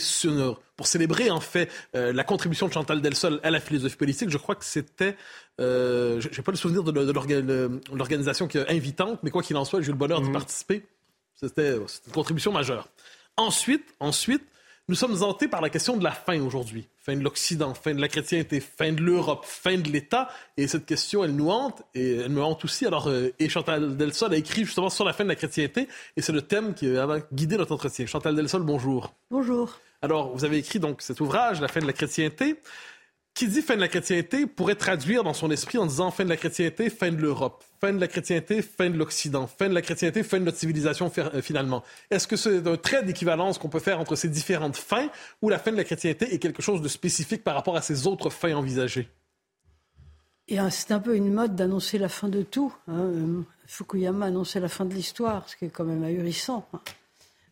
pour 0.76 0.86
célébrer, 0.86 1.30
en 1.30 1.40
fait, 1.40 1.68
la 1.94 2.22
contribution 2.22 2.68
de 2.68 2.72
Chantal 2.72 3.00
Delsol 3.00 3.40
à 3.42 3.50
la 3.50 3.58
philosophie 3.58 3.96
politique. 3.96 4.30
Je 4.30 4.38
crois 4.38 4.54
que 4.54 4.64
c'était... 4.64 5.16
Euh, 5.60 6.20
j'ai 6.20 6.42
pas 6.42 6.52
le 6.52 6.56
souvenir 6.56 6.84
de, 6.84 7.72
l'organisation 7.92 8.46
qui 8.46 8.58
est 8.58 8.70
invitante, 8.70 9.20
mais 9.22 9.30
quoi 9.30 9.42
qu'il 9.42 9.56
en 9.56 9.64
soit, 9.64 9.80
j'ai 9.80 9.88
eu 9.88 9.92
le 9.92 9.96
bonheur 9.98 10.20
d'y 10.20 10.30
mmh. 10.30 10.32
participer. 10.32 10.86
C'était 11.34 11.76
une 11.76 12.12
contribution 12.12 12.52
majeure. 12.52 12.88
Ensuite, 13.36 13.84
ensuite, 14.00 14.42
nous 14.88 14.94
sommes 14.94 15.22
hantés 15.22 15.48
par 15.48 15.60
la 15.60 15.68
question 15.68 15.96
de 15.98 16.04
la 16.04 16.12
fin 16.12 16.40
aujourd'hui. 16.40 16.88
Fin 16.96 17.14
de 17.14 17.22
l'Occident, 17.22 17.74
fin 17.74 17.94
de 17.94 18.00
la 18.00 18.08
chrétienté, 18.08 18.60
fin 18.60 18.92
de 18.92 19.02
l'Europe, 19.02 19.44
fin 19.44 19.76
de 19.76 19.88
l'État. 19.90 20.28
Et 20.56 20.66
cette 20.66 20.86
question, 20.86 21.22
elle 21.24 21.36
nous 21.36 21.50
hante 21.50 21.82
et 21.94 22.16
elle 22.16 22.30
me 22.30 22.42
hante 22.42 22.64
aussi. 22.64 22.86
Alors, 22.86 23.08
euh, 23.08 23.32
et 23.38 23.50
Chantal 23.50 23.96
Delsol 23.98 24.32
a 24.32 24.36
écrit 24.36 24.64
justement 24.64 24.88
sur 24.88 25.04
la 25.04 25.12
fin 25.12 25.24
de 25.24 25.28
la 25.28 25.34
chrétienté 25.34 25.88
et 26.16 26.22
c'est 26.22 26.32
le 26.32 26.42
thème 26.42 26.72
qui 26.72 26.96
a 26.96 27.06
guidé 27.32 27.58
notre 27.58 27.72
entretien. 27.72 28.06
Chantal 28.06 28.34
Delsol, 28.34 28.62
bonjour. 28.62 29.12
Bonjour. 29.30 29.78
Alors, 30.00 30.34
vous 30.34 30.44
avez 30.44 30.58
écrit 30.58 30.78
donc 30.78 31.02
cet 31.02 31.20
ouvrage, 31.20 31.60
La 31.60 31.68
fin 31.68 31.80
de 31.80 31.86
la 31.86 31.92
chrétienté 31.92 32.56
qui 33.38 33.46
dit 33.46 33.62
fin 33.62 33.76
de 33.76 33.80
la 33.80 33.86
chrétienté 33.86 34.46
pourrait 34.46 34.74
traduire 34.74 35.22
dans 35.22 35.32
son 35.32 35.48
esprit 35.52 35.78
en 35.78 35.86
disant 35.86 36.10
fin 36.10 36.24
de 36.24 36.28
la 36.28 36.36
chrétienté, 36.36 36.90
fin 36.90 37.12
de 37.12 37.18
l'Europe, 37.18 37.62
fin 37.80 37.92
de 37.92 38.00
la 38.00 38.08
chrétienté, 38.08 38.62
fin 38.62 38.90
de 38.90 38.98
l'Occident, 38.98 39.46
fin 39.46 39.68
de 39.68 39.74
la 39.74 39.80
chrétienté, 39.80 40.24
fin 40.24 40.40
de 40.40 40.44
notre 40.44 40.58
civilisation 40.58 41.08
euh, 41.18 41.40
finalement. 41.40 41.84
Est-ce 42.10 42.26
que 42.26 42.34
c'est 42.34 42.66
un 42.66 42.76
trait 42.76 43.04
d'équivalence 43.04 43.58
qu'on 43.58 43.68
peut 43.68 43.78
faire 43.78 44.00
entre 44.00 44.16
ces 44.16 44.28
différentes 44.28 44.76
fins 44.76 45.08
ou 45.40 45.50
la 45.50 45.60
fin 45.60 45.70
de 45.70 45.76
la 45.76 45.84
chrétienté 45.84 46.34
est 46.34 46.40
quelque 46.40 46.62
chose 46.62 46.82
de 46.82 46.88
spécifique 46.88 47.44
par 47.44 47.54
rapport 47.54 47.76
à 47.76 47.80
ces 47.80 48.08
autres 48.08 48.28
fins 48.28 48.54
envisagées 48.54 49.08
c'est 50.70 50.92
un 50.92 50.98
peu 50.98 51.14
une 51.14 51.32
mode 51.32 51.54
d'annoncer 51.54 51.98
la 51.98 52.08
fin 52.08 52.28
de 52.28 52.42
tout. 52.42 52.74
Hein. 52.88 53.00
Euh, 53.00 53.42
Fukuyama 53.66 54.24
a 54.24 54.28
annoncé 54.28 54.58
la 54.58 54.68
fin 54.68 54.86
de 54.86 54.94
l'histoire, 54.94 55.46
ce 55.46 55.56
qui 55.56 55.66
est 55.66 55.68
quand 55.68 55.84
même 55.84 56.02
ahurissant. 56.02 56.66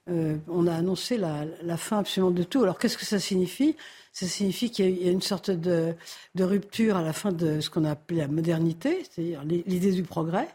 Euh, 0.09 0.37
on 0.47 0.69
a 0.69 0.75
annoncé 0.75 1.19
la, 1.19 1.77
fin 1.77 1.99
absolument 1.99 2.31
de 2.31 2.42
tout. 2.42 2.62
Alors 2.62 2.79
qu'est-ce 2.79 2.97
que 2.97 3.05
ça 3.05 3.19
signifie? 3.19 3.77
Ça 4.12 4.27
signifie 4.27 4.71
qu'il 4.71 5.03
y 5.03 5.09
a 5.09 5.12
une 5.12 5.23
sorte 5.23 5.51
de, 5.51 5.95
rupture 6.38 6.97
à 6.97 7.03
la 7.03 7.12
fin 7.12 7.33
de 7.33 7.61
ce 7.61 7.71
qu'on 7.71 7.85
a 7.85 7.90
appelé 7.90 8.21
la 8.21 8.29
modernité, 8.29 9.05
c'est-à-dire 9.05 9.42
l'idée 9.45 9.92
du 9.92 10.05
progrès. 10.05 10.49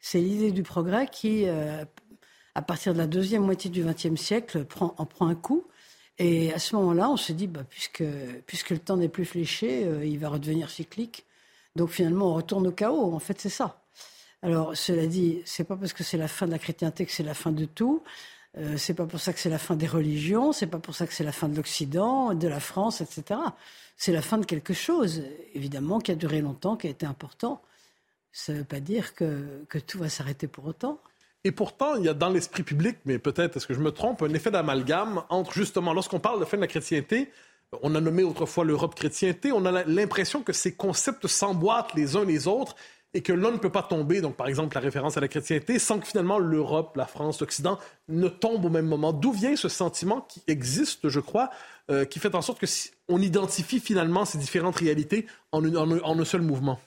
C'est 0.00 0.20
l'idée 0.20 0.50
du 0.50 0.62
progrès 0.62 1.06
qui, 1.06 1.44
euh, 1.46 1.84
à 2.54 2.62
partir 2.62 2.94
de 2.94 2.98
la 2.98 3.06
deuxième 3.06 3.42
moitié 3.42 3.70
du 3.70 3.84
XXe 3.84 4.20
siècle, 4.20 4.66
en 4.80 5.04
prend 5.04 5.28
un 5.28 5.34
coup. 5.34 5.64
Et 6.18 6.52
à 6.52 6.58
ce 6.58 6.74
moment-là, 6.76 7.10
on 7.10 7.16
se 7.16 7.32
dit, 7.32 7.46
bah, 7.46 7.64
puisque, 7.68 8.04
puisque 8.46 8.70
le 8.70 8.78
temps 8.78 8.96
n'est 8.96 9.08
plus 9.08 9.24
fléché, 9.24 9.84
euh, 9.84 10.04
il 10.04 10.18
va 10.18 10.30
redevenir 10.30 10.70
cyclique. 10.70 11.24
Donc 11.76 11.90
finalement, 11.90 12.32
on 12.32 12.34
retourne 12.34 12.66
au 12.66 12.72
chaos. 12.72 13.14
En 13.14 13.18
fait, 13.18 13.40
c'est 13.40 13.50
ça. 13.50 13.82
Alors, 14.42 14.76
cela 14.76 15.06
dit, 15.06 15.42
c'est 15.44 15.64
pas 15.64 15.76
parce 15.76 15.92
que 15.92 16.02
c'est 16.02 16.16
la 16.16 16.28
fin 16.28 16.46
de 16.46 16.52
la 16.52 16.58
chrétienté 16.58 17.04
que 17.04 17.12
c'est 17.12 17.22
la 17.22 17.34
fin 17.34 17.52
de 17.52 17.66
tout. 17.66 18.02
Euh, 18.58 18.76
c'est 18.76 18.94
pas 18.94 19.06
pour 19.06 19.20
ça 19.20 19.32
que 19.32 19.38
c'est 19.38 19.50
la 19.50 19.58
fin 19.58 19.76
des 19.76 19.86
religions, 19.86 20.52
c'est 20.52 20.66
pas 20.66 20.78
pour 20.78 20.94
ça 20.94 21.06
que 21.06 21.14
c'est 21.14 21.24
la 21.24 21.32
fin 21.32 21.48
de 21.48 21.56
l'Occident, 21.56 22.34
de 22.34 22.48
la 22.48 22.60
France, 22.60 23.00
etc. 23.00 23.40
C'est 23.96 24.12
la 24.12 24.22
fin 24.22 24.38
de 24.38 24.46
quelque 24.46 24.74
chose, 24.74 25.22
évidemment, 25.54 26.00
qui 26.00 26.10
a 26.10 26.16
duré 26.16 26.40
longtemps, 26.40 26.76
qui 26.76 26.86
a 26.88 26.90
été 26.90 27.06
important. 27.06 27.62
Ça 28.32 28.52
ne 28.52 28.58
veut 28.58 28.64
pas 28.64 28.80
dire 28.80 29.14
que, 29.14 29.64
que 29.68 29.78
tout 29.78 29.98
va 29.98 30.08
s'arrêter 30.08 30.48
pour 30.48 30.66
autant. 30.66 31.00
Et 31.44 31.52
pourtant, 31.52 31.94
il 31.96 32.04
y 32.04 32.08
a 32.08 32.14
dans 32.14 32.28
l'esprit 32.28 32.62
public, 32.62 32.98
mais 33.04 33.18
peut-être 33.18 33.56
est-ce 33.56 33.66
que 33.66 33.74
je 33.74 33.80
me 33.80 33.92
trompe, 33.92 34.22
un 34.22 34.34
effet 34.34 34.50
d'amalgame 34.50 35.22
entre 35.30 35.52
justement, 35.52 35.92
lorsqu'on 35.94 36.20
parle 36.20 36.40
de 36.40 36.44
fin 36.44 36.56
de 36.56 36.62
la 36.62 36.66
chrétienté, 36.66 37.30
on 37.82 37.94
a 37.94 38.00
nommé 38.00 38.22
autrefois 38.24 38.64
l'Europe 38.64 38.94
chrétienté, 38.94 39.52
on 39.52 39.64
a 39.64 39.84
l'impression 39.84 40.42
que 40.42 40.52
ces 40.52 40.74
concepts 40.74 41.26
s'emboîtent 41.26 41.94
les 41.94 42.16
uns 42.16 42.24
les 42.24 42.46
autres 42.48 42.74
et 43.12 43.22
que 43.22 43.32
l'un 43.32 43.50
ne 43.50 43.56
peut 43.56 43.70
pas 43.70 43.82
tomber, 43.82 44.20
donc 44.20 44.36
par 44.36 44.46
exemple 44.46 44.74
la 44.76 44.80
référence 44.80 45.16
à 45.16 45.20
la 45.20 45.28
chrétienté, 45.28 45.78
sans 45.78 45.98
que 45.98 46.06
finalement 46.06 46.38
l'Europe, 46.38 46.96
la 46.96 47.06
France, 47.06 47.40
l'Occident 47.40 47.78
ne 48.08 48.28
tombent 48.28 48.64
au 48.64 48.70
même 48.70 48.86
moment. 48.86 49.12
D'où 49.12 49.32
vient 49.32 49.56
ce 49.56 49.68
sentiment 49.68 50.20
qui 50.22 50.42
existe, 50.46 51.08
je 51.08 51.20
crois, 51.20 51.50
euh, 51.90 52.04
qui 52.04 52.20
fait 52.20 52.34
en 52.34 52.42
sorte 52.42 52.60
que 52.60 52.66
si 52.66 52.90
on 53.08 53.20
identifie 53.20 53.80
finalement 53.80 54.24
ces 54.24 54.38
différentes 54.38 54.76
réalités 54.76 55.26
en, 55.50 55.64
un 55.64 56.24
seul 56.24 56.42
mouvement? 56.42 56.78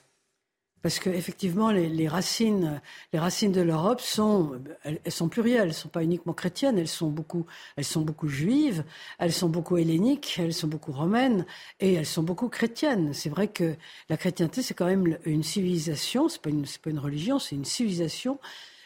Parce 0.84 0.98
qu'effectivement, 0.98 1.70
les, 1.70 1.88
les, 1.88 2.08
racines, 2.08 2.78
les 3.14 3.18
racines 3.18 3.52
de 3.52 3.62
l'Europe 3.62 4.02
sont, 4.02 4.60
elles, 4.82 5.00
sont 5.08 5.30
plurielles, 5.30 5.62
elles 5.62 5.68
ne 5.68 5.72
sont 5.72 5.88
pas 5.88 6.02
uniquement 6.02 6.34
chrétiennes, 6.34 6.78
elles 6.78 6.88
sont, 6.88 7.08
beaucoup, 7.08 7.46
elles 7.76 7.86
sont 7.86 8.02
beaucoup 8.02 8.28
juives, 8.28 8.84
elles 9.18 9.32
sont 9.32 9.48
beaucoup 9.48 9.78
helléniques, 9.78 10.36
elles 10.38 10.52
sont 10.52 10.68
beaucoup 10.68 10.92
romaines 10.92 11.46
et 11.80 11.94
elles 11.94 12.04
sont 12.04 12.22
beaucoup 12.22 12.50
chrétiennes. 12.50 13.14
C'est 13.14 13.30
vrai 13.30 13.48
que 13.48 13.76
la 14.10 14.18
chrétienté, 14.18 14.60
c'est 14.60 14.74
quand 14.74 14.84
même 14.84 15.16
une 15.24 15.42
civilisation, 15.42 16.28
ce 16.28 16.36
n'est 16.36 16.42
pas, 16.42 16.50
une, 16.50 16.66
pas 16.66 16.90
une 16.90 16.98
religion, 16.98 17.38
c'est 17.38 17.54
une 17.54 17.64
civilisation 17.64 18.38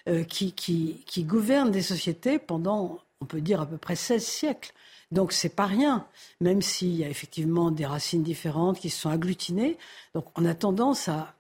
euh, 0.09 0.23
qui, 0.23 0.53
qui, 0.53 1.03
qui 1.05 1.25
gouverne 1.25 1.73
des 1.73 1.83
sociétés 1.83 2.39
pendant, 2.39 3.01
on 3.21 3.25
peut 3.25 3.41
dire, 3.41 3.61
à 3.61 3.67
peu 3.67 3.77
près 3.77 3.97
16 3.97 4.25
siècles. 4.25 4.73
Donc 5.11 5.33
c'est 5.33 5.49
pas 5.49 5.67
rien, 5.67 6.07
même 6.41 6.63
s'il 6.63 6.95
y 6.95 7.03
a 7.03 7.09
effectivement 7.09 7.73
des 7.73 7.87
racines 7.87 8.23
différentes 8.23 8.79
qui 8.79 8.89
se 8.89 9.01
sont 9.01 9.11
agglutinées. 9.11 9.79
Donc 10.15 10.27
on 10.37 10.45
a 10.45 10.55
tendance 10.55 11.09
à 11.09 11.35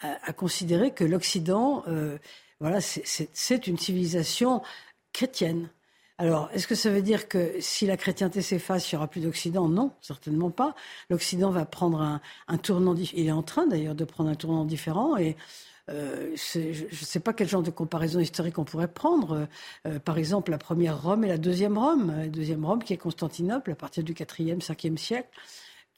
à, 0.00 0.32
considérer 0.32 0.92
que 0.92 1.04
l'Occident, 1.04 1.82
euh, 1.88 2.18
voilà, 2.60 2.80
c'est 2.80 3.66
une 3.66 3.78
civilisation 3.78 4.62
chrétienne. 5.12 5.68
Alors, 6.18 6.48
est-ce 6.54 6.66
que 6.66 6.74
ça 6.74 6.90
veut 6.90 7.02
dire 7.02 7.28
que 7.28 7.56
si 7.60 7.86
la 7.86 7.98
chrétienté 7.98 8.40
s'efface, 8.40 8.90
il 8.90 8.94
n'y 8.94 8.96
aura 8.96 9.08
plus 9.08 9.20
d'Occident? 9.20 9.68
Non, 9.68 9.92
certainement 10.00 10.50
pas. 10.50 10.74
L'Occident 11.10 11.50
va 11.50 11.66
prendre 11.66 12.20
un, 12.48 12.58
tournant, 12.58 12.94
il 12.94 13.26
est 13.26 13.32
en 13.32 13.42
train 13.42 13.66
d'ailleurs 13.66 13.94
de 13.94 14.04
prendre 14.04 14.30
un 14.30 14.34
tournant 14.34 14.64
différent 14.64 15.16
et 15.18 15.36
euh, 15.88 16.34
je 16.34 16.58
ne 16.58 17.04
sais 17.04 17.20
pas 17.20 17.32
quel 17.32 17.48
genre 17.48 17.62
de 17.62 17.70
comparaison 17.70 18.18
historique 18.18 18.58
on 18.58 18.64
pourrait 18.64 18.88
prendre. 18.88 19.46
Euh, 19.86 19.98
par 19.98 20.18
exemple, 20.18 20.50
la 20.50 20.58
première 20.58 21.00
Rome 21.02 21.24
et 21.24 21.28
la 21.28 21.38
deuxième 21.38 21.78
Rome. 21.78 22.12
La 22.16 22.28
deuxième 22.28 22.64
Rome 22.64 22.82
qui 22.82 22.94
est 22.94 22.96
Constantinople 22.96 23.72
à 23.72 23.76
partir 23.76 24.02
du 24.02 24.14
4e, 24.14 24.60
5e 24.60 24.96
siècle 24.96 25.28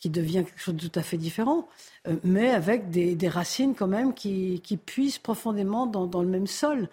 qui 0.00 0.10
devient 0.10 0.44
quelque 0.44 0.60
chose 0.60 0.74
de 0.74 0.88
tout 0.88 0.98
à 0.98 1.02
fait 1.02 1.16
différent, 1.16 1.68
euh, 2.06 2.16
mais 2.24 2.50
avec 2.50 2.90
des, 2.90 3.28
racines 3.28 3.74
quand 3.74 3.86
même 3.86 4.14
qui, 4.14 4.60
qui 4.62 4.76
puisent 4.76 5.18
profondément 5.18 5.86
dans, 5.86 6.22
le 6.22 6.28
même 6.28 6.46
sol. 6.46 6.88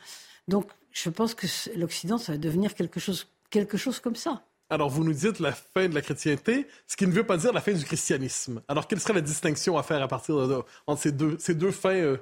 Donc 0.47 0.67
je 0.91 1.09
pense 1.09 1.33
que 1.33 1.47
l'Occident, 1.77 2.17
ça 2.17 2.33
va 2.33 2.37
devenir 2.37 2.73
quelque 2.73 2.99
chose, 2.99 3.27
quelque 3.49 3.77
chose 3.77 3.99
comme 3.99 4.15
ça. 4.15 4.43
Alors, 4.71 4.89
vous 4.89 5.03
nous 5.03 5.13
dites 5.13 5.39
la 5.39 5.51
fin 5.51 5.87
de 5.87 5.93
la 5.93 6.01
chrétienté, 6.01 6.65
ce 6.87 6.95
qui 6.95 7.05
ne 7.05 7.11
veut 7.11 7.25
pas 7.25 7.37
dire 7.37 7.53
la 7.53 7.61
fin 7.61 7.73
du 7.73 7.83
christianisme. 7.83 8.63
Alors, 8.67 8.87
quelle 8.87 8.99
serait 8.99 9.13
la 9.13 9.21
distinction 9.21 9.77
à 9.77 9.83
faire 9.83 10.01
à 10.01 10.07
partir 10.07 10.47
de, 10.47 10.63
entre 10.87 11.01
ces 11.01 11.11
deux, 11.11 11.37
ces 11.37 11.53
deux 11.53 11.69
fins 11.69 11.91
euh, 11.91 12.17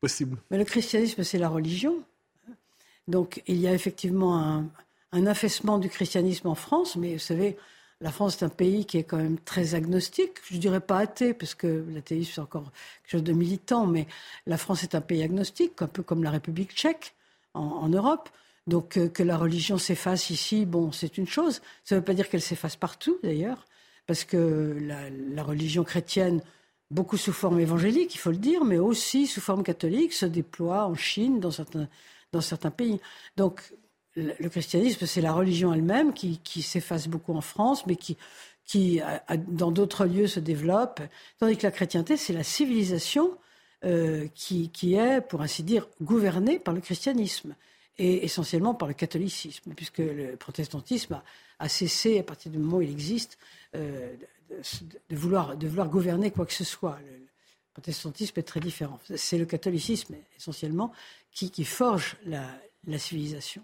possibles? 0.00 0.38
Mais 0.50 0.58
Le 0.58 0.64
christianisme, 0.64 1.22
c'est 1.22 1.38
la 1.38 1.48
religion. 1.48 2.02
Donc, 3.06 3.42
il 3.46 3.58
y 3.58 3.68
a 3.68 3.74
effectivement 3.74 4.38
un, 4.38 4.68
un 5.12 5.26
affaissement 5.26 5.78
du 5.78 5.88
christianisme 5.88 6.48
en 6.48 6.54
France, 6.54 6.96
mais 6.96 7.14
vous 7.14 7.18
savez, 7.18 7.56
la 8.00 8.12
France 8.12 8.40
est 8.40 8.44
un 8.44 8.48
pays 8.48 8.84
qui 8.84 8.98
est 8.98 9.04
quand 9.04 9.16
même 9.16 9.38
très 9.38 9.74
agnostique. 9.74 10.38
Je 10.44 10.54
ne 10.54 10.60
dirais 10.60 10.80
pas 10.80 10.98
athée, 10.98 11.34
parce 11.34 11.54
que 11.54 11.84
l'athéisme, 11.90 12.30
c'est 12.34 12.40
encore 12.40 12.70
quelque 13.02 13.10
chose 13.10 13.24
de 13.24 13.32
militant, 13.32 13.86
mais 13.86 14.06
la 14.46 14.56
France 14.56 14.84
est 14.84 14.94
un 14.94 15.00
pays 15.00 15.22
agnostique, 15.22 15.82
un 15.82 15.88
peu 15.88 16.02
comme 16.02 16.22
la 16.22 16.30
République 16.30 16.72
tchèque 16.72 17.14
en, 17.54 17.88
Europe. 17.88 18.28
Donc 18.68 18.98
euh, 18.98 19.08
que 19.08 19.22
la 19.22 19.36
religion 19.36 19.78
s'efface 19.78 20.30
ici, 20.30 20.64
bon, 20.64 20.92
c'est 20.92 21.18
une 21.18 21.26
chose. 21.26 21.60
Ça 21.84 21.94
ne 21.94 22.00
veut 22.00 22.04
pas 22.04 22.14
dire 22.14 22.28
qu'elle 22.28 22.42
s'efface 22.42 22.76
partout, 22.76 23.18
d'ailleurs, 23.22 23.64
parce 24.06 24.24
que 24.24 24.76
la, 24.80 25.42
religion 25.42 25.82
chrétienne, 25.82 26.40
beaucoup 26.90 27.16
sous 27.16 27.32
forme 27.32 27.58
évangélique, 27.58 28.14
il 28.14 28.18
faut 28.18 28.30
le 28.30 28.36
dire, 28.36 28.64
mais 28.64 28.78
aussi 28.78 29.26
sous 29.26 29.40
forme 29.40 29.64
catholique, 29.64 30.12
se 30.12 30.26
déploie 30.26 30.86
en 30.86 30.94
Chine, 30.94 31.40
dans 31.40 31.50
certains, 31.50 31.88
dans 32.32 32.40
certains 32.40 32.70
pays. 32.70 33.00
Donc 33.36 33.72
le 34.18 34.48
christianisme, 34.48 35.06
c'est 35.06 35.20
la 35.20 35.32
religion 35.32 35.72
elle-même 35.72 36.12
qui, 36.12 36.62
s'efface 36.62 37.08
beaucoup 37.08 37.34
en 37.34 37.40
France, 37.40 37.86
mais 37.86 37.96
qui, 37.96 39.00
dans 39.48 39.70
d'autres 39.70 40.06
lieux 40.06 40.26
se 40.26 40.40
développe. 40.40 41.00
Tandis 41.38 41.56
que 41.56 41.66
la 41.66 41.70
chrétienté, 41.70 42.16
c'est 42.16 42.32
la 42.32 42.42
civilisation 42.42 43.36
euh, 43.84 44.26
qui, 44.34 44.94
est, 44.94 45.20
pour 45.20 45.42
ainsi 45.42 45.62
dire, 45.62 45.86
gouvernée 46.02 46.58
par 46.58 46.74
le 46.74 46.80
christianisme 46.80 47.54
et 47.96 48.24
essentiellement 48.24 48.74
par 48.74 48.88
le 48.88 48.94
catholicisme, 48.94 49.72
puisque 49.74 49.98
le 49.98 50.36
protestantisme 50.36 51.20
a, 51.58 51.68
cessé, 51.68 52.18
à 52.18 52.22
partir 52.22 52.52
du 52.52 52.58
moment 52.58 52.78
où 52.78 52.82
il 52.82 52.90
existe, 52.90 53.38
euh, 53.74 54.14
de, 55.10 55.16
vouloir, 55.16 55.56
gouverner 55.56 56.30
quoi 56.30 56.46
que 56.46 56.52
ce 56.52 56.64
soit. 56.64 56.98
Le, 57.00 57.18
protestantisme 57.74 58.40
est 58.40 58.42
très 58.42 58.58
différent. 58.58 58.98
C'est 59.14 59.38
le 59.38 59.46
catholicisme 59.46 60.16
essentiellement 60.36 60.90
qui 61.30 61.64
forge 61.64 62.16
la 62.26 62.98
civilisation. 62.98 63.62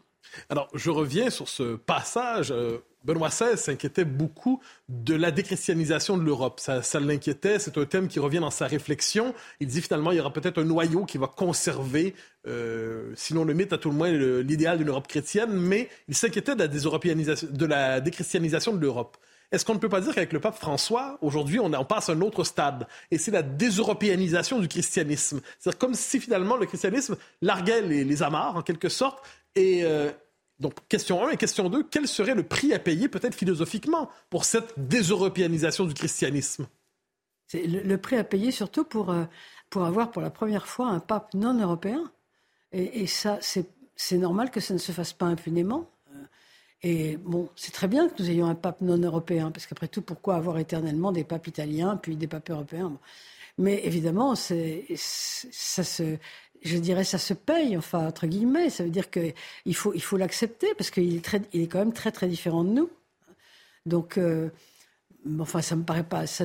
Alors, 0.49 0.69
je 0.75 0.91
reviens 0.91 1.31
sur 1.31 1.49
ce 1.49 1.77
passage. 1.77 2.51
Euh, 2.51 2.79
Benoît 3.05 3.29
XVI 3.29 3.59
s'inquiétait 3.59 4.05
beaucoup 4.05 4.61
de 4.89 5.15
la 5.15 5.31
déchristianisation 5.31 6.17
de 6.17 6.23
l'Europe. 6.23 6.59
Ça, 6.61 6.81
l'inquiétait. 7.01 7.59
C'est 7.59 7.77
un 7.77 7.85
thème 7.85 8.09
qui 8.09 8.19
revient 8.19 8.39
dans 8.39 8.51
sa 8.51 8.67
réflexion. 8.67 9.35
Il 9.61 9.67
dit 9.67 9.83
finalement, 9.83 10.11
il 10.11 10.17
y 10.17 10.21
aura 10.21 10.33
peut-être 10.33 10.59
un 10.59 10.65
noyau 10.65 11.05
qui 11.05 11.19
va 11.19 11.27
conserver, 11.27 12.15
euh, 12.47 13.13
sinon 13.15 13.45
le 13.45 13.53
mythe, 13.53 13.73
à 13.75 13.79
tout 13.79 13.91
le 13.91 13.97
moins 13.97 14.11
l'idéal 14.11 14.79
d'une 14.79 14.89
Europe 14.89 15.07
chrétienne, 15.07 15.53
mais 15.53 15.91
il 16.09 16.15
s'inquiétait 16.15 16.55
de 16.57 16.61
la, 16.61 16.69
de 16.69 17.67
la 17.67 18.01
déchristianisation 18.01 18.73
de 18.73 18.81
l'Europe. 18.81 19.19
Est-ce 19.55 19.65
qu'on 19.65 19.75
ne 19.75 19.79
peut 19.79 19.89
pas 19.89 20.01
dire 20.01 20.13
qu'avec 20.13 20.33
le 20.33 20.41
pape 20.41 20.57
François, 20.57 21.17
aujourd'hui, 21.21 21.61
on, 21.61 21.71
passe 21.85 22.09
à 22.09 22.13
un 22.13 22.21
autre 22.23 22.43
stade, 22.43 22.89
et 23.13 23.19
c'est 23.19 23.31
la 23.31 23.43
déseuropéanisation 23.43 24.59
du 24.59 24.67
christianisme. 24.67 25.41
C'est-à-dire 25.61 25.79
comme 25.79 25.95
si 25.95 26.19
finalement 26.19 26.57
le 26.57 26.67
christianisme 26.67 27.17
larguait 27.41 27.83
les, 27.83 28.23
amarres, 28.25 28.57
en 28.57 28.63
quelque 28.63 28.89
sorte, 28.89 29.25
et, 29.57 29.85
euh, 29.85 30.11
donc, 30.61 30.75
question 30.88 31.27
1 31.27 31.31
et 31.31 31.37
question 31.37 31.69
2, 31.69 31.85
quel 31.85 32.07
serait 32.07 32.35
le 32.35 32.43
prix 32.43 32.73
à 32.73 32.79
payer, 32.79 33.09
peut-être 33.09 33.35
philosophiquement, 33.35 34.11
pour 34.31 34.45
cette 34.45 34.73
déseuropéanisation 34.77 35.85
du 35.85 35.95
christianisme? 35.95 36.67
C'est 37.47 37.67
le, 37.67 37.99
prix 37.99 38.17
à 38.17 38.25
payer 38.25 38.51
surtout 38.51 38.85
pour, 38.85 39.11
euh, 39.11 39.25
pour 39.71 39.85
avoir 39.85 40.11
pour 40.11 40.23
la 40.23 40.31
première 40.31 40.67
fois 40.67 40.88
un 40.88 41.01
pape 41.01 41.35
non 41.35 41.59
européen. 41.61 42.11
Et, 42.73 43.07
ça, 43.07 43.38
c'est 43.40 44.19
normal 44.19 44.51
que 44.51 44.59
ça 44.59 44.75
ne 44.75 44.79
se 44.79 44.90
fasse 44.90 45.12
pas 45.12 45.27
impunément. 45.27 45.88
Euh, 46.12 46.25
et 46.83 47.17
bon, 47.19 47.49
c'est 47.55 47.73
très 47.73 47.87
bien 47.87 48.09
que 48.09 48.21
nous 48.21 48.31
ayons 48.31 48.47
un 48.47 48.57
pape 48.57 48.81
non 48.81 48.99
européen, 48.99 49.53
parce 49.53 49.67
qu'après 49.67 49.87
tout, 49.87 50.03
pourquoi 50.03 50.35
avoir 50.37 50.59
éternellement 50.59 51.12
des 51.12 51.23
papes 51.23 51.47
italiens 51.47 51.97
puis 51.97 52.17
des 52.17 52.27
papes 52.27 52.51
européens? 52.51 52.99
Mais 53.59 53.85
évidemment, 53.85 54.35
ça 54.35 54.55
se, 54.97 56.17
je 56.64 56.79
dirais, 56.79 57.05
ça 57.05 57.18
se 57.18 57.35
paye, 57.35 57.77
enfin, 57.77 58.09
entre 58.09 58.27
guillemets. 58.27 58.70
Ça 58.70 58.85
veut 58.85 58.90
dire 58.90 59.11
qu'il 59.11 59.74
faut, 59.74 60.16
l'accepter 60.16 60.74
parce 60.77 60.90
qu'il 60.90 61.16
est, 61.16 61.66
quand 61.66 61.79
même 61.79 61.92
très, 61.92 62.11
très 62.11 62.27
différent 62.27 62.64
de 62.64 62.70
nous. 62.70 62.90
Donc, 63.85 64.16
euh, 64.16 64.48
enfin, 65.38 65.61
ça, 65.61 65.77
ne 65.77 65.81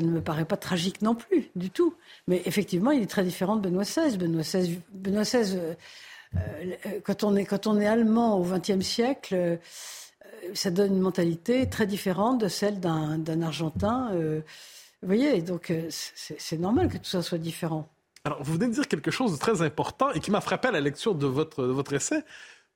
me 0.07 0.21
paraît 0.21 0.45
pas 0.45 0.57
tragique 0.57 1.01
non 1.01 1.15
plus, 1.15 1.49
du 1.55 1.69
tout. 1.69 1.95
Mais 2.27 2.41
effectivement, 2.45 2.91
il 2.91 3.01
est 3.01 3.09
très 3.09 3.23
différent 3.23 3.55
de 3.55 3.61
Benoît 3.61 3.83
XVI. 3.83 4.17
Benoît 4.17 4.41
XVI, 4.41 4.81
Benoît 4.91 5.23
euh, 5.35 5.73
euh, 6.35 6.99
quand, 7.03 7.23
on 7.23 7.35
est, 7.37 7.45
quand 7.45 7.65
on 7.65 7.79
est 7.79 7.87
allemand 7.87 8.37
au 8.37 8.43
XXe 8.43 8.85
siècle, 8.85 9.57
ça 10.53 10.69
donne 10.69 10.95
une 10.95 11.01
mentalité 11.01 11.69
très 11.69 11.87
différente 11.87 12.41
de 12.41 12.49
celle 12.49 12.81
d'un 12.81 13.41
Argentin. 13.41 14.11
vous 14.13 15.07
voyez, 15.07 15.41
donc 15.41 15.73
c'est 15.89 16.57
normal 16.57 16.89
que 16.89 16.97
tout 16.97 17.05
ça 17.05 17.21
soit 17.21 17.37
différent. 17.37 17.89
Alors, 18.25 18.43
vous 18.43 18.53
venez 18.53 18.67
de 18.67 18.73
dire 18.73 18.87
quelque 18.87 19.11
chose 19.11 19.31
de 19.31 19.37
très 19.37 19.61
important 19.61 20.11
et 20.11 20.19
qui 20.19 20.31
m'a 20.31 20.41
frappé 20.41 20.67
à 20.67 20.71
la 20.71 20.81
lecture 20.81 21.15
de 21.15 21.25
votre, 21.25 21.63
votre 21.63 21.93
essai. 21.93 22.23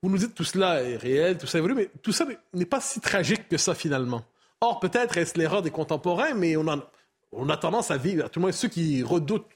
Vous 0.01 0.09
nous 0.09 0.17
dites 0.17 0.33
tout 0.35 0.43
cela 0.43 0.81
est 0.83 0.97
réel, 0.97 1.37
tout 1.37 1.47
ça 1.47 1.57
évolue, 1.57 1.75
mais 1.75 1.89
tout 2.01 2.11
ça 2.11 2.25
n'est 2.53 2.65
pas 2.65 2.81
si 2.81 2.99
tragique 2.99 3.47
que 3.49 3.57
ça 3.57 3.75
finalement. 3.75 4.25
Or, 4.61 4.79
peut-être 4.79 5.17
est-ce 5.17 5.37
l'erreur 5.37 5.61
des 5.61 5.71
contemporains, 5.71 6.33
mais 6.33 6.55
on, 6.55 6.65
on 7.31 7.49
a 7.49 7.57
tendance 7.57 7.91
à 7.91 7.97
vivre, 7.97 8.25
à 8.25 8.29
tout 8.29 8.39
le 8.39 8.43
moins 8.43 8.51
ceux 8.51 8.69
qui 8.69 9.03
redoutent 9.03 9.49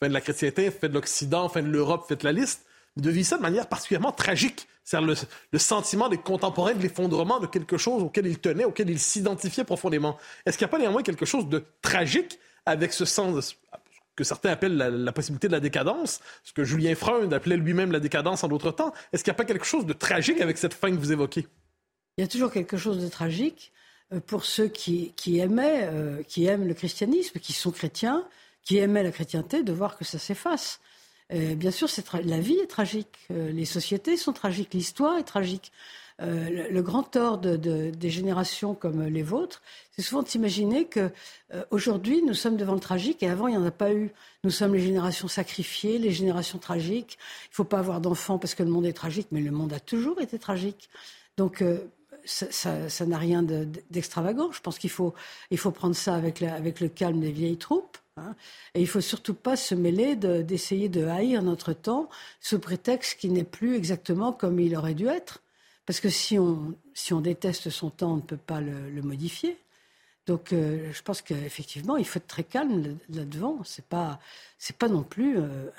fin 0.00 0.08
de 0.08 0.14
la 0.14 0.20
chrétienté, 0.20 0.70
fin 0.70 0.88
de 0.88 0.94
l'Occident, 0.94 1.48
fin 1.48 1.62
de 1.62 1.68
l'Europe, 1.68 2.04
faites 2.08 2.22
la 2.22 2.32
liste, 2.32 2.64
de 2.96 3.10
vivre 3.10 3.26
ça 3.26 3.36
de 3.36 3.42
manière 3.42 3.68
particulièrement 3.68 4.12
tragique. 4.12 4.66
C'est 4.84 5.00
le, 5.00 5.14
le 5.52 5.58
sentiment 5.58 6.08
des 6.08 6.18
contemporains 6.18 6.74
de 6.74 6.82
l'effondrement 6.82 7.40
de 7.40 7.46
quelque 7.46 7.76
chose 7.76 8.02
auquel 8.02 8.26
ils 8.26 8.38
tenaient, 8.38 8.64
auquel 8.64 8.88
ils 8.90 8.98
s'identifiaient 8.98 9.64
profondément. 9.64 10.16
Est-ce 10.46 10.56
qu'il 10.56 10.64
n'y 10.64 10.70
a 10.70 10.72
pas 10.72 10.78
néanmoins 10.78 11.02
quelque 11.02 11.26
chose 11.26 11.48
de 11.48 11.64
tragique 11.82 12.38
avec 12.66 12.92
ce 12.92 13.04
sens, 13.04 13.56
que 14.18 14.24
certains 14.24 14.50
appellent 14.50 14.76
la, 14.76 15.12
possibilité 15.12 15.46
de 15.46 15.52
la 15.52 15.60
décadence, 15.60 16.18
ce 16.42 16.52
que 16.52 16.64
Julien 16.64 16.96
Freund 16.96 17.32
appelait 17.32 17.56
lui-même 17.56 17.92
la 17.92 18.00
décadence 18.00 18.42
en 18.42 18.48
d'autres 18.48 18.72
temps. 18.72 18.92
Est-ce 19.12 19.22
qu'il 19.22 19.30
n'y 19.30 19.36
a 19.36 19.38
pas 19.38 19.44
quelque 19.44 19.64
chose 19.64 19.86
de 19.86 19.92
tragique 19.92 20.40
avec 20.40 20.58
cette 20.58 20.74
fin 20.74 20.90
que 20.90 20.96
vous 20.96 21.12
évoquez? 21.12 21.46
Il 22.16 22.22
y 22.22 22.24
a 22.24 22.26
toujours 22.26 22.50
quelque 22.50 22.76
chose 22.76 23.00
de 23.00 23.06
tragique 23.06 23.72
euh, 24.12 24.18
pour 24.18 24.44
ceux 24.44 24.66
qui, 24.66 25.14
aimaient, 25.38 25.88
euh, 25.92 26.24
qui 26.24 26.46
aiment 26.46 26.66
le 26.66 26.74
christianisme, 26.74 27.38
qui 27.38 27.52
sont 27.52 27.70
chrétiens, 27.70 28.26
qui 28.64 28.78
aimaient 28.78 29.04
la 29.04 29.12
chrétienté, 29.12 29.62
de 29.62 29.72
voir 29.72 29.96
que 29.96 30.04
ça 30.04 30.18
s'efface. 30.18 30.80
Euh, 31.32 31.54
bien 31.54 31.70
sûr, 31.70 31.88
la 32.24 32.40
vie 32.40 32.58
est 32.58 32.66
tragique, 32.66 33.28
les 33.30 33.66
sociétés 33.66 34.16
sont 34.16 34.32
tragiques, 34.32 34.74
l'histoire 34.74 35.16
est 35.16 35.22
tragique. 35.22 35.70
Euh, 36.20 36.68
le, 36.70 36.82
grand 36.82 37.04
tort 37.04 37.38
de, 37.38 37.56
des 37.90 38.10
générations 38.10 38.74
comme 38.74 39.06
les 39.06 39.22
vôtres, 39.22 39.62
c'est 39.92 40.02
souvent 40.02 40.22
de 40.22 40.28
s'imaginer 40.28 40.86
que 40.86 41.10
euh, 41.54 41.64
aujourd'hui 41.70 42.22
nous 42.22 42.34
sommes 42.34 42.56
devant 42.56 42.74
le 42.74 42.80
tragique 42.80 43.22
et 43.22 43.28
avant 43.28 43.46
il 43.46 43.52
n'y 43.52 43.56
en 43.56 43.64
a 43.64 43.70
pas 43.70 43.92
eu. 43.92 44.10
Nous 44.42 44.50
sommes 44.50 44.74
les 44.74 44.80
générations 44.80 45.28
sacrifiées, 45.28 45.98
les 45.98 46.10
générations 46.10 46.58
tragiques. 46.58 47.18
Il 47.46 47.50
ne 47.52 47.54
faut 47.54 47.64
pas 47.64 47.78
avoir 47.78 48.00
d'enfants 48.00 48.38
parce 48.38 48.56
que 48.56 48.64
le 48.64 48.70
monde 48.70 48.86
est 48.86 48.92
tragique, 48.92 49.28
mais 49.30 49.40
le 49.40 49.52
monde 49.52 49.72
a 49.72 49.80
toujours 49.80 50.20
été 50.20 50.40
tragique. 50.40 50.88
Donc 51.36 51.62
euh, 51.62 51.78
ça 52.24 53.06
n'a 53.06 53.18
rien 53.18 53.42
d'extravagant. 53.90 54.50
Je 54.50 54.60
pense 54.60 54.78
qu'il 54.78 54.90
faut, 54.90 55.14
prendre 55.72 55.94
ça 55.94 56.14
avec, 56.14 56.40
le 56.40 56.88
calme 56.88 57.20
des 57.20 57.32
vieilles 57.32 57.56
troupes. 57.56 57.96
Hein. 58.16 58.34
Et 58.74 58.80
il 58.80 58.88
faut 58.88 59.00
surtout 59.00 59.34
pas 59.34 59.56
se 59.56 59.74
mêler 59.74 60.16
d'essayer 60.16 60.88
de, 60.88 61.06
haïr 61.06 61.42
notre 61.42 61.72
temps 61.72 62.08
sous 62.40 62.58
prétexte 62.58 63.18
qu'il 63.20 63.32
n'est 63.32 63.44
plus 63.44 63.76
exactement 63.76 64.32
comme 64.32 64.58
il 64.58 64.76
aurait 64.76 64.94
dû 64.94 65.06
être. 65.06 65.42
Parce 65.88 66.00
que 66.00 66.10
si 66.10 66.38
on, 66.38 66.74
si 66.92 67.14
on 67.14 67.22
déteste 67.22 67.70
son 67.70 67.88
temps, 67.88 68.12
on 68.12 68.16
ne 68.16 68.20
peut 68.20 68.36
pas 68.36 68.60
le, 68.60 69.00
modifier. 69.00 69.56
Donc 70.26 70.52
euh, 70.52 70.92
je 70.92 71.00
pense 71.00 71.22
qu'effectivement, 71.22 71.96
il 71.96 72.04
faut 72.04 72.18
être 72.18 72.26
très 72.26 72.44
calme 72.44 72.98
là-devant. 73.08 73.64
Ce 73.64 73.80
n'est 73.80 73.86
pas, 73.88 74.20
pas 74.78 74.88
non 74.88 75.02
plus 75.02 75.38
euh, 75.38 75.70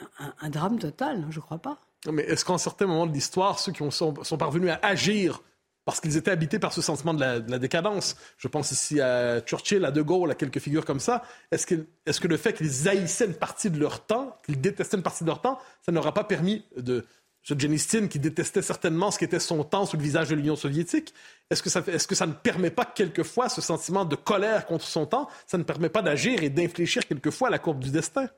un, 0.42 0.50
drame 0.50 0.80
total, 0.80 1.28
je 1.30 1.36
ne 1.36 1.44
crois 1.44 1.60
pas. 1.60 1.78
Mais 2.12 2.24
est-ce 2.24 2.44
qu'en 2.44 2.58
certains 2.58 2.88
moments 2.88 3.06
de 3.06 3.14
l'histoire, 3.14 3.60
ceux 3.60 3.72
qui 3.72 3.88
sont, 3.92 4.24
sont 4.24 4.38
parvenus 4.40 4.72
à 4.72 4.80
agir 4.84 5.44
parce 5.90 6.02
qu'ils 6.02 6.18
étaient 6.18 6.30
habités 6.30 6.60
par 6.60 6.72
ce 6.72 6.84
sentiment 6.84 7.16
de 7.16 7.20
la, 7.20 7.58
décadence. 7.58 8.16
Je 8.38 8.48
pense 8.48 8.72
ici 8.72 9.02
à 9.02 9.42
Churchill, 9.42 9.84
à 9.86 9.92
De 9.92 10.04
Gaulle, 10.04 10.30
à 10.30 10.36
quelques 10.36 10.60
figures 10.60 10.86
comme 10.86 11.00
ça. 11.00 11.24
Est-ce 11.50 11.66
que, 11.66 11.88
est 12.06 12.20
que 12.20 12.28
le 12.28 12.38
fait 12.38 12.54
qu'ils 12.54 12.88
haïssaient 12.88 13.26
une 13.26 13.34
partie 13.34 13.72
de 13.72 13.80
leur 13.80 14.06
temps, 14.06 14.38
qu'ils 14.46 14.62
détestaient 14.62 14.98
une 14.98 15.04
partie 15.04 15.24
de 15.24 15.30
leur 15.30 15.42
temps, 15.42 15.58
ça 15.84 15.92
n'aura 15.92 16.14
pas 16.14 16.24
permis 16.24 16.64
de... 16.78 17.06
Ce 17.50 17.58
Jenny 17.58 17.80
qui 18.10 18.20
détestait 18.20 18.62
certainement 18.62 19.10
ce 19.10 19.18
qu'était 19.18 19.40
son 19.40 19.64
temps 19.64 19.88
sous 19.88 19.98
le 19.98 20.04
visage 20.04 20.30
de 20.30 20.36
l'Union 20.36 20.56
soviétique, 20.56 21.16
est-ce 21.50 21.64
que, 21.64 21.72
ça, 21.72 21.82
est-ce 21.88 22.08
que 22.08 22.14
ça 22.14 22.28
ne 22.28 22.34
permet 22.34 22.70
pas 22.70 22.86
quelquefois 22.86 23.50
ce 23.50 23.60
sentiment 23.60 24.06
de 24.06 24.16
colère 24.16 24.68
contre 24.68 24.86
son 24.86 25.08
temps, 25.08 25.28
ça 25.48 25.58
ne 25.58 25.64
permet 25.64 25.90
pas 25.90 26.04
d'agir 26.04 26.44
et 26.44 26.52
d'infléchir 26.52 27.08
quelquefois 27.08 27.50
la 27.50 27.58
courbe 27.58 27.80
du 27.80 27.90
destin? 27.90 28.30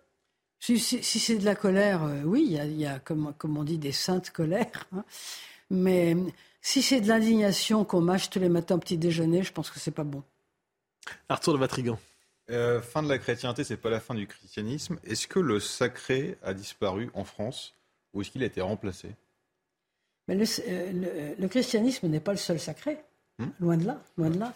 Si, 0.61 0.79
c'est 0.79 1.35
de 1.35 1.43
la 1.43 1.55
colère, 1.55 2.05
euh, 2.05 2.21
oui, 2.23 2.57
il 2.57 2.79
y 2.79 2.85
a, 2.85 2.99
comme, 2.99 3.33
comme, 3.37 3.57
on 3.57 3.65
dit, 3.65 3.77
des 3.77 3.91
saintes 3.91 4.29
colères. 4.29 4.87
Hein. 4.95 5.03
Mais 5.69 6.15
si 6.61 6.81
c'est 6.81 7.01
de 7.01 7.09
l'indignation 7.09 7.83
qu'on 7.83 7.99
mâche 7.99 8.29
tous 8.29 8.39
les 8.39 8.47
matins 8.47 8.75
au 8.75 8.79
petit 8.79 8.97
déjeuner, 8.97 9.43
je 9.43 9.51
pense 9.51 9.71
que 9.71 9.79
c'est 9.81 9.91
pas 9.91 10.05
bon. 10.05 10.23
Arthur 11.27 11.51
de 11.51 11.57
Vatrigan. 11.57 11.99
Euh, 12.49 12.81
fin 12.81 13.03
de 13.03 13.09
la 13.09 13.17
chrétienté, 13.17 13.65
c'est 13.65 13.75
pas 13.75 13.89
la 13.89 13.99
fin 13.99 14.15
du 14.15 14.25
christianisme. 14.25 14.99
Est-ce 15.03 15.27
que 15.27 15.39
le 15.39 15.59
sacré 15.59 16.37
a 16.43 16.53
disparu 16.53 17.09
en 17.13 17.25
France? 17.25 17.75
Ou 18.13 18.21
est-ce 18.21 18.31
qu'il 18.31 18.43
a 18.43 18.45
été 18.45 18.61
remplacé 18.61 19.09
Mais 20.27 20.35
le, 20.35 20.45
euh, 20.67 21.47
christianisme 21.47 22.07
n'est 22.07 22.19
pas 22.19 22.31
le 22.31 22.37
seul 22.37 22.59
sacré. 22.59 22.97
Hmm 23.39 23.49
loin 23.59 23.77
de 23.77 23.85
là, 23.85 24.01
loin 24.17 24.29
de 24.29 24.39
là. 24.39 24.53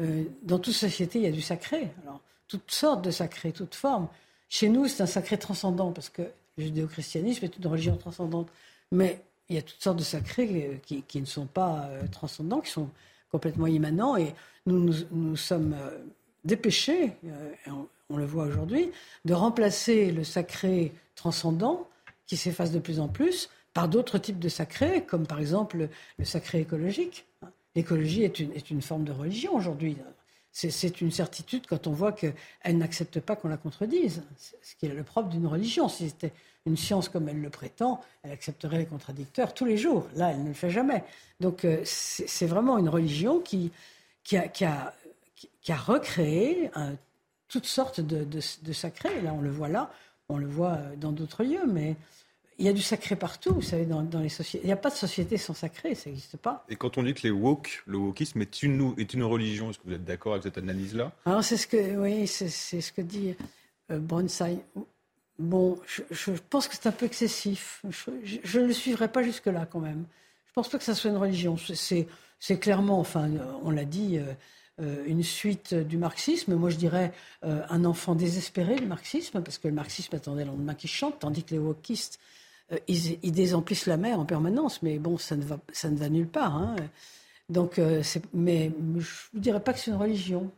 Euh, 0.00 0.24
dans 0.42 0.58
toute 0.58 0.74
société, 0.74 1.18
il 1.18 1.24
y 1.24 1.28
a 1.28 1.32
du 1.32 1.40
sacré. 1.40 1.88
Alors, 2.02 2.20
toutes 2.48 2.70
sortes 2.70 3.02
de 3.02 3.10
sacrés, 3.10 3.52
toutes 3.52 3.74
formes. 3.74 4.08
Chez 4.48 4.68
nous, 4.68 4.86
c'est 4.88 5.02
un 5.02 5.06
sacré 5.06 5.38
transcendant 5.38 5.92
parce 5.92 6.10
que 6.10 6.22
le 6.56 6.64
judéo-christianisme 6.64 7.44
est 7.44 7.56
une 7.56 7.66
religion 7.66 7.96
transcendante. 7.96 8.48
Mais 8.92 9.20
il 9.48 9.56
y 9.56 9.58
a 9.58 9.62
toutes 9.62 9.82
sortes 9.82 9.98
de 9.98 10.04
sacrés 10.04 10.80
qui, 10.84 11.02
qui 11.02 11.20
ne 11.20 11.26
sont 11.26 11.46
pas 11.46 11.86
euh, 11.86 12.06
transcendants, 12.10 12.60
qui 12.60 12.70
sont 12.70 12.90
complètement 13.30 13.66
immanents. 13.66 14.16
Et 14.16 14.34
nous 14.66 14.92
nous, 15.10 15.36
sommes 15.36 15.74
euh, 15.74 15.98
dépêchés, 16.44 17.12
euh, 17.24 17.72
on, 18.10 18.16
le 18.16 18.24
voit 18.24 18.44
aujourd'hui, 18.44 18.90
de 19.24 19.34
remplacer 19.34 20.10
le 20.10 20.24
sacré 20.24 20.92
transcendant, 21.14 21.88
qui 22.26 22.36
s'efface 22.36 22.72
de 22.72 22.78
plus 22.78 23.00
en 23.00 23.08
plus, 23.08 23.48
par 23.72 23.88
d'autres 23.88 24.18
types 24.18 24.38
de 24.38 24.48
sacrés, 24.48 25.04
comme 25.04 25.26
par 25.26 25.38
exemple 25.38 25.88
le 26.18 26.24
sacré 26.24 26.60
écologique. 26.60 27.26
L'écologie 27.74 28.24
est 28.24 28.40
une, 28.40 28.52
est 28.52 28.70
une 28.70 28.80
forme 28.80 29.04
de 29.04 29.12
religion 29.12 29.54
aujourd'hui. 29.54 29.96
C'est 30.50 31.02
une 31.02 31.10
certitude 31.10 31.66
quand 31.68 31.86
on 31.86 31.92
voit 31.92 32.12
qu'elle 32.12 32.34
n'accepte 32.64 33.20
pas 33.20 33.36
qu'on 33.36 33.48
la 33.48 33.58
contredise, 33.58 34.22
ce 34.62 34.74
qui 34.76 34.86
est 34.86 34.88
le 34.88 35.02
propre 35.02 35.28
d'une 35.28 35.46
religion. 35.46 35.86
Si 35.90 36.08
c'était 36.08 36.32
une 36.64 36.78
science 36.78 37.10
comme 37.10 37.28
elle 37.28 37.42
le 37.42 37.50
prétend, 37.50 38.00
elle 38.22 38.32
accepterait 38.32 38.78
les 38.78 38.86
contradicteurs 38.86 39.52
tous 39.52 39.66
les 39.66 39.76
jours. 39.76 40.06
Là, 40.16 40.30
elle 40.30 40.42
ne 40.42 40.48
le 40.48 40.54
fait 40.54 40.70
jamais. 40.70 41.04
Donc 41.40 41.66
euh, 41.66 41.82
c'est 41.84 42.46
vraiment 42.46 42.78
une 42.78 42.88
religion 42.88 43.40
qui, 43.40 43.70
qui, 44.24 44.38
a, 44.38 44.48
qui, 44.48 44.64
a, 44.64 45.76
recréé 45.76 46.70
toutes 47.48 47.66
sortes 47.66 48.00
de, 48.00 48.24
de, 48.24 48.72
sacrés. 48.72 49.20
Là, 49.20 49.34
on 49.34 49.42
le 49.42 49.50
voit 49.50 49.68
là, 49.68 49.90
on 50.28 50.38
le 50.38 50.46
voit 50.46 50.74
euh, 50.74 50.96
dans 50.96 51.12
d'autres 51.12 51.44
lieux, 51.44 51.66
mais 51.66 51.96
il 52.58 52.64
y 52.64 52.68
a 52.68 52.72
du 52.72 52.82
sacré 52.82 53.16
partout, 53.16 53.52
vous 53.52 53.62
savez, 53.62 53.84
dans, 53.84 54.02
dans 54.02 54.20
les 54.20 54.28
sociétés. 54.28 54.64
Il 54.64 54.68
n'y 54.68 54.72
a 54.72 54.78
pas 54.78 54.90
de 54.90 54.94
société 54.94 55.36
sans 55.36 55.54
sacré, 55.54 55.94
ça 55.94 56.08
n'existe 56.08 56.38
pas. 56.38 56.64
Et 56.68 56.76
quand 56.76 56.96
on 56.96 57.02
dit 57.02 57.12
que 57.12 57.22
les 57.22 57.30
woke, 57.30 57.82
le 57.86 57.98
wokisme 57.98 58.40
est 58.40 58.62
une, 58.62 58.94
est 58.96 59.12
une 59.12 59.24
religion, 59.24 59.70
est-ce 59.70 59.78
que 59.78 59.84
vous 59.86 59.94
êtes 59.94 60.04
d'accord 60.04 60.32
avec 60.32 60.44
cette 60.44 60.58
analyse-là? 60.58 61.12
Alors 61.26 61.44
c'est 61.44 61.56
ce 61.56 61.66
que, 61.66 61.96
oui, 61.96 62.26
c'est 62.26 62.48
ce 62.48 62.92
que 62.92 63.02
dit 63.02 63.34
euh, 63.90 63.98
Bon, 65.38 65.78
je, 65.86 66.32
pense 66.48 66.66
que 66.66 66.74
c'est 66.74 66.86
un 66.86 66.92
peu 66.92 67.04
excessif. 67.04 67.82
Je, 68.24 68.58
ne 68.58 68.66
le 68.66 68.72
suivrai 68.72 69.08
pas 69.08 69.22
jusque-là 69.22 69.66
quand 69.70 69.80
même. 69.80 70.06
Je 70.46 70.50
ne 70.50 70.54
pense 70.54 70.70
pas 70.70 70.78
que 70.78 70.84
ça 70.84 70.94
soit 70.94 71.10
une 71.10 71.18
religion. 71.18 71.56
C'est 71.58 72.58
clairement, 72.58 72.98
enfin, 72.98 73.28
on 73.62 73.70
l'a 73.70 73.84
dit, 73.84 74.16
euh, 74.16 74.32
une 74.78 75.22
suite 75.22 75.74
du 75.74 75.96
marxisme. 75.96 76.54
Moi, 76.54 76.70
je 76.70 76.76
dirais 76.76 77.12
euh, 77.44 77.62
un 77.70 77.84
enfant 77.84 78.14
désespéré 78.14 78.76
du 78.76 78.86
marxisme, 78.86 79.40
parce 79.42 79.58
que 79.58 79.68
le 79.68 79.74
marxisme 79.74 80.14
attendait 80.14 80.44
le 80.44 80.50
lendemain 80.50 80.74
qui 80.74 80.88
chante, 80.88 81.20
tandis 81.20 81.44
que 81.44 81.52
les 81.52 81.58
wokistes, 81.58 82.18
ils, 82.88 83.18
ils, 83.22 83.32
désemplissent 83.32 83.86
la 83.86 83.96
mer 83.96 84.18
en 84.18 84.24
permanence. 84.24 84.82
Mais 84.82 84.98
bon, 84.98 85.18
ça 85.18 85.36
ne 85.36 85.44
va, 85.44 85.58
ça 85.72 85.88
ne 85.88 85.96
va 85.96 86.08
nulle 86.08 86.28
part. 86.28 86.56
Hein. 86.56 86.76
Donc, 87.48 87.80
mais 88.34 88.72
je 88.98 89.08
ne 89.34 89.40
dirais 89.40 89.60
pas 89.60 89.72
que 89.72 89.78
c'est 89.78 89.92
une 89.92 89.96
religion 89.96 90.50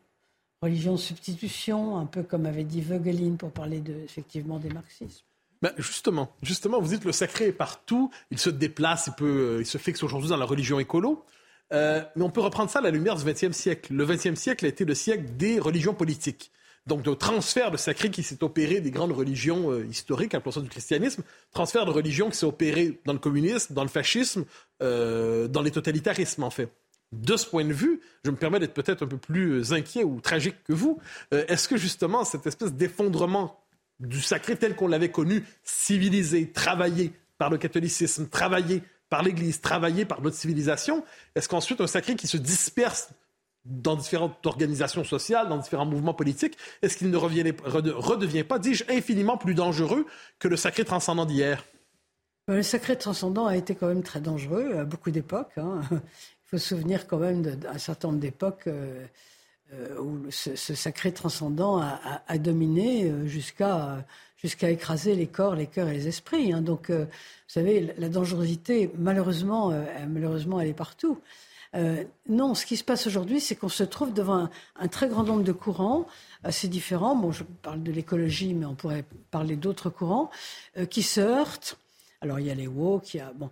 religion 0.63 0.93
de 0.93 0.99
substitution, 0.99 1.99
un 1.99 2.07
peu 2.07 2.23
comme 2.23 2.47
avait 2.47 2.65
dit 2.65 2.81
Vogelin 2.81 3.37
pour 3.37 3.53
parler 3.53 3.81
de, 3.81 3.95
effectivement 4.05 4.59
des 4.59 4.71
marxismes. 4.71 5.25
Ben 5.61 5.73
justement, 5.77 6.31
justement, 6.43 6.81
vous 6.81 6.89
dites 6.89 7.05
le 7.05 7.13
sacré 7.13 7.47
est 7.47 7.53
partout, 7.53 8.11
il 8.31 8.39
se 8.39 8.51
déplace, 8.51 9.09
il, 9.09 9.15
peut, 9.15 9.57
euh, 9.57 9.61
il 9.61 9.67
se 9.67 9.79
fixe 9.79 10.03
aujourd'hui 10.03 10.31
dans 10.31 10.37
la 10.37 10.45
religion 10.45 10.79
écolo. 10.79 11.25
Euh, 11.73 12.03
mais 12.17 12.25
on 12.25 12.31
peut 12.31 12.41
reprendre 12.41 12.71
ça 12.71 12.79
à 12.79 12.83
la 12.83 12.91
lumière 12.91 13.17
du 13.17 13.25
XXe 13.25 13.57
siècle. 13.57 13.93
Le 13.93 14.07
XXe 14.07 14.35
siècle 14.35 14.65
a 14.65 14.69
été 14.69 14.85
le 14.85 14.95
siècle 14.95 15.25
des 15.37 15.59
religions 15.59 15.95
politiques. 15.95 16.51
Donc, 16.87 17.03
de 17.03 17.13
transfert 17.13 17.71
de 17.71 17.77
sacré 17.77 18.11
qui 18.11 18.23
s'est 18.23 18.43
opéré 18.43 18.81
des 18.81 18.91
grandes 18.91 19.13
religions 19.13 19.71
euh, 19.71 19.85
historiques, 19.87 20.35
à 20.35 20.41
ça 20.51 20.61
du 20.61 20.71
christianisme, 20.71 21.23
transfert 21.53 21.85
de 21.85 21.91
religion 21.91 22.31
qui 22.31 22.39
s'est 22.39 22.47
opéré 22.47 22.99
dans 23.05 23.13
le 23.13 23.19
communisme, 23.19 23.75
dans 23.75 23.83
le 23.83 23.91
fascisme, 23.91 24.45
dans 24.81 25.63
les 25.63 25.71
totalitarismes, 25.71 26.45
en 26.45 26.51
fait 26.51 26.71
de 27.13 27.37
ce 27.37 27.47
point 27.47 27.65
de 27.65 27.73
vue, 27.73 28.01
je 28.25 28.31
me 28.31 28.37
permets 28.37 28.61
d'être 28.61 28.75
peut-être 28.75 29.03
un 29.03 29.07
peu 29.07 29.17
plus 29.17 29.73
inquiet 29.73 30.05
ou 30.05 30.21
tragique 30.21 30.57
que 30.65 30.73
vous. 30.73 31.01
Euh, 31.33 31.45
est-ce 31.49 31.69
que 31.69 31.77
justement 31.77 32.25
cette 32.25 32.47
espèce 32.47 32.73
d'effondrement 32.73 33.61
du 34.01 34.21
sacré 34.21 34.57
tel 34.57 34.77
qu'on 34.77 34.89
l'avait 34.89 35.11
connu, 35.11 35.45
civilisé, 35.65 36.51
travaillé 36.51 37.13
par 37.39 37.51
le 37.51 37.59
catholicisme, 37.59 38.29
travaillé 38.29 38.83
par 39.11 39.23
l'Église, 39.23 39.61
travaillé 39.61 40.05
par 40.05 40.21
notre 40.21 40.37
civilisation, 40.37 41.05
est-ce 41.35 41.49
qu'ensuite 41.49 41.81
un 41.81 41.87
sacré 41.87 42.17
qui 42.17 42.27
se 42.27 42.37
disperse 42.37 43.11
dans 43.65 43.97
différentes 43.97 44.45
organisations 44.47 45.05
sociales, 45.05 45.49
dans 45.49 45.59
différents 45.59 45.87
mouvements 45.87 46.15
politiques, 46.15 46.57
est-ce 46.83 46.97
qu'il 46.97 47.11
ne 47.11 47.17
redevient 47.17 48.45
pas, 48.45 48.59
dis-je, 48.59 48.85
infiniment 48.89 49.37
plus 49.37 49.55
dangereux 49.55 50.07
que 50.39 50.49
le 50.49 50.57
sacré 50.57 50.85
transcendant 50.85 51.27
d'hier? 51.27 51.65
Le 52.49 52.63
sacré 52.63 52.97
transcendant 52.97 53.47
a 53.47 53.57
été 53.57 53.75
quand 53.75 53.89
même 53.89 54.03
très 54.03 54.21
dangereux 54.21 54.79
à 54.79 54.85
beaucoup 54.85 55.11
d'époques. 55.11 55.59
Hein. 55.59 55.81
Il 55.91 56.51
faut 56.53 56.59
se 56.59 56.69
souvenir 56.69 57.07
quand 57.07 57.19
même 57.19 57.43
d'un 57.43 57.77
certain 57.77 58.09
nombre 58.09 58.21
d'époques 58.21 58.69
euh, 58.69 59.05
euh, 59.75 60.01
où 60.01 60.31
ce, 60.31 60.55
sacré 60.57 61.13
transcendant 61.13 61.79
a, 61.79 62.39
dominé 62.39 63.11
euh, 63.11 63.27
jusqu'à 63.27 64.03
jusqu'à 64.39 64.71
écraser 64.71 65.15
les 65.15 65.27
corps, 65.27 65.55
les 65.55 65.67
cœurs 65.67 65.89
et 65.89 65.95
les 65.95 66.09
esprits. 66.09 66.53
Hein. 66.53 66.63
Donc, 66.63 66.91
vous 66.91 67.07
savez, 67.47 67.93
la 67.99 68.09
dangerosité, 68.09 68.91
malheureusement, 68.97 69.73
malheureusement, 70.09 70.61
elle 70.61 70.69
est 70.69 70.75
partout. 70.75 71.19
non, 72.29 72.55
ce 72.55 72.65
qui 72.65 72.77
se 72.77 72.85
passe 72.85 73.07
aujourd'hui, 73.07 73.41
c'est 73.41 73.57
qu'on 73.57 73.69
se 73.69 73.83
trouve 73.83 74.13
devant 74.13 74.49
un, 74.77 74.89
très 74.89 75.09
grand 75.09 75.25
nombre 75.25 75.43
de 75.43 75.53
courants 75.53 76.07
assez 76.45 76.69
différents. 76.69 77.17
Bon, 77.17 77.33
je 77.33 77.43
parle 77.43 77.83
de 77.83 77.91
l'écologie, 77.91 78.55
mais 78.55 78.65
on 78.65 78.77
pourrait 78.77 79.05
parler 79.31 79.57
d'autres 79.57 79.91
courants 79.91 80.31
qui 80.89 81.03
se 81.03 81.21
heurtent 81.21 81.77
alors 82.21 82.41
il 82.41 82.47
y 82.47 82.51
a 82.51 82.55
les 82.55 82.67
woke, 82.67 83.15
il 83.15 83.19
y 83.19 83.21
a, 83.21 83.33
bon, 83.33 83.51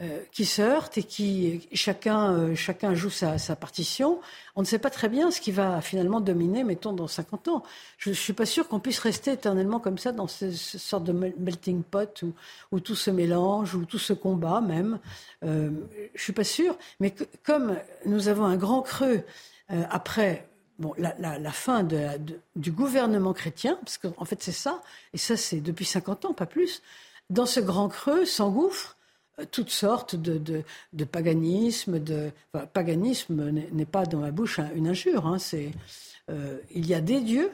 euh, 0.00 0.18
qui 0.32 0.44
se 0.44 0.60
heurtent 0.60 0.98
et 0.98 1.04
qui 1.04 1.68
chacun, 1.72 2.34
euh, 2.34 2.54
chacun 2.56 2.94
joue 2.94 3.10
sa, 3.10 3.38
partition. 3.54 4.20
On 4.56 4.62
ne 4.62 4.66
sait 4.66 4.80
pas 4.80 4.90
très 4.90 5.08
bien 5.08 5.30
ce 5.30 5.40
qui 5.40 5.52
va 5.52 5.80
finalement 5.80 6.20
dominer, 6.20 6.64
mettons, 6.64 6.92
dans 6.92 7.06
50 7.06 7.46
ans. 7.46 7.62
Je 7.96 8.10
ne 8.10 8.14
suis 8.14 8.32
pas 8.32 8.44
sûr 8.44 8.66
qu'on 8.66 8.80
puisse 8.80 8.98
rester 8.98 9.30
éternellement 9.30 9.78
comme 9.78 9.96
ça 9.96 10.10
dans 10.10 10.26
ce, 10.26 10.50
sorte 10.50 11.04
de 11.04 11.12
melting 11.12 11.84
pot 11.84 12.24
où, 12.72 12.80
tout 12.80 12.96
se 12.96 13.10
mélange, 13.10 13.76
où 13.76 13.84
tout 13.84 14.00
se 14.00 14.12
combat 14.12 14.60
même. 14.60 14.98
Euh, 15.44 15.70
je 15.96 16.18
ne 16.18 16.18
suis 16.18 16.32
pas 16.32 16.42
sûr. 16.42 16.76
Mais 16.98 17.14
comme 17.44 17.76
nous 18.04 18.26
avons 18.26 18.46
un 18.46 18.56
grand 18.56 18.82
creux 18.82 19.22
après 19.68 20.48
bon, 20.80 20.92
la, 20.98 21.52
fin 21.52 21.84
du 21.84 22.72
gouvernement 22.72 23.32
chrétien, 23.32 23.78
parce 23.80 23.98
qu'en 23.98 24.24
fait 24.24 24.42
c'est 24.42 24.50
ça, 24.50 24.82
et 25.12 25.18
ça 25.18 25.36
c'est 25.36 25.60
depuis 25.60 25.84
50 25.84 26.24
ans, 26.24 26.32
pas 26.32 26.46
plus, 26.46 26.82
dans 27.30 27.46
ce 27.46 27.60
grand 27.60 27.88
creux 27.88 28.24
s'engouffrent 28.24 28.94
euh, 28.94 29.03
toutes 29.50 29.70
sortes 29.70 30.16
de, 30.16 30.62
de, 30.92 31.04
paganisme. 31.04 31.98
De, 31.98 32.30
paganisme 32.72 33.50
n'est 33.50 33.84
pas 33.84 34.06
dans 34.06 34.18
ma 34.18 34.30
bouche 34.30 34.60
une 34.74 34.88
injure. 34.88 35.26
Hein, 35.26 35.38
euh, 36.30 36.58
il 36.70 36.86
y 36.86 36.94
a 36.94 37.00
des 37.00 37.20
dieux, 37.20 37.50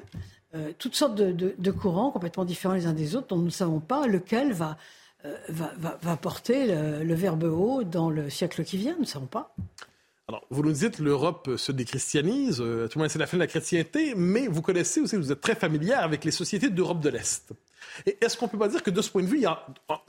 euh, 0.54 0.72
toutes 0.78 0.94
sortes 0.94 1.14
de, 1.14 1.70
courants 1.70 2.10
complètement 2.10 2.44
différents 2.44 2.74
les 2.74 2.86
uns 2.86 2.92
des 2.92 3.16
autres 3.16 3.28
dont 3.28 3.38
nous 3.38 3.46
ne 3.46 3.50
savons 3.50 3.80
pas 3.80 4.06
lequel 4.06 4.52
va, 4.52 4.76
va, 5.48 5.98
va, 6.00 6.16
porter 6.16 6.66
le, 6.66 7.14
verbe 7.14 7.44
haut 7.44 7.84
dans 7.84 8.10
le 8.10 8.30
siècle 8.30 8.64
qui 8.64 8.76
vient. 8.76 8.94
Nous 8.94 9.02
ne 9.02 9.06
savons 9.06 9.26
pas. 9.26 9.54
Alors, 10.30 10.46
vous 10.50 10.62
nous 10.62 10.70
dites 10.70 11.00
l'Europe 11.00 11.56
se 11.56 11.72
déchristianise, 11.72 12.60
euh, 12.60 12.86
tout 12.86 12.98
le 12.98 13.02
monde 13.02 13.10
c'est 13.10 13.18
la 13.18 13.26
fin 13.26 13.36
de 13.36 13.42
la 13.42 13.48
chrétienté, 13.48 14.14
mais 14.14 14.46
vous 14.46 14.62
connaissez 14.62 15.00
aussi, 15.00 15.16
vous 15.16 15.32
êtes 15.32 15.40
très 15.40 15.56
familière 15.56 16.04
avec 16.04 16.24
les 16.24 16.30
sociétés 16.30 16.70
d'Europe 16.70 17.00
de 17.00 17.08
l'Est. 17.08 17.52
Et 18.06 18.18
est-ce 18.20 18.36
qu'on 18.36 18.48
peut 18.48 18.58
pas 18.58 18.68
dire 18.68 18.82
que 18.82 18.90
de 18.90 19.02
ce 19.02 19.10
point 19.10 19.22
de 19.22 19.26
vue, 19.26 19.38
il 19.38 19.42
y 19.42 19.46
a 19.46 19.66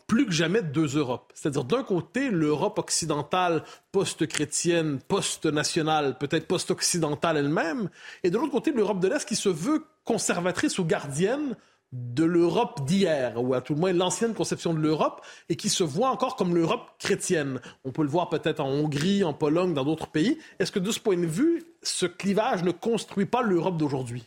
plus 0.07 0.25
que 0.25 0.31
jamais 0.31 0.61
deux 0.61 0.97
Europes? 0.97 1.31
C'est-à-dire, 1.35 1.63
d'un 1.63 1.83
côté, 1.83 2.29
l'Europe 2.29 2.79
occidentale 2.79 3.63
post-chrétienne, 3.91 4.99
post-nationale, 5.07 6.17
peut-être 6.17 6.47
post-occidentale 6.47 7.37
elle-même, 7.37 7.89
et 8.23 8.29
de 8.29 8.37
l'autre 8.37 8.51
côté, 8.51 8.71
l'Europe 8.71 8.99
de 8.99 9.07
l'Est 9.07 9.27
qui 9.27 9.35
se 9.35 9.49
veut 9.49 9.85
conservatrice 10.03 10.79
ou 10.79 10.85
gardienne 10.85 11.55
de 11.91 12.23
l'Europe 12.23 12.85
d'hier, 12.85 13.33
ou 13.43 13.53
à 13.53 13.59
tout 13.59 13.73
le 13.73 13.79
moins 13.81 13.91
l'ancienne 13.91 14.33
conception 14.33 14.73
de 14.73 14.79
l'Europe, 14.79 15.25
et 15.49 15.57
qui 15.57 15.67
se 15.67 15.83
voit 15.83 16.09
encore 16.09 16.37
comme 16.37 16.55
l'Europe 16.55 16.89
chrétienne. 16.99 17.59
On 17.83 17.91
peut 17.91 18.03
le 18.03 18.09
voir 18.09 18.29
peut-être 18.29 18.61
en 18.61 18.69
Hongrie, 18.69 19.25
en 19.25 19.33
Pologne, 19.33 19.73
dans 19.73 19.83
d'autres 19.83 20.07
pays. 20.07 20.37
Est-ce 20.59 20.71
que 20.71 20.79
de 20.79 20.91
ce 20.91 20.99
point 20.99 21.17
de 21.17 21.25
vue, 21.25 21.65
ce 21.83 22.05
clivage 22.05 22.63
ne 22.63 22.71
construit 22.71 23.25
pas 23.25 23.41
l'Europe 23.41 23.77
d'aujourd'hui? 23.77 24.23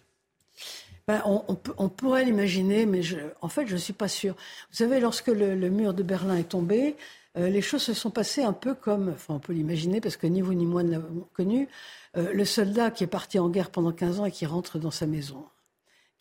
Ben, 1.07 1.22
on, 1.26 1.88
pourrait 1.90 2.24
l'imaginer, 2.24 2.86
mais 2.86 3.02
en 3.42 3.48
fait, 3.48 3.66
je 3.66 3.74
ne 3.74 3.78
suis 3.78 3.92
pas 3.92 4.09
sûr. 4.09 4.34
Vous 4.70 4.76
savez, 4.76 5.00
lorsque 5.00 5.28
le, 5.28 5.55
mur 5.68 5.92
de 5.92 6.02
Berlin 6.02 6.36
est 6.36 6.48
tombé, 6.48 6.96
euh, 7.36 7.48
les 7.48 7.61
choses 7.61 7.82
se 7.82 7.92
sont 7.92 8.11
passées 8.11 8.42
un 8.42 8.55
peu 8.55 8.74
comme, 8.74 9.11
enfin, 9.11 9.34
on 9.34 9.38
peut 9.38 9.52
l'imaginer 9.52 10.00
parce 10.00 10.16
que 10.16 10.26
ni 10.26 10.40
vous 10.40 10.55
ni 10.55 10.64
moi 10.64 10.82
ne 10.82 10.92
l'avons 10.92 11.28
connu, 11.34 11.68
euh, 12.16 12.32
le 12.32 12.44
soldat 12.46 12.90
qui 12.90 13.05
est 13.05 13.09
parti 13.09 13.38
en 13.38 13.50
guerre 13.50 13.70
pendant 13.70 13.92
15 13.92 14.20
ans 14.20 14.24
et 14.24 14.30
qui 14.30 14.46
rentre 14.46 14.78
dans 14.78 14.90
sa 14.90 15.07
maison 15.07 15.44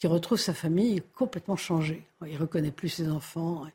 qui 0.03 0.07
retrouve 0.07 0.38
sa 0.38 0.53
famille 0.53 1.01
complètement 1.15 1.55
changée. 1.55 2.05
Il 2.27 2.36
reconnaît 2.36 2.71
plus 2.71 2.89
ses 2.89 3.09
enfants. 3.09 3.65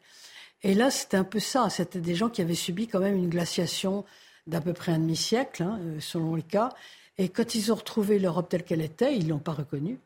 Et 0.63 0.75
là, 0.75 0.91
c'était 0.91 1.17
un 1.17 1.25
peu 1.25 1.41
ça. 1.41 1.71
C'était 1.71 2.03
des 2.03 2.15
gens 2.15 2.29
qui 2.29 2.43
avaient 2.43 2.53
subi 2.53 2.87
quand 2.87 3.01
même 3.01 3.17
une 3.17 3.31
glaciation 3.31 4.05
d'à 4.47 4.61
peu 4.61 4.75
près 4.75 4.93
un 4.93 4.99
demi-siècle, 4.99 5.63
hein, 5.63 5.81
euh, 5.81 6.01
selon 6.01 6.35
les 6.35 6.43
cas. 6.43 6.69
Et 7.17 7.31
quand 7.31 7.55
ils 7.55 7.73
ont 7.73 7.77
retrouvé 7.77 8.19
l'Europe 8.19 8.51
telle 8.51 8.65
qu'elle 8.65 8.83
était, 8.83 9.17
ils 9.17 9.25
ne 9.25 9.31
l'ont 9.31 9.39
pas 9.39 9.55
reconnue. 9.55 9.99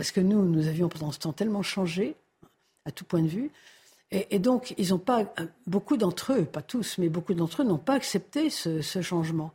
Parce 0.00 0.12
que 0.12 0.20
nous, 0.20 0.42
nous 0.42 0.66
avions 0.66 0.88
pendant 0.88 1.12
ce 1.12 1.18
temps 1.18 1.34
tellement 1.34 1.62
changé, 1.62 2.16
à 2.86 2.90
tout 2.90 3.04
point 3.04 3.20
de 3.20 3.28
vue. 3.28 3.50
Et, 4.10 4.38
donc, 4.38 4.74
ils 4.78 4.98
pas, 4.98 5.20
euh, 5.38 5.46
beaucoup 5.66 5.96
d'entre 5.96 6.32
eux, 6.32 6.44
pas 6.44 6.62
tous, 6.62 6.96
mais 6.98 7.08
beaucoup 7.08 7.34
d'entre 7.34 7.60
eux 7.60 7.64
n'ont 7.64 7.78
pas 7.78 7.94
accepté 7.94 8.48
ce 8.48 9.02
changement. 9.02 9.52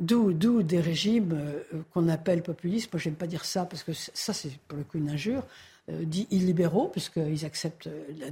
D'où, 0.00 0.62
des 0.62 0.80
régimes 0.80 1.32
euh, 1.32 1.82
qu'on 1.92 2.08
appelle 2.08 2.42
populistes. 2.42 2.92
Moi, 2.92 3.00
j'aime 3.00 3.14
pas 3.14 3.26
dire 3.26 3.44
ça 3.44 3.64
parce 3.64 3.82
que 3.82 3.92
ça, 3.92 4.32
c'est 4.32 4.56
pour 4.68 4.78
le 4.78 4.84
coup 4.84 4.98
une 4.98 5.10
injure. 5.10 5.42
Euh, 5.90 6.04
dit 6.04 6.28
illibéraux, 6.30 6.88
puisqu'ils 6.88 7.44
acceptent 7.44 7.86
euh, 7.88 8.04
la 8.20 8.30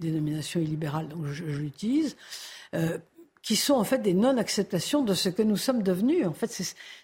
dénomination 0.00 0.60
illibérale, 0.60 1.08
donc 1.08 1.26
je, 1.26 1.44
l'utilise, 1.44 2.16
qui 3.46 3.54
sont 3.54 3.74
en 3.74 3.84
fait 3.84 3.98
des 3.98 4.12
non-acceptations 4.12 5.02
de 5.02 5.14
ce 5.14 5.28
que 5.28 5.40
nous 5.40 5.56
sommes 5.56 5.84
devenus. 5.84 6.26
En 6.26 6.32
fait, 6.32 6.50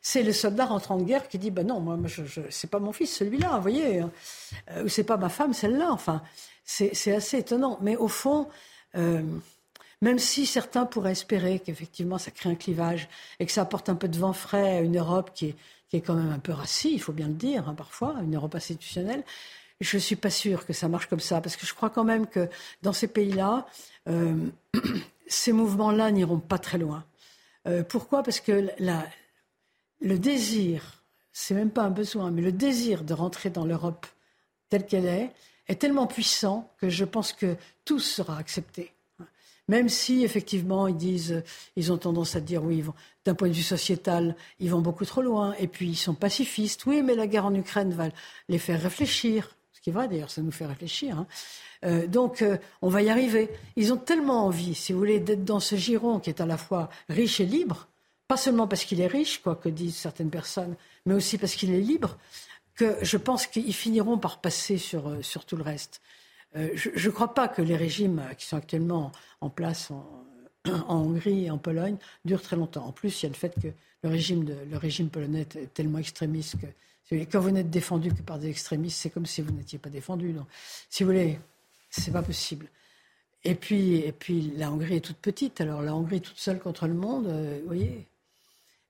c'est, 0.03 0.25
le 0.25 0.33
soldat 0.33 0.67
rentrant 0.67 0.97
de 0.97 1.05
guerre 1.05 1.29
qui 1.29 1.39
dit 1.39 1.53
ben 1.53 1.65
non, 1.65 1.79
moi, 1.79 1.97
je, 2.07 2.25
je, 2.25 2.41
c'est 2.51 2.69
pas 2.69 2.81
mon 2.81 2.93
fils 2.93 3.15
celui-là, 3.15 3.55
vous 3.55 3.63
voyez, 3.63 4.01
hein. 4.01 4.11
ou 4.85 4.89
c'est 4.89 5.05
pas 5.05 5.17
ma 5.17 5.29
femme 5.29 5.55
celle-là. 5.55 5.93
Enfin, 5.93 6.21
c'est, 6.65 7.15
assez 7.15 7.39
étonnant. 7.39 7.79
Mais 7.81 7.95
au 7.95 8.09
fond, 8.09 8.49
même 10.03 10.19
si 10.19 10.45
certains 10.45 10.85
pourraient 10.85 11.13
espérer 11.13 11.61
qu'effectivement 11.61 12.19
ça 12.19 12.33
crée 12.33 12.51
un 12.51 12.57
clivage 12.57 13.09
et 13.39 13.47
que 13.47 13.53
ça 13.53 13.63
apporte 13.63 13.89
un 13.89 13.95
peu 13.95 14.09
de 14.09 14.19
vent 14.19 14.33
frais 14.33 14.79
à 14.79 14.81
une 14.81 14.99
Europe 14.99 15.31
qui 15.33 15.47
est, 15.47 15.57
qui 15.91 15.99
est 15.99 16.01
quand 16.01 16.15
même 16.15 16.33
un 16.33 16.41
peu 16.41 16.53
raciste, 16.53 16.93
il 16.93 17.01
faut 17.01 17.13
bien 17.13 17.29
le 17.29 17.35
dire 17.35 17.69
hein, 17.69 17.75
parfois, 17.75 18.17
une 18.21 18.35
Europe 18.35 18.57
institutionnelle, 18.57 19.23
je 19.81 19.97
ne 19.97 20.01
suis 20.01 20.17
pas 20.17 20.31
sûre 20.31 20.67
que 20.67 20.73
ça 20.73 20.89
marche 20.89 21.07
comme 21.07 21.21
ça, 21.21 21.41
parce 21.41 21.57
que 21.57 21.67
je 21.67 21.75
crois 21.75 21.91
quand 21.91 22.05
même 22.05 22.27
que 22.27 22.49
dans 22.83 22.93
ces 22.93 23.07
pays-là, 23.07 23.67
euh, 24.09 24.35
ces 25.33 25.53
mouvements-là 25.53 26.11
n'iront 26.11 26.41
pas 26.41 26.59
très 26.59 26.79
loin. 26.79 27.05
Euh, 27.67 27.83
pourquoi? 27.83 28.23
Parce 28.23 28.41
que 28.41 28.69
le 30.01 30.19
désir, 30.19 31.05
c'est 31.33 31.55
même 31.55 31.71
pas 31.71 31.83
un 31.83 31.91
besoin, 31.91 32.31
mais 32.31 32.43
le 32.43 32.53
désir 32.53 33.05
de 33.05 33.15
rentrer 33.15 33.51
dans 33.51 33.65
l'Europe 33.65 34.07
telle 34.69 34.87
qu'elle 34.87 35.07
est, 35.07 35.33
est 35.69 35.77
tellement 35.77 36.07
puissant 36.07 36.71
que 36.79 36.89
je 36.89 37.05
pense 37.05 37.33
que 37.33 37.57
tout 37.85 38.01
sera 38.01 38.37
accepté. 38.37 38.93
Même 39.69 39.89
si, 39.89 40.25
effectivement, 40.25 40.89
ils 40.89 40.97
disent, 40.97 41.43
ils 41.77 41.93
ont 41.93 41.99
tendance 41.99 42.35
à 42.35 42.41
dire, 42.41 42.65
oui, 42.65 42.85
d'un 43.25 43.35
point 43.35 43.49
de 43.49 43.55
vue 43.55 43.63
sociétal, 43.63 44.37
ils 44.59 44.71
vont 44.71 44.81
beaucoup 44.81 45.05
trop 45.05 45.23
loin. 45.23 45.55
Et 45.59 45.69
puis, 45.69 45.89
ils 45.89 45.97
sont 45.97 46.15
pacifistes. 46.15 46.85
Oui, 46.85 47.01
mais 47.03 47.15
la 47.15 47.29
guerre 47.29 47.47
en 47.47 47.55
Ukraine 47.55 47.93
va 47.95 48.09
les 48.49 48.59
faire 48.59 48.83
réfléchir. 48.83 49.57
Ce 49.73 49.81
qui 49.81 49.91
est 49.91 49.93
vrai, 49.93 50.09
d'ailleurs, 50.09 50.31
ça 50.31 50.43
nous 50.43 50.51
fait 50.51 50.67
réfléchir. 50.67 51.17
Hein. 51.17 51.27
Euh, 51.85 52.07
donc, 52.07 52.43
euh, 52.43 52.57
on 52.81 52.89
va 52.89 53.03
y 53.03 53.11
arriver. 53.11 53.51
Ils 53.77 53.93
ont 53.93 53.97
tellement 53.97 54.47
envie, 54.47 54.75
si 54.75 54.93
vous 54.93 54.99
voulez, 54.99 55.21
d'être 55.21 55.45
dans 55.45 55.61
ce 55.61 55.77
giron 55.77 56.21
qui 56.21 56.31
est 56.31 56.41
à 56.41 56.47
la 56.47 56.57
fois 56.57 56.89
riche 57.09 57.41
et 57.41 57.47
libre, 57.47 57.89
pas 58.29 58.37
seulement 58.37 58.69
parce 58.69 58.85
qu'il 58.85 59.01
est 59.01 59.07
riche, 59.07 59.43
quoi 59.43 59.57
que 59.57 59.69
disent 59.69 59.97
certaines 59.97 60.31
personnes, 60.31 60.77
mais 61.07 61.15
aussi 61.15 61.39
parce 61.39 61.55
qu'il 61.55 61.73
est 61.73 61.81
libre, 61.81 62.17
que 62.75 62.97
je 63.03 63.17
pense 63.17 63.47
qu'ils 63.47 63.75
finiront 63.75 64.19
par 64.19 64.41
passer 64.41 64.79
sur, 64.79 65.09
euh, 65.09 65.23
sur 65.23 65.45
tout 65.45 65.57
le 65.57 65.63
reste. 65.63 66.01
Je 66.55 67.09
ne 67.09 67.11
crois 67.11 67.33
pas 67.33 67.49
que 67.49 67.63
les 67.63 67.77
régimes 67.77 68.23
qui 68.37 68.45
sont 68.45 68.59
actuellement 68.59 69.11
en 69.41 69.49
place 69.49 69.91
en, 70.87 70.97
Hongrie 70.97 71.47
et 71.47 71.51
en 71.51 71.57
Pologne 71.57 71.97
durent 72.27 72.43
très 72.43 72.57
longtemps. 72.57 72.85
En 72.85 72.93
plus, 72.93 73.23
il 73.23 73.25
y 73.25 73.27
a 73.27 73.31
le 73.31 73.35
fait 73.35 73.55
que 73.59 73.69
le 74.03 74.11
régime, 74.11 74.47
le 74.71 74.77
régime 74.77 75.09
polonais 75.09 75.47
est 75.55 75.73
tellement 75.73 75.97
extrémiste 75.97 76.57
que 76.61 76.67
quand 77.31 77.41
vous 77.41 77.51
n'êtes 77.51 77.71
défendu 77.71 78.13
que 78.13 78.23
par 78.23 78.39
des 78.39 78.49
extrémistes, 78.49 78.99
c'est 79.01 79.11
comme 79.11 79.27
si 79.27 79.41
vous 79.41 79.53
n'étiez 79.53 79.79
pas 79.79 79.91
défendu. 79.91 80.33
Donc, 80.33 80.47
si 80.89 81.03
vous 81.03 81.11
voulez, 81.11 81.39
c'est 82.01 82.13
pas 82.13 82.23
possible. 82.23 82.69
Et 83.45 83.55
puis, 83.55 83.97
et 83.97 84.13
puis, 84.13 84.53
la 84.57 84.71
Hongrie 84.71 84.97
est 84.97 85.01
toute 85.01 85.17
petite. 85.17 85.61
Alors, 85.61 85.83
la 85.83 85.95
Hongrie 85.95 86.21
toute 86.21 86.39
seule 86.39 86.59
contre 86.59 86.87
le 86.87 86.95
monde, 86.95 87.27
euh, 87.27 87.59
vous 87.61 87.67
voyez, 87.67 88.07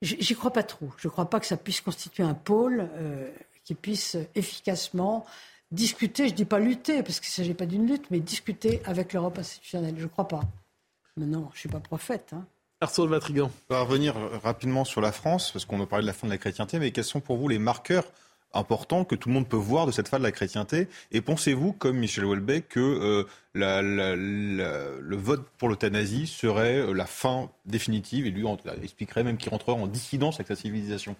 j'y 0.03 0.35
crois 0.35 0.53
pas 0.53 0.63
trop. 0.63 0.91
Je 0.99 1.09
ne 1.09 1.11
crois 1.11 1.29
pas 1.29 1.41
que 1.41 1.47
ça 1.47 1.57
puisse 1.57 1.81
constituer 1.81 2.23
un 2.23 2.35
pôle 2.35 2.89
euh, 2.95 3.31
qui 3.65 3.75
puisse 3.75 4.17
efficacement 4.35 5.25
discuter, 5.71 6.27
je 6.27 6.33
ne 6.33 6.37
dis 6.37 6.45
pas 6.45 6.59
lutter, 6.59 7.03
parce 7.03 7.19
qu'il 7.19 7.31
ne 7.31 7.33
s'agit 7.33 7.55
pas 7.55 7.65
d'une 7.65 7.87
lutte, 7.87 8.11
mais 8.11 8.21
discuter 8.21 8.83
avec 8.85 9.15
l'Europe 9.15 9.39
institutionnelle. 9.39 9.95
Je 9.97 10.05
ne 10.05 10.09
crois 10.09 10.29
pas. 10.29 10.43
Mais 11.17 11.27
non, 11.27 11.49
je 11.53 11.57
ne 11.57 11.61
suis 11.61 11.69
pas 11.69 11.81
prophète. 11.81 12.33
Hein. 12.35 12.45
Arthur 12.83 13.09
Matrigan. 13.09 13.51
On 13.71 13.75
va 13.75 13.83
revenir 13.83 14.15
rapidement 14.43 14.85
sur 14.85 15.01
la 15.01 15.13
France, 15.13 15.51
parce 15.51 15.65
qu'on 15.65 15.81
a 15.81 15.87
parlé 15.87 16.03
de 16.03 16.09
la 16.09 16.13
fin 16.13 16.27
de 16.27 16.33
la 16.33 16.39
chrétienté, 16.39 16.79
mais 16.79 16.91
quels 16.91 17.05
sont 17.05 17.21
pour 17.21 17.39
vous 17.39 17.49
les 17.49 17.59
marqueurs 17.59 18.05
importants 18.55 19.05
que 19.05 19.15
tout 19.15 19.29
le 19.29 19.35
monde 19.35 19.49
peut 19.49 19.57
voir 19.57 19.87
de 19.87 19.93
cette 19.93 20.09
fin 20.09 20.19
de 20.19 20.23
la 20.23 20.33
chrétienté. 20.33 20.89
Et 21.11 21.21
pensez-vous, 21.21 21.73
comme 21.73 21.99
Michel 21.99 22.25
Houellebecq, 22.25 22.69
que 22.69 22.81
euh, 22.81 23.25
le 23.55 25.17
vote 25.17 25.47
pour 25.59 25.69
l'euthanasie 25.69 26.27
serait 26.27 26.79
euh, 26.79 26.93
la 26.93 27.07
fin 27.07 27.51
définitive, 27.67 28.27
et 28.27 28.31
lui 28.31 28.45
expliquerait 28.83 29.25
même 29.25 29.37
qu'il 29.37 29.51
rentrerait 29.51 29.81
en 29.81 29.87
dissidence 29.87 30.37
avec 30.37 30.49
sa 30.49 30.57
civilisation. 30.57 31.17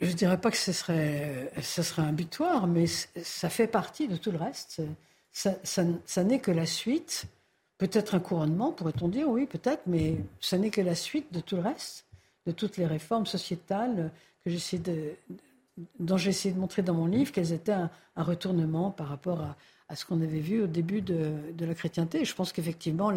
Je 0.00 0.08
ne 0.08 0.14
dirais 0.14 0.40
pas 0.40 0.50
que 0.50 0.56
ce 0.56 0.72
serait, 0.72 1.52
un 1.98 2.12
butoir, 2.12 2.66
mais 2.66 2.86
ça 2.86 3.48
fait 3.48 3.68
partie 3.68 4.08
de 4.08 4.16
tout 4.16 4.32
le 4.32 4.38
reste. 4.38 4.82
Ça, 5.32 6.24
n'est 6.24 6.40
que 6.40 6.50
la 6.50 6.66
suite, 6.66 7.26
peut-être 7.78 8.16
un 8.16 8.20
couronnement, 8.20 8.72
pourrait-on 8.72 9.06
dire, 9.06 9.28
oui, 9.28 9.46
peut-être, 9.46 9.82
mais 9.86 10.16
ça 10.40 10.58
n'est 10.58 10.70
que 10.70 10.80
la 10.80 10.96
suite 10.96 11.32
de 11.32 11.38
tout 11.38 11.54
le 11.54 11.62
reste, 11.62 12.04
de 12.46 12.52
toutes 12.52 12.78
les 12.78 12.86
réformes 12.86 13.26
sociétales 13.26 14.10
que 14.44 14.50
j'essaie 14.50 14.78
de, 14.78 15.14
dont 15.98 16.16
j'ai 16.16 16.30
essayé 16.30 16.54
de 16.54 16.60
montrer 16.60 16.82
dans 16.82 16.94
mon 16.94 17.06
livre 17.06 17.32
qu'elles 17.32 17.52
étaient 17.52 17.72
un, 17.72 17.90
retournement 18.16 18.90
par 18.90 19.08
rapport 19.08 19.40
à, 19.40 19.56
ce 19.94 20.06
qu'on 20.06 20.22
avait 20.22 20.40
vu 20.40 20.62
au 20.62 20.66
début 20.66 21.02
de, 21.02 21.34
de 21.54 21.66
la 21.66 21.74
chrétienté. 21.74 22.24
je 22.24 22.34
pense 22.34 22.50
qu'effectivement, 22.50 23.12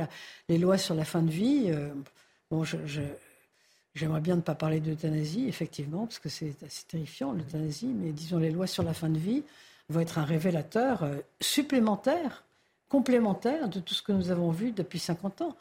les 0.49 0.57
lois 0.57 0.77
sur 0.77 0.93
la 0.93 1.05
fin 1.05 1.21
de 1.21 1.31
vie, 1.31 1.67
euh, 1.67 1.89
bon, 2.51 2.65
J'aimerais 3.95 4.19
bien 4.19 4.35
ne 4.35 4.41
pas 4.41 4.55
parler 4.55 4.81
d'euthanasie, 4.81 5.47
effectivement, 5.47 6.05
parce 6.05 6.19
que 6.19 6.27
c'est 6.27 6.53
assez 6.65 6.83
terrifiant, 6.85 7.31
l'euthanasie, 7.31 7.87
mais 7.87 8.11
disons, 8.11 8.37
les 8.37 8.51
lois 8.51 8.67
sur 8.67 8.83
la 8.83 8.93
fin 8.93 9.07
de 9.07 9.17
vie 9.17 9.43
vont 9.87 10.01
être 10.01 10.17
un 10.19 10.25
révélateur 10.25 11.03
euh, 11.03 11.15
supplémentaire, 11.39 12.43
complémentaire 12.89 13.69
de 13.69 13.79
tout 13.79 13.93
ce 13.93 14.01
que 14.01 14.11
nous 14.11 14.31
avons 14.31 14.51
vu 14.51 14.73
depuis 14.73 14.99
50 14.99 15.43
ans. 15.43 15.55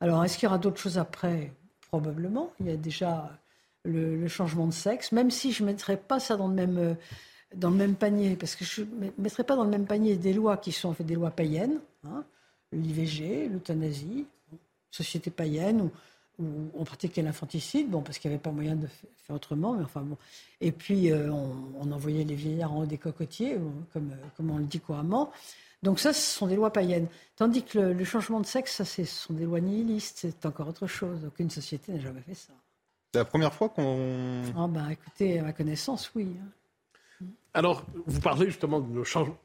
Alors, 0.00 0.24
est-ce 0.24 0.38
qu'il 0.38 0.44
y 0.44 0.46
aura 0.46 0.58
d'autres 0.58 0.80
choses 0.80 0.98
après? 0.98 1.52
Probablement. 1.88 2.52
Il 2.60 2.66
y 2.66 2.70
a 2.70 2.76
déjà 2.76 3.36
le, 3.84 4.28
changement 4.28 4.66
de 4.66 4.72
sexe, 4.72 5.12
même 5.12 5.30
si 5.30 5.52
je 5.52 5.62
ne 5.62 5.68
mettrais 5.68 5.96
pas 5.96 6.20
ça 6.20 6.36
dans 6.36 6.48
le 6.48 6.54
même, 6.54 6.78
euh, 6.78 6.94
dans 7.54 7.70
le 7.70 7.76
même 7.76 7.94
panier, 7.94 8.36
parce 8.36 8.54
que 8.54 8.64
je 8.64 8.82
ne 8.82 9.10
mettrais 9.18 9.44
pas 9.44 9.56
dans 9.56 9.64
le 9.64 9.70
même 9.70 9.86
panier 9.86 10.16
des 10.16 10.32
lois 10.32 10.56
qui 10.56 10.72
sont 10.72 10.90
en 10.90 10.94
fait 10.94 11.04
des 11.04 11.14
lois 11.14 11.30
païennes, 11.30 11.80
hein, 12.04 12.24
l'IVG, 12.72 13.48
l'euthanasie, 13.48 14.26
société 14.90 15.30
païenne, 15.30 15.90
où 16.38 16.46
on 16.74 16.84
pratiquait 16.84 17.22
l'infanticide, 17.22 17.90
bon, 17.90 18.00
parce 18.00 18.18
qu'il 18.18 18.30
n'y 18.30 18.34
avait 18.34 18.42
pas 18.42 18.50
moyen 18.50 18.74
de 18.74 18.86
faire 18.86 19.36
autrement, 19.36 19.74
mais 19.74 19.84
enfin 19.84 20.00
bon. 20.00 20.16
Et 20.60 20.72
puis, 20.72 21.12
euh, 21.12 21.30
on, 21.30 21.92
envoyait 21.92 22.24
les 22.24 22.34
vieillards 22.34 22.72
en 22.72 22.82
haut 22.82 22.86
des 22.86 22.98
cocotiers, 22.98 23.58
comme, 23.92 24.10
euh, 24.10 24.26
comme 24.36 24.50
on 24.50 24.58
le 24.58 24.64
dit 24.64 24.80
couramment. 24.80 25.30
Donc 25.82 25.98
ça, 25.98 26.12
ce 26.12 26.20
sont 26.20 26.46
des 26.46 26.56
lois 26.56 26.72
païennes. 26.72 27.08
Tandis 27.36 27.62
que 27.62 27.78
le, 27.78 28.04
changement 28.04 28.40
de 28.40 28.46
sexe, 28.46 28.76
ça, 28.76 28.84
ce 28.84 29.04
sont 29.04 29.34
des 29.34 29.44
lois 29.44 29.60
nihilistes, 29.60 30.18
c'est 30.20 30.46
encore 30.46 30.68
autre 30.68 30.86
chose. 30.86 31.24
Aucune 31.26 31.50
société 31.50 31.92
n'a 31.92 32.00
jamais 32.00 32.20
fait 32.20 32.34
ça. 32.34 32.52
C'est 33.12 33.18
la 33.18 33.24
première 33.24 33.52
fois 33.52 33.68
qu'on... 33.68 34.42
Ah 34.56 34.68
ben, 34.68 34.88
écoutez, 34.90 35.40
à 35.40 35.42
ma 35.42 35.52
connaissance, 35.52 36.12
oui. 36.14 36.28
Alors, 37.52 37.84
vous 38.06 38.20
parlez 38.20 38.46
justement 38.46 38.78
de 38.78 39.02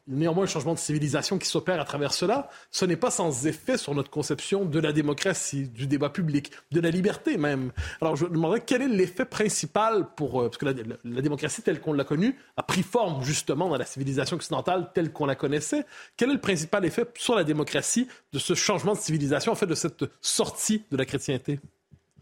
néanmoins 0.07 0.43
un 0.43 0.47
changement 0.47 0.75
de 0.75 0.79
civilisation 0.79 1.39
qui 1.39 1.47
s'opère 1.47 1.81
à 1.81 1.85
travers 1.85 2.13
cela. 2.13 2.49
Ce 2.69 2.85
n'est 2.85 2.95
pas 2.95 3.09
sans 3.09 3.47
effet 3.47 3.77
sur 3.77 3.95
notre 3.95 4.11
conception 4.11 4.65
de 4.65 4.79
la 4.79 4.93
démocratie, 4.93 5.67
du 5.69 5.87
débat 5.87 6.11
public, 6.11 6.51
de 6.71 6.79
la 6.79 6.91
liberté 6.91 7.37
même. 7.37 7.71
Alors, 8.01 8.15
je 8.15 8.25
me 8.25 8.29
demandais 8.29 8.61
quel 8.63 8.83
est 8.83 8.87
l'effet 8.87 9.25
principal 9.25 10.09
pour... 10.15 10.39
Euh, 10.39 10.49
parce 10.49 10.57
que 10.57 10.65
la, 11.03 11.21
démocratie 11.21 11.63
telle 11.63 11.81
qu'on 11.81 11.93
l'a 11.93 12.03
connue 12.03 12.37
a 12.57 12.61
pris 12.61 12.83
forme 12.83 13.23
justement 13.23 13.69
dans 13.69 13.77
la 13.77 13.85
civilisation 13.85 14.35
occidentale 14.35 14.91
telle 14.93 15.11
qu'on 15.11 15.25
la 15.25 15.35
connaissait. 15.35 15.83
Quel 16.15 16.29
est 16.29 16.33
le 16.33 16.41
principal 16.41 16.85
effet 16.85 17.07
sur 17.15 17.33
la 17.33 17.43
démocratie 17.43 18.07
de 18.31 18.37
ce 18.37 18.53
changement 18.53 18.93
de 18.93 18.99
civilisation, 18.99 19.51
en 19.51 19.55
fait, 19.55 19.65
de 19.65 19.73
cette 19.73 20.05
sortie 20.21 20.83
de 20.91 20.97
la 20.97 21.05
chrétienté? 21.05 21.59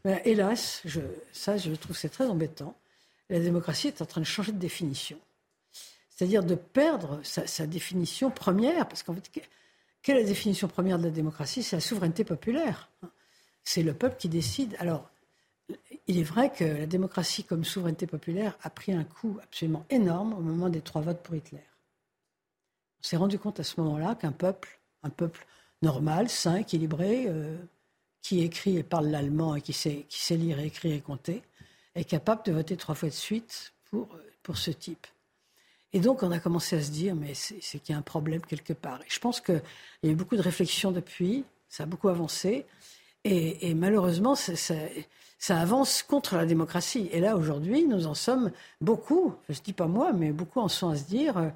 Hélas, 0.06 0.84
ça, 1.32 1.58
je 1.58 1.72
trouve 1.74 1.98
c'est 1.98 2.10
très 2.10 2.26
embêtant. 2.26 2.76
La 3.30 3.40
démocratie 3.40 3.88
est 3.88 4.02
en 4.02 4.06
train 4.06 4.22
de 4.22 4.26
changer 4.26 4.52
de 4.52 4.58
définition 4.58 5.18
c'est-à-dire 6.16 6.44
de 6.44 6.56
perdre 6.56 7.20
sa, 7.24 7.66
définition 7.66 8.30
première, 8.30 8.88
parce 8.88 9.04
qu'en 9.04 9.16
fait, 9.16 9.30
quelle 10.02 10.18
est 10.18 10.22
la 10.22 10.28
définition 10.28 10.68
première 10.68 11.00
de 11.00 11.06
la 11.06 11.10
démocratie? 11.10 11.64
C'est 11.64 11.76
la 11.76 11.82
souveraineté 11.82 12.24
populaire. 12.24 12.90
C'est 13.64 13.82
le 13.82 13.94
peuple 13.94 14.18
qui 14.18 14.30
décide. 14.30 14.76
Alors, 14.80 15.10
il 16.08 16.20
est 16.20 16.24
vrai 16.24 16.52
que 16.52 16.64
la 16.64 16.86
démocratie 16.86 17.44
comme 17.44 17.64
souveraineté 17.64 18.06
populaire 18.06 18.58
a 18.62 18.70
pris 18.70 18.94
un 18.94 19.04
coup 19.04 19.40
absolument 19.42 19.86
énorme 19.90 20.34
au 20.34 20.42
moment 20.42 20.70
des 20.70 20.82
trois 20.82 21.02
votes 21.02 21.22
pour 21.24 21.36
Hitler. 21.36 21.64
On 23.00 23.08
s'est 23.08 23.18
rendu 23.18 23.40
compte 23.40 23.60
à 23.60 23.64
ce 23.64 23.80
moment-là 23.82 24.16
qu'un 24.16 24.32
peuple, 24.32 24.80
un 25.02 25.10
peuple 25.10 25.46
normal, 25.82 26.30
sain, 26.30 26.58
équilibré, 26.58 27.26
euh, 27.28 27.58
qui 28.24 28.42
écrit 28.42 28.78
et 28.78 28.84
parle 28.84 29.08
l'allemand 29.08 29.56
et 29.56 29.62
qui 29.62 29.74
sait, 29.74 30.06
qui 30.10 30.20
sait 30.20 30.38
lire, 30.38 30.60
écrire 30.60 30.96
et 30.96 31.02
compter, 31.02 31.44
est 31.94 32.06
capable 32.06 32.42
de 32.46 32.52
voter 32.52 32.78
trois 32.78 32.96
fois 32.96 33.10
de 33.10 33.14
suite 33.14 33.74
pour, 33.92 34.10
pour 34.42 34.58
ce 34.58 34.72
type. 34.72 35.06
Et 35.92 36.00
donc, 36.00 36.24
on 36.24 36.32
a 36.32 36.40
commencé 36.40 36.76
à 36.76 36.82
se 36.82 36.90
dire, 36.90 37.14
mais 37.14 37.36
c'est 37.36 37.60
qu'il 37.60 37.94
y 37.94 37.96
a 37.96 38.00
un 38.00 38.02
problème 38.02 38.42
quelque 38.42 38.74
part. 38.74 39.00
Et 39.02 39.10
je 39.10 39.20
pense 39.20 39.40
qu'il 39.42 39.62
y 40.02 40.08
a 40.08 40.12
eu 40.12 40.16
beaucoup 40.16 40.36
de 40.36 40.42
réflexions 40.42 40.92
depuis, 40.92 41.44
ça 41.70 41.84
a 41.84 41.86
beaucoup 41.86 42.10
avancé. 42.10 42.66
Et, 43.26 43.74
malheureusement, 43.76 44.36
ça, 44.36 44.76
avance 45.50 46.02
contre 46.02 46.36
la 46.36 46.46
démocratie. 46.46 47.10
Et 47.12 47.20
là, 47.20 47.38
aujourd'hui, 47.38 47.86
nous 47.86 48.08
en 48.08 48.16
sommes 48.16 48.52
beaucoup, 48.82 49.36
je 49.50 49.60
ne 49.60 49.64
dis 49.64 49.74
pas 49.74 49.88
moi, 49.88 50.14
mais 50.14 50.32
beaucoup 50.32 50.60
en 50.62 50.68
sont 50.68 50.90
à 50.90 50.96
se 50.96 51.04
dire, 51.04 51.38
euh, 51.38 51.50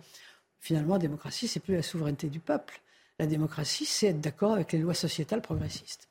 finalement, 0.59 0.93
la 0.93 0.99
démocratie, 0.99 1.47
c'est 1.47 1.59
plus 1.59 1.75
la 1.75 1.81
souveraineté 1.81 2.27
du 2.27 2.39
peuple. 2.39 2.79
La 3.19 3.25
démocratie, 3.25 3.85
c'est 3.85 4.07
être 4.07 4.21
d'accord 4.21 4.53
avec 4.53 4.71
les 4.71 4.79
lois 4.79 4.93
sociétales 4.93 5.41
progressistes. 5.41 6.07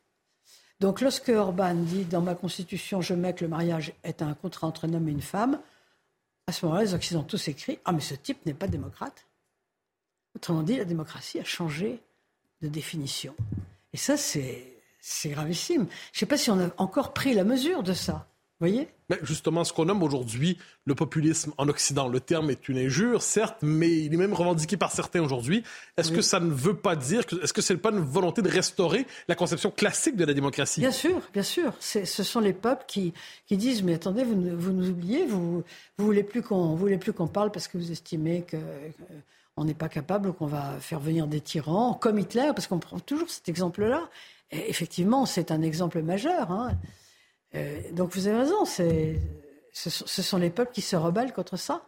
Donc, 0.80 1.00
lorsque 1.00 1.30
Orban 1.30 1.74
dit, 1.74 2.04
dans 2.04 2.20
ma 2.20 2.34
constitution, 2.34 3.00
je 3.00 3.14
mets 3.14 3.34
que 3.34 3.44
le 3.44 3.48
mariage 3.48 3.92
est 4.04 4.22
un 4.22 4.34
contrat 4.34 4.66
entre 4.66 4.86
un 4.86 4.92
homme 4.92 5.08
et 5.08 5.12
une 5.12 5.22
femme, 5.22 5.58
à 6.46 6.52
ce 6.52 6.64
moment-là, 6.66 6.84
les 6.84 6.94
Occidentaux 6.94 7.38
s'écrient 7.38 7.78
Ah, 7.84 7.92
mais 7.92 8.00
ce 8.00 8.14
type 8.14 8.44
n'est 8.46 8.54
pas 8.54 8.68
démocrate. 8.68 9.26
Autrement 10.34 10.62
dit, 10.62 10.76
la 10.76 10.84
démocratie 10.84 11.40
a 11.40 11.44
changé 11.44 12.00
de 12.60 12.68
définition. 12.68 13.34
Et 13.92 13.96
ça, 13.96 14.16
c'est 14.16 14.82
gravissime. 15.24 15.86
Je 16.12 16.16
ne 16.16 16.20
sais 16.20 16.26
pas 16.26 16.36
si 16.36 16.50
on 16.50 16.60
a 16.60 16.70
encore 16.76 17.14
pris 17.14 17.32
la 17.32 17.44
mesure 17.44 17.82
de 17.82 17.94
ça 17.94 18.28
voyez? 18.58 18.88
Mais 19.10 19.18
Justement, 19.22 19.64
ce 19.64 19.72
qu'on 19.72 19.84
nomme 19.84 20.02
aujourd'hui 20.02 20.58
le 20.84 20.94
populisme 20.94 21.52
en 21.58 21.68
Occident, 21.68 22.08
le 22.08 22.20
terme 22.20 22.50
est 22.50 22.68
une 22.68 22.78
injure, 22.78 23.22
certes, 23.22 23.58
mais 23.62 23.90
il 23.90 24.12
est 24.12 24.16
même 24.16 24.32
revendiqué 24.32 24.76
par 24.76 24.92
certains 24.92 25.22
aujourd'hui. 25.22 25.62
Est-ce 25.96 26.10
que 26.10 26.22
ça 26.22 26.40
ne 26.40 26.50
veut 26.50 26.76
pas 26.76 26.96
dire, 26.96 27.26
que, 27.26 27.42
est-ce 27.42 27.52
que 27.52 27.62
c'est 27.62 27.76
pas 27.76 27.90
une 27.90 28.00
volonté 28.00 28.42
de 28.42 28.48
restaurer 28.48 29.06
la 29.28 29.34
conception 29.34 29.70
classique 29.70 30.16
de 30.16 30.24
la 30.24 30.34
démocratie? 30.34 30.80
Bien 30.80 30.90
sûr, 30.90 31.20
bien 31.32 31.42
sûr. 31.42 31.72
ce 31.80 32.04
sont 32.04 32.40
les 32.40 32.52
peuples 32.52 32.84
qui, 32.86 33.12
qui 33.46 33.56
disent, 33.56 33.82
mais 33.82 33.94
attendez, 33.94 34.24
vous, 34.24 34.56
vous 34.56 34.72
nous 34.72 34.88
oubliez, 34.88 35.26
vous 35.26 35.62
ne 35.98 36.04
voulez 36.04 36.22
plus 36.22 36.42
qu'on 36.42 36.74
voulez 36.74 36.98
plus 36.98 37.12
qu'on 37.12 37.28
parle 37.28 37.50
parce 37.52 37.68
que 37.68 37.78
vous 37.78 37.92
estimez 37.92 38.42
que... 38.42 38.56
on 39.56 39.64
n'est 39.64 39.74
pas 39.74 39.88
capable, 39.88 40.32
qu'on 40.32 40.46
va 40.46 40.78
faire 40.80 41.00
venir 41.00 41.26
des 41.26 41.40
tyrans, 41.40 41.94
comme 41.94 42.18
Hitler, 42.18 42.50
parce 42.54 42.66
qu'on 42.66 42.78
prend 42.78 42.98
toujours 43.00 43.30
cet 43.30 43.48
exemple-là. 43.48 44.08
Et 44.50 44.70
effectivement, 44.70 45.26
c'est 45.26 45.50
un 45.50 45.62
exemple 45.62 46.02
majeur. 46.02 46.50
Hein. 46.50 46.72
Euh, 47.56 47.80
donc 47.92 48.14
vous 48.14 48.26
avez 48.26 48.38
raison, 48.38 48.64
ce, 48.64 49.90
sont 50.22 50.38
les 50.38 50.50
peuples 50.50 50.72
qui 50.72 50.82
se 50.82 50.96
rebellent 50.96 51.32
contre 51.32 51.56
ça. 51.56 51.82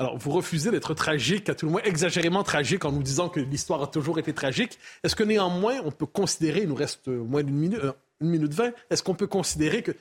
Alors, 0.00 0.16
vous 0.16 0.30
refusez 0.30 0.70
d'être 0.70 0.94
tragique, 0.94 1.48
à 1.48 1.56
tout 1.56 1.66
le 1.66 1.72
moins 1.72 1.82
exagérément 1.82 2.44
tragique, 2.44 2.84
en 2.84 2.92
nous 2.92 3.02
disant 3.02 3.28
que 3.28 3.40
l'histoire 3.40 3.82
a 3.82 3.88
toujours 3.88 4.20
été 4.20 4.32
tragique. 4.32 4.78
Est-ce 5.02 5.16
que 5.16 5.24
néanmoins, 5.24 5.80
on 5.84 5.90
peut 5.90 6.06
considérer, 6.06 6.60
il 6.60 6.68
nous 6.68 6.76
reste 6.76 7.08
moins 7.08 7.42
d'une 7.42 7.56
minute, 7.56 7.80
euh, 7.82 7.92
une 8.20 8.28
minute 8.30 8.52
vingt, 8.52 8.72
est-ce 8.90 9.02
qu'on 9.02 9.14
peut 9.14 9.26
considérer 9.26 9.82
qu'il 9.82 9.94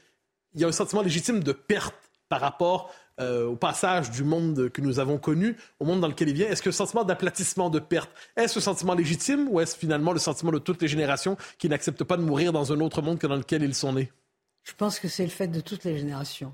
y 0.56 0.64
a 0.64 0.68
un 0.68 0.72
sentiment 0.72 1.02
légitime 1.02 1.44
de 1.44 1.52
perte 1.52 1.96
par 2.30 2.42
rapport 2.42 2.94
euh, 3.20 3.48
au 3.48 3.56
passage 3.56 4.12
du 4.12 4.24
monde 4.24 4.70
que 4.70 4.82
nous 4.82 5.00
avons 5.00 5.18
connu 5.18 5.56
au 5.80 5.86
monde 5.86 6.00
dans 6.00 6.08
lequel 6.08 6.30
il 6.30 6.36
vient? 6.36 6.48
Est-ce 6.48 6.62
que 6.62 6.70
le 6.70 6.74
sentiment 6.74 7.04
d'aplatissement, 7.04 7.72
de 7.72 7.80
perte, 7.80 8.12
est-ce 8.36 8.60
un 8.60 8.62
sentiment 8.62 8.94
légitime 8.94 9.48
ou 9.50 9.60
est-ce 9.60 9.76
finalement 9.76 10.12
le 10.12 10.20
sentiment 10.20 10.52
de 10.52 10.60
toutes 10.60 10.82
les 10.82 10.88
générations 10.88 11.38
qui 11.58 11.70
n'acceptent 11.70 12.04
pas 12.04 12.18
de 12.18 12.24
mourir 12.24 12.54
dans 12.54 12.72
un 12.72 12.80
autre 12.82 13.02
monde 13.02 13.18
que 13.18 13.26
dans 13.26 13.36
lequel 13.36 13.64
ils 13.64 13.74
sont 13.74 13.94
nés? 13.94 14.12
Je 14.68 14.74
pense 14.74 15.00
que 15.00 15.08
c'est 15.08 15.24
le 15.24 15.30
fait 15.30 15.48
de 15.48 15.62
toutes 15.62 15.86
les 15.86 15.98
générations. 15.98 16.54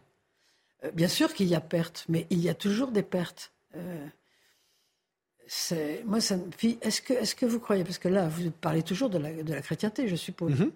Euh, 0.84 0.92
bien 0.92 1.08
sûr 1.08 1.34
qu'il 1.34 1.48
y 1.48 1.56
a 1.56 1.62
pertes, 1.62 2.06
mais 2.10 2.28
il 2.30 2.40
y 2.40 2.48
a 2.48 2.54
toujours 2.54 2.92
des 2.92 3.02
pertes. 3.02 3.52
Euh, 3.76 4.08
moi, 6.06 6.22
ça, 6.22 6.36
est-ce 6.82 7.02
que, 7.02 7.14
est 7.14 7.36
que 7.36 7.46
vous 7.46 7.60
croyez, 7.60 7.84
parce 7.84 7.98
que 7.98 8.08
là, 8.08 8.28
vous 8.28 8.52
parlez 8.52 8.84
toujours 8.84 9.10
de 9.10 9.18
la, 9.18 9.34
de 9.34 9.54
la 9.54 9.62
chrétienté, 9.62 10.08
je 10.08 10.16
suppose. 10.16 10.54
Mm-hmm. 10.54 10.72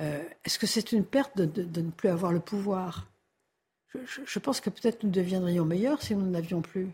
Euh, 0.00 0.22
est-ce 0.44 0.58
que 0.58 0.66
c'est 0.66 0.92
une 0.92 1.04
perte 1.04 1.36
de, 1.36 1.80
ne 1.80 1.90
plus 1.90 2.08
avoir 2.08 2.32
le 2.32 2.40
pouvoir? 2.40 3.06
Je, 3.94 4.38
pense 4.38 4.60
que 4.60 4.70
peut-être 4.70 5.02
nous 5.04 5.10
deviendrions 5.10 5.64
meilleurs 5.64 6.00
si 6.00 6.14
nous 6.14 6.28
n'avions 6.30 6.62
plus. 6.62 6.88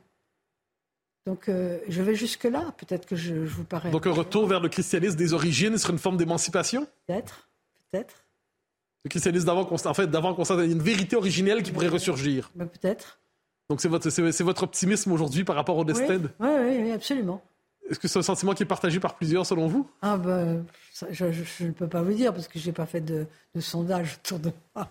Donc, 1.26 1.45
je 1.49 2.03
vais 2.03 2.14
jusque-là. 2.14 2.72
Peut-être 2.78 3.07
que 3.07 3.16
je, 3.16 3.47
je, 3.47 3.55
vous 3.55 3.64
parais. 3.64 3.91
Donc, 3.91 4.07
un 4.07 4.12
retour 4.12 4.47
vers 4.47 4.61
le 4.61 4.68
christianisme 4.68 5.16
des 5.16 5.32
origines 5.32 5.76
serait 5.78 5.93
une 5.93 5.99
forme 5.99 6.16
d'émancipation? 6.16 6.87
Peut-être, 7.07 7.49
peut-être. 7.91 8.26
Christianisme 9.09 9.47
d'avant, 9.47 9.69
en 9.71 9.95
fait, 9.95 10.07
d'avant 10.07 10.35
constat, 10.35 10.65
une 10.65 10.83
vérité 10.83 11.17
originelle 11.17 11.63
qui 11.63 11.73
pourrait 11.73 11.89
ressurgir. 11.89 12.51
Bah, 12.55 12.67
peut-être. 12.67 13.19
Donc 13.69 13.81
c'est 13.81 13.89
votre, 13.89 14.11
c'est, 14.11 14.45
votre 14.45 14.63
optimisme 14.63 15.11
aujourd'hui 15.13 15.43
par 15.43 15.57
rapport 15.57 15.77
au 15.77 15.85
destin 15.85 16.21
oui, 16.39 16.49
oui, 16.49 16.79
oui, 16.83 16.93
absolument. 16.93 17.43
Est-ce 17.91 17.99
que 17.99 18.09
c'est 18.09 18.19
un 18.19 18.23
sentiment 18.23 18.53
qui 18.53 18.63
est 18.63 18.67
partagé 18.67 19.01
par 19.01 19.15
plusieurs 19.15 19.47
selon 19.47 19.67
vous? 19.67 19.89
Ah 20.03 20.17
ben, 20.17 20.65
je, 21.11 21.65
ne 21.65 21.71
peux 21.71 21.89
pas 21.89 22.03
vous 22.03 22.13
dire 22.13 22.33
parce 22.33 22.49
que 22.49 22.59
je 22.59 22.67
n'ai 22.67 22.73
pas 22.73 22.87
fait 22.87 23.01
de, 23.01 23.27
de 23.55 23.61
sondage 23.61 24.19
autour 24.25 24.39
de 24.39 24.53
moi. 24.75 24.89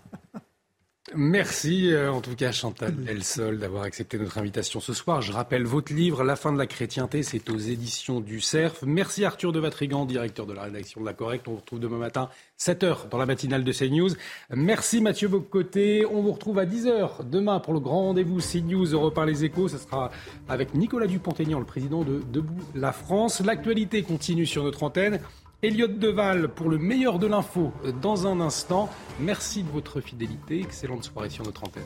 Merci 1.14 1.92
euh, 1.92 2.10
en 2.10 2.20
tout 2.20 2.34
cas 2.34 2.50
Chantal 2.50 2.92
Elsol 3.06 3.58
d'avoir 3.58 3.84
accepté 3.84 4.18
notre 4.18 4.38
invitation 4.38 4.80
ce 4.80 4.92
soir. 4.92 5.22
Je 5.22 5.32
rappelle 5.32 5.64
votre 5.64 5.94
livre 5.94 6.24
La 6.24 6.34
fin 6.34 6.52
de 6.52 6.58
la 6.58 6.66
chrétienté, 6.66 7.22
c'est 7.22 7.48
aux 7.48 7.58
éditions 7.58 8.20
du 8.20 8.40
Cerf. 8.40 8.82
Merci 8.82 9.24
Arthur 9.24 9.52
de 9.52 9.60
Vatrigan, 9.60 10.04
directeur 10.04 10.46
de 10.46 10.52
la 10.52 10.62
rédaction 10.62 11.00
de 11.00 11.06
La 11.06 11.12
Correcte. 11.12 11.46
On 11.46 11.52
vous 11.52 11.58
retrouve 11.58 11.78
demain 11.78 11.98
matin 11.98 12.28
7h 12.58 13.08
dans 13.08 13.18
la 13.18 13.26
matinale 13.26 13.62
de 13.62 13.72
CNews. 13.72 14.10
Merci 14.50 15.00
Mathieu 15.00 15.28
Bocoté. 15.28 16.04
On 16.06 16.22
vous 16.22 16.32
retrouve 16.32 16.58
à 16.58 16.66
10h 16.66 17.28
demain 17.28 17.60
pour 17.60 17.72
le 17.72 17.80
grand 17.80 18.06
rendez-vous 18.06 18.40
CNews 18.40 18.86
Europe 18.86 19.20
les 19.26 19.44
échos. 19.44 19.68
Ce 19.68 19.78
sera 19.78 20.10
avec 20.48 20.74
Nicolas 20.74 21.06
Dupont-Aignan, 21.06 21.60
le 21.60 21.64
président 21.64 22.02
de 22.02 22.20
Debout 22.32 22.64
la 22.74 22.90
France. 22.90 23.40
L'actualité 23.40 24.02
continue 24.02 24.46
sur 24.46 24.64
notre 24.64 24.82
antenne. 24.82 25.20
Elliot 25.62 25.88
Deval 25.88 26.48
pour 26.48 26.68
le 26.68 26.76
meilleur 26.76 27.18
de 27.18 27.26
l'info 27.26 27.72
dans 28.02 28.26
un 28.26 28.40
instant. 28.40 28.90
Merci 29.18 29.62
de 29.62 29.70
votre 29.70 30.02
fidélité. 30.02 30.60
Excellente 30.60 31.04
soirée 31.04 31.30
sur 31.30 31.44
notre 31.44 31.64
antenne. 31.64 31.82